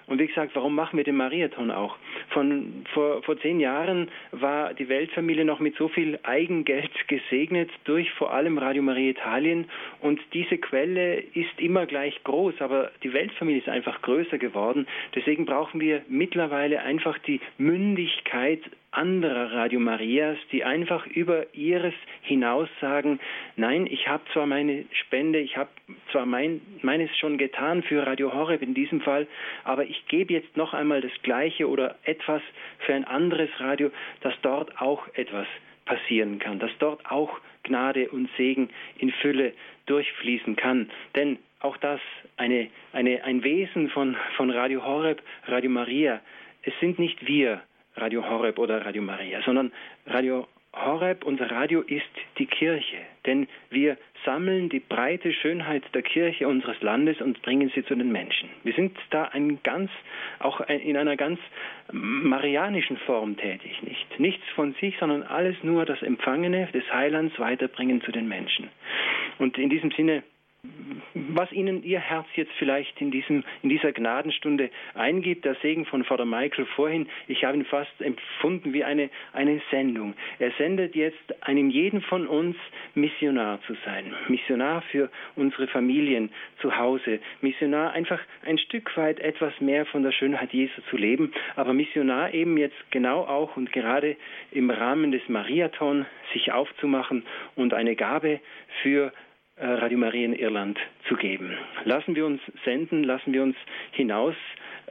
[0.06, 1.96] Und wie gesagt, warum machen wir den Mariathon auch?
[2.30, 8.10] Von vor, vor zehn Jahren war die Weltfamilie noch mit so viel Eigengeld gesegnet durch
[8.12, 9.68] vor allem Radio Maria Italien
[10.00, 14.86] und diese Quelle ist immer gleich groß, aber die Weltfamilie ist einfach größer geworden.
[15.14, 18.60] Deswegen brauchen wir mittlerweile einfach die Mündigkeit
[18.96, 23.20] anderer Radio Marias, die einfach über ihres hinaus sagen,
[23.56, 25.70] nein, ich habe zwar meine Spende, ich habe
[26.10, 29.26] zwar mein, meines schon getan für Radio Horeb in diesem Fall,
[29.64, 32.42] aber ich gebe jetzt noch einmal das Gleiche oder etwas
[32.78, 33.90] für ein anderes Radio,
[34.22, 35.46] dass dort auch etwas
[35.84, 39.52] passieren kann, dass dort auch Gnade und Segen in Fülle
[39.86, 40.90] durchfließen kann.
[41.14, 42.00] Denn auch das
[42.36, 46.20] eine, eine, ein Wesen von, von Radio Horeb, Radio Maria.
[46.62, 47.60] Es sind nicht wir,
[47.96, 49.72] Radio Horeb oder Radio Maria, sondern
[50.06, 50.46] Radio
[50.76, 52.04] Horeb, unser Radio ist
[52.38, 53.96] die Kirche, denn wir
[54.26, 58.50] sammeln die breite Schönheit der Kirche unseres Landes und bringen sie zu den Menschen.
[58.62, 59.90] Wir sind da ein ganz,
[60.38, 61.40] auch in einer ganz
[61.90, 64.20] marianischen Form tätig, nicht?
[64.20, 68.68] Nichts von sich, sondern alles nur das Empfangene des Heilands weiterbringen zu den Menschen.
[69.38, 70.22] Und in diesem Sinne
[71.36, 75.44] was Ihnen Ihr Herz jetzt vielleicht in, diesem, in dieser Gnadenstunde eingibt.
[75.44, 80.14] Der Segen von Vater Michael vorhin, ich habe ihn fast empfunden wie eine, eine Sendung.
[80.38, 82.56] Er sendet jetzt einem jeden von uns
[82.94, 84.14] Missionar zu sein.
[84.28, 86.30] Missionar für unsere Familien
[86.60, 87.20] zu Hause.
[87.40, 91.32] Missionar einfach ein Stück weit etwas mehr von der Schönheit Jesu zu leben.
[91.56, 94.16] Aber Missionar eben jetzt genau auch und gerade
[94.52, 97.24] im Rahmen des Mariathon sich aufzumachen
[97.54, 98.40] und eine Gabe
[98.82, 99.12] für
[99.58, 100.78] Radio Maria in Irland
[101.08, 101.56] zu geben.
[101.84, 103.56] Lassen wir uns senden, lassen wir uns
[103.92, 104.34] hinaus,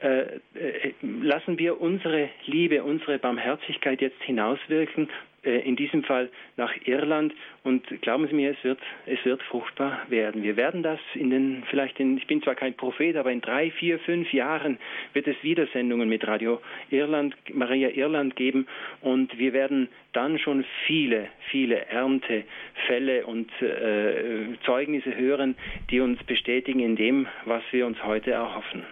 [0.02, 0.22] äh,
[0.56, 7.34] äh, lassen wir unsere Liebe, unsere Barmherzigkeit jetzt hinauswirken äh, in diesem Fall nach Irland.
[7.63, 10.43] Und glauben Sie mir, es wird, es wird fruchtbar werden.
[10.43, 13.72] Wir werden das in den, vielleicht in, ich bin zwar kein Prophet, aber in drei,
[13.72, 14.77] vier, fünf Jahren
[15.13, 18.67] wird es wieder Sendungen mit Radio Irland, Maria Irland geben.
[19.01, 25.55] Und wir werden dann schon viele, viele Erntefälle und äh, Zeugnisse hören,
[25.89, 28.84] die uns bestätigen in dem, was wir uns heute erhoffen.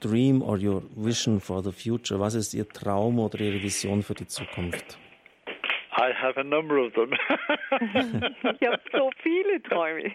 [0.00, 2.18] dream or your vision for the future?
[2.18, 4.98] Was ist Ihr Traum oder Ihre Vision für die Zukunft?
[5.96, 7.12] I have a number of them.
[7.70, 10.12] ich habe so viele Träume.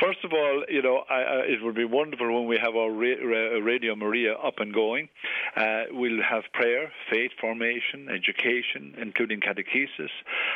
[0.00, 2.90] First of all, you know, I, uh, it would be wonderful when we have our
[2.90, 5.08] ra- Radio Maria up and going.
[5.56, 10.10] Uh, we'll have prayer, faith formation, education, including catechesis,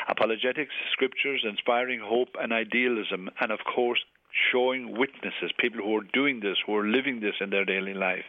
[0.08, 4.00] apologetics, scriptures, inspiring hope and idealism, and of course,
[4.52, 8.24] showing witnesses, people who are doing this, who are living this in their daily life.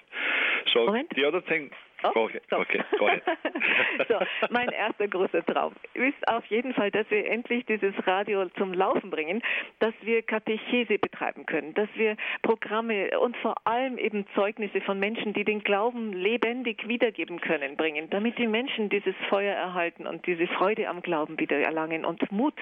[0.73, 1.09] So Moment.
[1.15, 1.69] the other thing.
[2.05, 2.57] Oh, okay, so.
[2.57, 3.21] okay, go ahead.
[4.09, 4.19] so,
[4.49, 9.09] mein erster großer Traum ist auf jeden Fall, dass wir endlich dieses Radio zum Laufen
[9.09, 9.41] bringen,
[9.79, 15.31] dass wir Katechese betreiben können, dass wir Programme und vor allem eben Zeugnisse von Menschen,
[15.31, 20.47] die den Glauben lebendig wiedergeben können, bringen, damit die Menschen dieses Feuer erhalten und diese
[20.47, 22.55] Freude am Glauben wieder erlangen und Mut,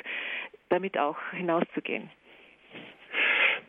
[0.70, 2.12] damit auch hinauszugehen.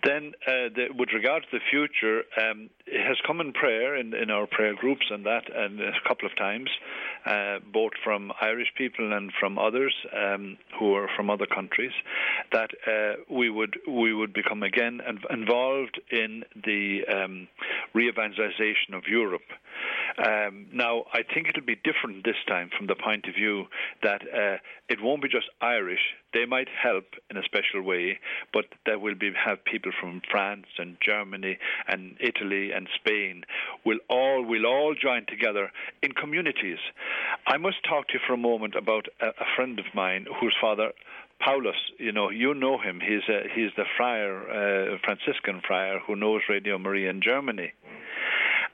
[0.05, 4.15] Then, uh, the, with regard to the future, um, it has come in prayer in,
[4.15, 6.71] in our prayer groups and that, and a couple of times,
[7.25, 11.93] uh, both from Irish people and from others um, who are from other countries,
[12.53, 15.01] that uh, we would we would become again
[15.31, 17.49] involved in the um,
[17.95, 19.43] re-evangelization of Europe.
[20.19, 23.67] Um, now, I think it'll be different this time from the point of view
[24.03, 24.57] that uh,
[24.89, 26.01] it won't be just Irish.
[26.33, 28.19] They might help in a special way,
[28.53, 33.45] but there will be have people from France and Germany and Italy and Spain.
[33.85, 35.71] We'll all will all join together
[36.03, 36.79] in communities.
[37.47, 40.57] I must talk to you for a moment about a, a friend of mine whose
[40.61, 40.93] father
[41.45, 43.01] Paulus, you know, you know him.
[43.01, 47.73] He's a, he's the friar, uh, Franciscan friar who knows Radio Maria in Germany,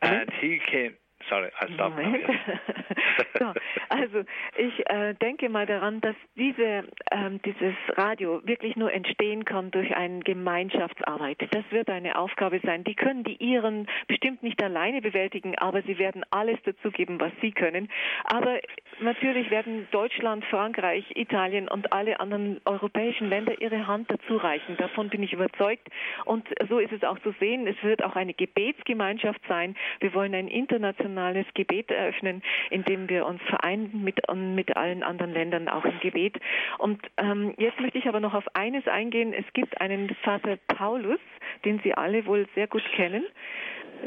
[0.02, 0.94] and he came.
[1.28, 2.24] Sorry, I now, Moment.
[3.38, 3.52] so,
[3.88, 4.24] also
[4.56, 9.94] ich äh, denke mal daran, dass diese, ähm, dieses Radio wirklich nur entstehen kann durch
[9.94, 11.38] eine Gemeinschaftsarbeit.
[11.50, 12.84] Das wird eine Aufgabe sein.
[12.84, 17.52] Die können die Iren bestimmt nicht alleine bewältigen, aber sie werden alles dazugeben, was sie
[17.52, 17.90] können.
[18.24, 18.59] Aber
[19.00, 24.76] natürlich werden Deutschland, Frankreich, Italien und alle anderen europäischen Länder ihre Hand dazu reichen.
[24.78, 25.88] Davon bin ich überzeugt.
[26.24, 27.66] Und so ist es auch zu sehen.
[27.66, 29.76] Es wird auch eine Gebetsgemeinschaft sein.
[30.00, 31.18] Wir wollen ein internationales
[31.55, 34.20] Gebet eröffnen, in dem wir uns vereinen mit,
[34.55, 36.36] mit allen anderen Ländern auch im Gebet.
[36.78, 39.32] Und ähm, jetzt möchte ich aber noch auf eines eingehen.
[39.32, 41.20] Es gibt einen Vater Paulus,
[41.65, 43.24] den Sie alle wohl sehr gut kennen.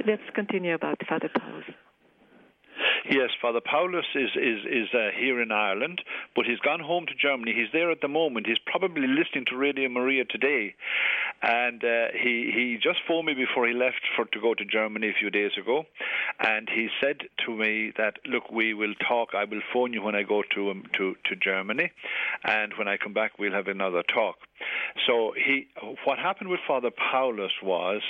[0.03, 1.65] Let's continue about Father Paulus.
[3.09, 6.01] Yes, Father Paulus is is is uh, here in Ireland,
[6.35, 7.53] but he's gone home to Germany.
[7.53, 8.47] He's there at the moment.
[8.47, 10.75] He's probably listening to Radio Maria today,
[11.41, 15.09] and uh, he he just phoned me before he left for to go to Germany
[15.09, 15.85] a few days ago,
[16.39, 19.29] and he said to me that look, we will talk.
[19.33, 21.91] I will phone you when I go to um, to to Germany,
[22.43, 24.37] and when I come back, we'll have another talk.
[25.07, 25.67] So he,
[26.03, 28.01] what happened with Father Paulus was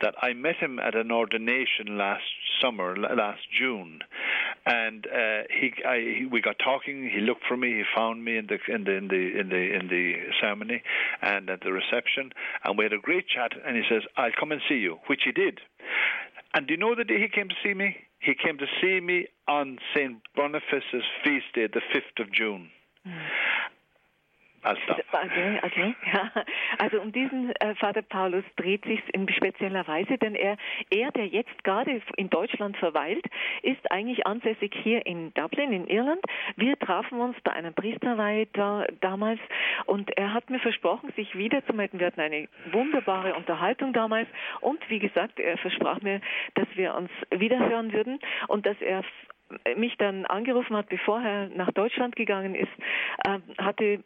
[0.00, 2.24] that I met him at an ordination last
[2.60, 4.00] summer, last June,
[4.66, 7.08] and uh, he, I, he, we got talking.
[7.12, 7.68] He looked for me.
[7.68, 10.82] He found me in the in the in the in the in the ceremony
[11.22, 12.32] and at the reception,
[12.64, 13.52] and we had a great chat.
[13.66, 15.60] And he says, "I'll come and see you," which he did.
[16.54, 17.96] And do you know the day he came to see me?
[18.18, 22.70] He came to see me on Saint Boniface's feast day, the fifth of June.
[24.62, 24.98] I'll stop.
[25.12, 25.94] Okay, okay.
[26.12, 26.30] Ja.
[26.78, 30.56] Also um diesen äh, Vater Paulus dreht sich in spezieller Weise, denn er,
[30.90, 33.24] er, der jetzt gerade in Deutschland verweilt,
[33.62, 36.20] ist eigentlich ansässig hier in Dublin, in Irland.
[36.56, 39.40] Wir trafen uns bei einer Priesterweihe da, damals
[39.86, 41.98] und er hat mir versprochen, sich wieder zu melden.
[41.98, 44.28] Wir hatten eine wunderbare Unterhaltung damals
[44.60, 46.20] und wie gesagt, er versprach mir,
[46.54, 48.18] dass wir uns wiederhören würden
[48.48, 49.04] und dass er
[49.76, 52.70] mich dann angerufen hat, bevor er nach Deutschland gegangen ist,
[53.24, 54.02] äh, hatte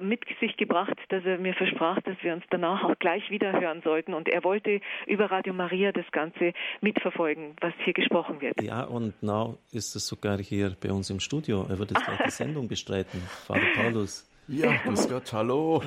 [0.00, 3.82] mit sich gebracht, dass er mir versprach, dass wir uns danach auch gleich wieder hören
[3.82, 4.14] sollten.
[4.14, 8.60] Und er wollte über Radio Maria das Ganze mitverfolgen, was hier gesprochen wird.
[8.62, 11.66] Ja, und now ist es sogar hier bei uns im Studio.
[11.68, 13.20] Er wird jetzt gleich die Sendung bestreiten.
[13.46, 14.30] Vater Paulus.
[14.46, 15.82] Ja, grüß Gott, hallo.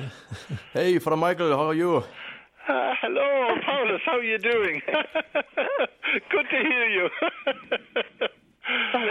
[0.72, 1.98] Hey, Frau Michael, how are you?
[2.68, 4.00] Uh, hello, Paulus.
[4.04, 4.82] How are you doing?
[6.30, 7.08] Good to hear you.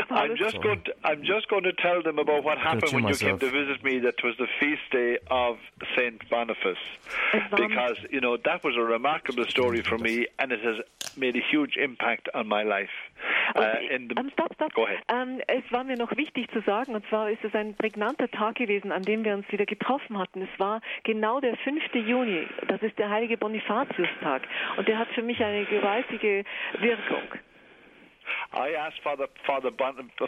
[0.10, 0.82] I'm just going.
[0.84, 3.40] To, I'm just going to tell them about what happened when you myself.
[3.40, 4.00] came to visit me.
[4.00, 5.58] That was the feast day of
[5.96, 6.78] Saint Boniface,
[7.56, 10.78] because you know that was a remarkable story for me, and it has
[11.18, 12.90] made a huge impact on my life.
[13.56, 14.74] Uh, in the, Ähm, stopp, stopp.
[14.74, 15.00] Go ahead.
[15.10, 18.56] Ähm, es war mir noch wichtig zu sagen, und zwar ist es ein prägnanter Tag
[18.56, 20.42] gewesen, an dem wir uns wieder getroffen hatten.
[20.42, 21.82] Es war genau der 5.
[21.96, 22.46] Juni.
[22.68, 24.44] Das ist der heilige Bonifatiustag.
[24.78, 26.44] Und der hat für mich eine gewaltige
[26.80, 27.24] Wirkung.
[28.54, 29.72] I asked Father Father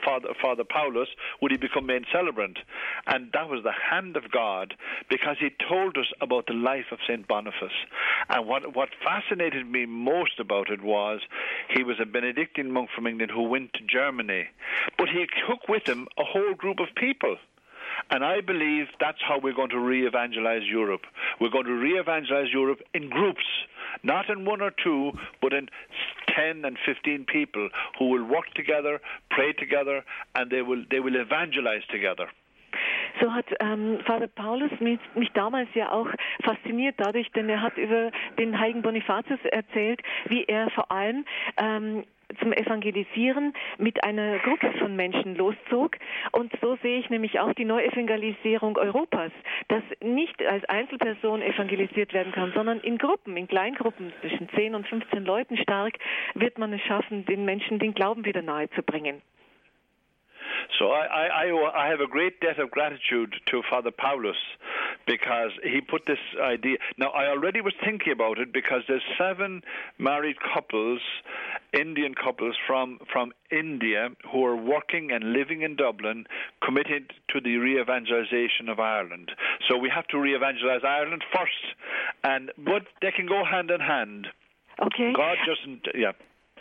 [0.04, 1.10] Father Father Paulus
[1.42, 2.60] would he become main celebrant,
[3.08, 4.76] and that was the hand of God
[5.10, 7.80] because he told us about the life of Saint Boniface.
[8.30, 11.22] And what what fascinated me most about it was
[11.70, 14.48] he was a Benedictine monk from England who went to Germany,
[14.98, 17.38] but he took with him a whole group of people.
[18.12, 21.02] And I believe that's how we're going to re evangelize Europe.
[21.40, 23.46] We're going to re evangelize Europe in groups,
[24.04, 25.12] not in one or two,
[25.42, 25.70] but in
[26.36, 29.00] 10 and 15 people who will work together,
[29.30, 30.04] pray together,
[30.36, 32.28] and they will, they will evangelize together.
[33.20, 36.08] So hat ähm, Vater Paulus mich, mich, damals ja auch
[36.44, 41.26] fasziniert dadurch, denn er hat über den heiligen Bonifatius erzählt, wie er vor allem
[41.58, 42.04] ähm,
[42.40, 45.98] zum Evangelisieren mit einer Gruppe von Menschen loszog.
[46.32, 49.32] Und so sehe ich nämlich auch die Neuevangelisierung Europas,
[49.68, 54.88] dass nicht als Einzelperson evangelisiert werden kann, sondern in Gruppen, in Kleingruppen zwischen 10 und
[54.88, 55.98] 15 Leuten stark,
[56.36, 59.22] wird man es schaffen, den Menschen den Glauben wieder nahe zu bringen.
[60.77, 64.38] So I, I, I have a great debt of gratitude to Father Paulus
[65.07, 66.77] because he put this idea.
[66.98, 69.61] Now, I already was thinking about it because there's seven
[69.98, 71.02] married couples,
[71.73, 76.26] Indian couples from, from India, who are working and living in Dublin,
[76.64, 79.31] committed to the re evangelization of Ireland.
[79.68, 81.76] So we have to re evangelize Ireland first,
[82.23, 84.27] and but they can go hand in hand.
[84.81, 85.14] Okay.
[85.14, 86.14] God doesn't, yeah.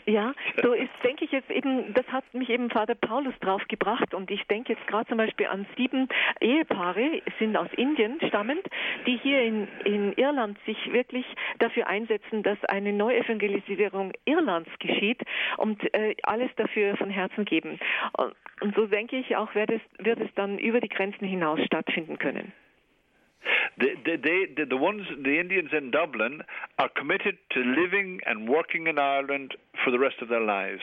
[0.09, 0.33] Ja,
[0.63, 4.31] so ist, denke ich jetzt eben, das hat mich eben Vater Paulus drauf gebracht und
[4.31, 6.09] ich denke jetzt gerade zum Beispiel an sieben
[6.41, 8.67] Ehepaare, sind aus Indien stammend,
[9.07, 11.27] die hier in, in Irland sich wirklich
[11.59, 15.21] dafür einsetzen, dass eine Neuevangelisierung Irlands geschieht
[15.59, 17.79] und äh, alles dafür von Herzen geben.
[18.17, 21.61] Und, und so denke ich auch, wird es, wird es dann über die Grenzen hinaus
[21.67, 22.55] stattfinden können.
[23.79, 26.43] The, they, the, the ones, the Indians in Dublin,
[26.79, 29.55] are committed to living and working in Ireland
[29.85, 30.81] for the rest of their lives,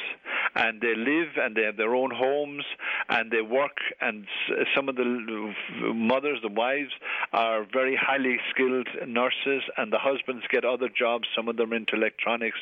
[0.56, 2.64] and they live and they have their own homes
[3.10, 3.78] and they work.
[4.00, 4.26] And
[4.74, 5.54] some of the
[5.94, 6.92] mothers, the wives,
[7.34, 11.28] are very highly skilled nurses, and the husbands get other jobs.
[11.36, 12.58] Some of them into electronics.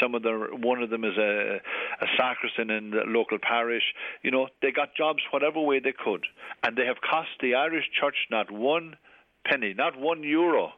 [0.00, 1.60] Some of them, one of them is a,
[2.00, 3.94] a sacristan in the local parish.
[4.22, 6.24] You know, they got jobs whatever way they could,
[6.62, 8.96] and they have cost the Irish Church not one
[9.44, 10.72] penny, not one euro.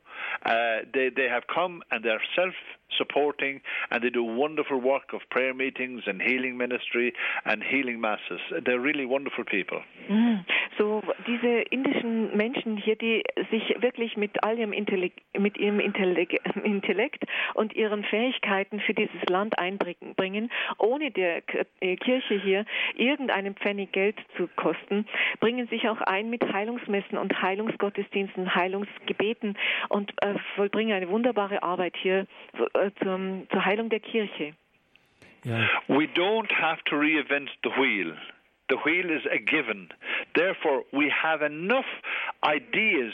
[0.44, 2.54] Uh, they they have come and they're self
[2.96, 3.60] supporting
[3.90, 7.12] and they do wonderful work of prayer meetings and healing ministry
[7.44, 8.40] and healing masses.
[8.64, 9.80] They're really wonderful people.
[10.08, 10.44] Mm.
[10.78, 15.80] So diese indischen Menschen hier, die sich wirklich mit all ihrem Intellekt, mit ihrem
[16.64, 17.24] Intellekt
[17.54, 21.42] und ihren Fähigkeiten für dieses Land einbringen, ohne der
[21.80, 22.64] äh, Kirche hier
[22.96, 25.06] irgendeinen Pfennig Geld zu kosten,
[25.40, 29.56] bringen sich auch ein mit Heilungsmessen und Heilungsgottesdiensten, Heilungsgebeten
[29.88, 32.26] und äh, vollbringen eine wunderbare Arbeit hier
[32.74, 34.54] äh, zum, zur Heilung der Kirche.
[35.46, 35.68] Yeah.
[35.88, 38.16] We don't have to reinvent the wheel.
[38.68, 39.88] The wheel is a given.
[40.34, 41.84] Therefore, we have enough
[42.42, 43.12] ideas,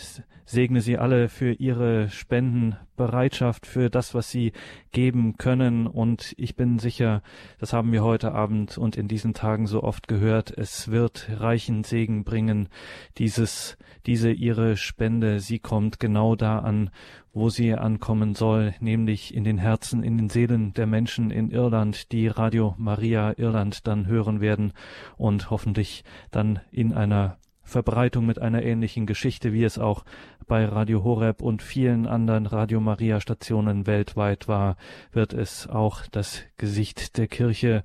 [0.48, 4.52] segne sie alle für ihre Spendenbereitschaft, für das, was sie
[4.92, 5.86] geben können.
[5.86, 7.22] Und ich bin sicher,
[7.58, 11.84] das haben wir heute Abend und in diesen Tagen so oft gehört, es wird reichen
[11.84, 12.70] Segen bringen.
[13.18, 13.76] Dieses,
[14.06, 16.88] diese ihre Spende, sie kommt genau da an,
[17.34, 22.10] wo sie ankommen soll, nämlich in den Herzen, in den Seelen der Menschen in Irland,
[22.10, 24.72] die Radio Maria Irland dann hören werden
[25.18, 27.36] und hoffentlich dann in einer
[27.68, 30.04] Verbreitung mit einer ähnlichen Geschichte, wie es auch
[30.46, 34.76] bei Radio Horeb und vielen anderen Radio Maria Stationen weltweit war,
[35.12, 37.84] wird es auch das Gesicht der Kirche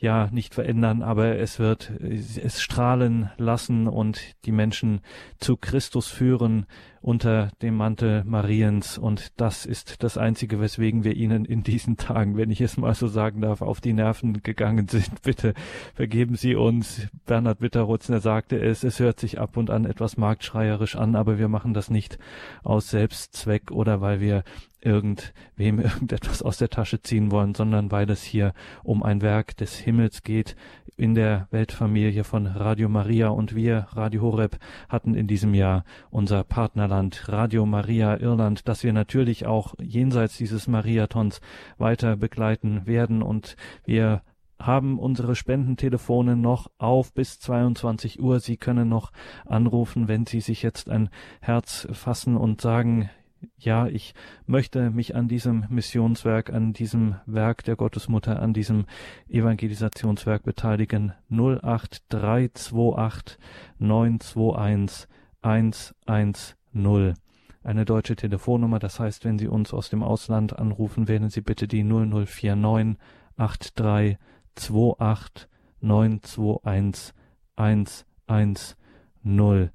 [0.00, 5.00] ja nicht verändern, aber es wird es strahlen lassen und die Menschen
[5.38, 6.66] zu Christus führen
[7.00, 12.36] unter dem Mantel Mariens und das ist das einzige, weswegen wir ihnen in diesen Tagen,
[12.36, 15.22] wenn ich es mal so sagen darf, auf die Nerven gegangen sind.
[15.22, 15.54] Bitte
[15.94, 17.08] vergeben Sie uns.
[17.26, 21.48] Bernhard Witterutzner sagte es, es hört sich ab und an etwas marktschreierisch an, aber wir
[21.48, 22.18] machen das nicht
[22.62, 24.42] aus Selbstzweck oder weil wir
[24.80, 28.52] irgendwem irgendetwas aus der Tasche ziehen wollen, sondern weil es hier
[28.82, 30.56] um ein Werk des Himmels geht
[30.96, 36.42] in der Weltfamilie von Radio Maria und wir, Radio Horeb, hatten in diesem Jahr unser
[36.42, 41.40] Partnerland Radio Maria Irland, das wir natürlich auch jenseits dieses Mariatons
[41.78, 44.22] weiter begleiten werden und wir
[44.58, 48.40] haben unsere Spendentelefone noch auf bis 22 Uhr.
[48.40, 49.12] Sie können noch
[49.46, 51.10] anrufen, wenn Sie sich jetzt ein
[51.40, 53.08] Herz fassen und sagen,
[53.56, 54.14] ja, ich
[54.46, 58.86] möchte mich an diesem Missionswerk, an diesem Werk der Gottesmutter, an diesem
[59.28, 61.12] Evangelisationswerk beteiligen.
[61.30, 63.38] 08328
[63.78, 65.06] 921
[65.42, 67.14] 110.
[67.62, 71.68] Eine deutsche Telefonnummer, das heißt, wenn Sie uns aus dem Ausland anrufen, wählen Sie bitte
[71.68, 72.96] die 0049
[73.36, 75.48] 8328
[75.80, 77.14] 921
[77.56, 79.70] 110.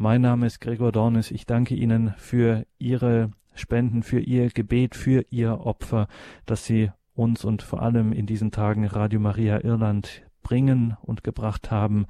[0.00, 1.32] Mein Name ist Gregor Dornis.
[1.32, 6.06] Ich danke Ihnen für Ihre Spenden, für Ihr Gebet, für Ihr Opfer,
[6.46, 11.72] dass Sie uns und vor allem in diesen Tagen Radio Maria Irland bringen und gebracht
[11.72, 12.06] haben.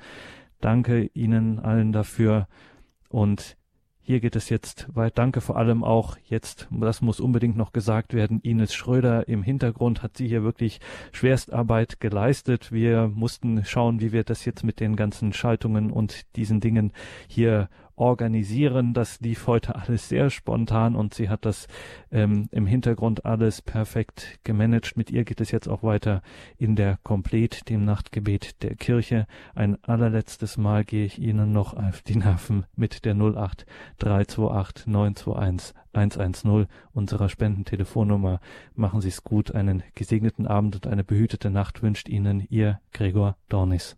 [0.61, 2.47] Danke Ihnen allen dafür
[3.09, 3.57] und
[4.09, 5.19] hier geht es jetzt weit.
[5.19, 10.03] Danke vor allem auch jetzt, das muss unbedingt noch gesagt werden, Ines Schröder im Hintergrund
[10.03, 10.81] hat sie hier wirklich
[11.13, 12.73] Schwerstarbeit geleistet.
[12.73, 16.95] Wir mussten schauen, wie wir das jetzt mit den ganzen Schaltungen und diesen Dingen
[17.27, 17.69] hier
[17.99, 18.95] organisieren.
[18.95, 21.67] Das lief heute alles sehr spontan und sie hat das
[22.11, 24.97] ähm, im Hintergrund alles perfekt gemanagt.
[24.97, 26.23] Mit ihr geht es jetzt auch weiter
[26.57, 29.27] in der Komplet, dem Nachtgebet der Kirche.
[29.55, 33.67] Ein allerletztes Mal gehe ich Ihnen noch auf die Nerven mit der 08
[33.99, 38.41] 328 921 110 unserer Spendentelefonnummer.
[38.75, 43.37] Machen Sie es gut, einen gesegneten Abend und eine behütete Nacht wünscht Ihnen Ihr Gregor
[43.49, 43.97] Dornis.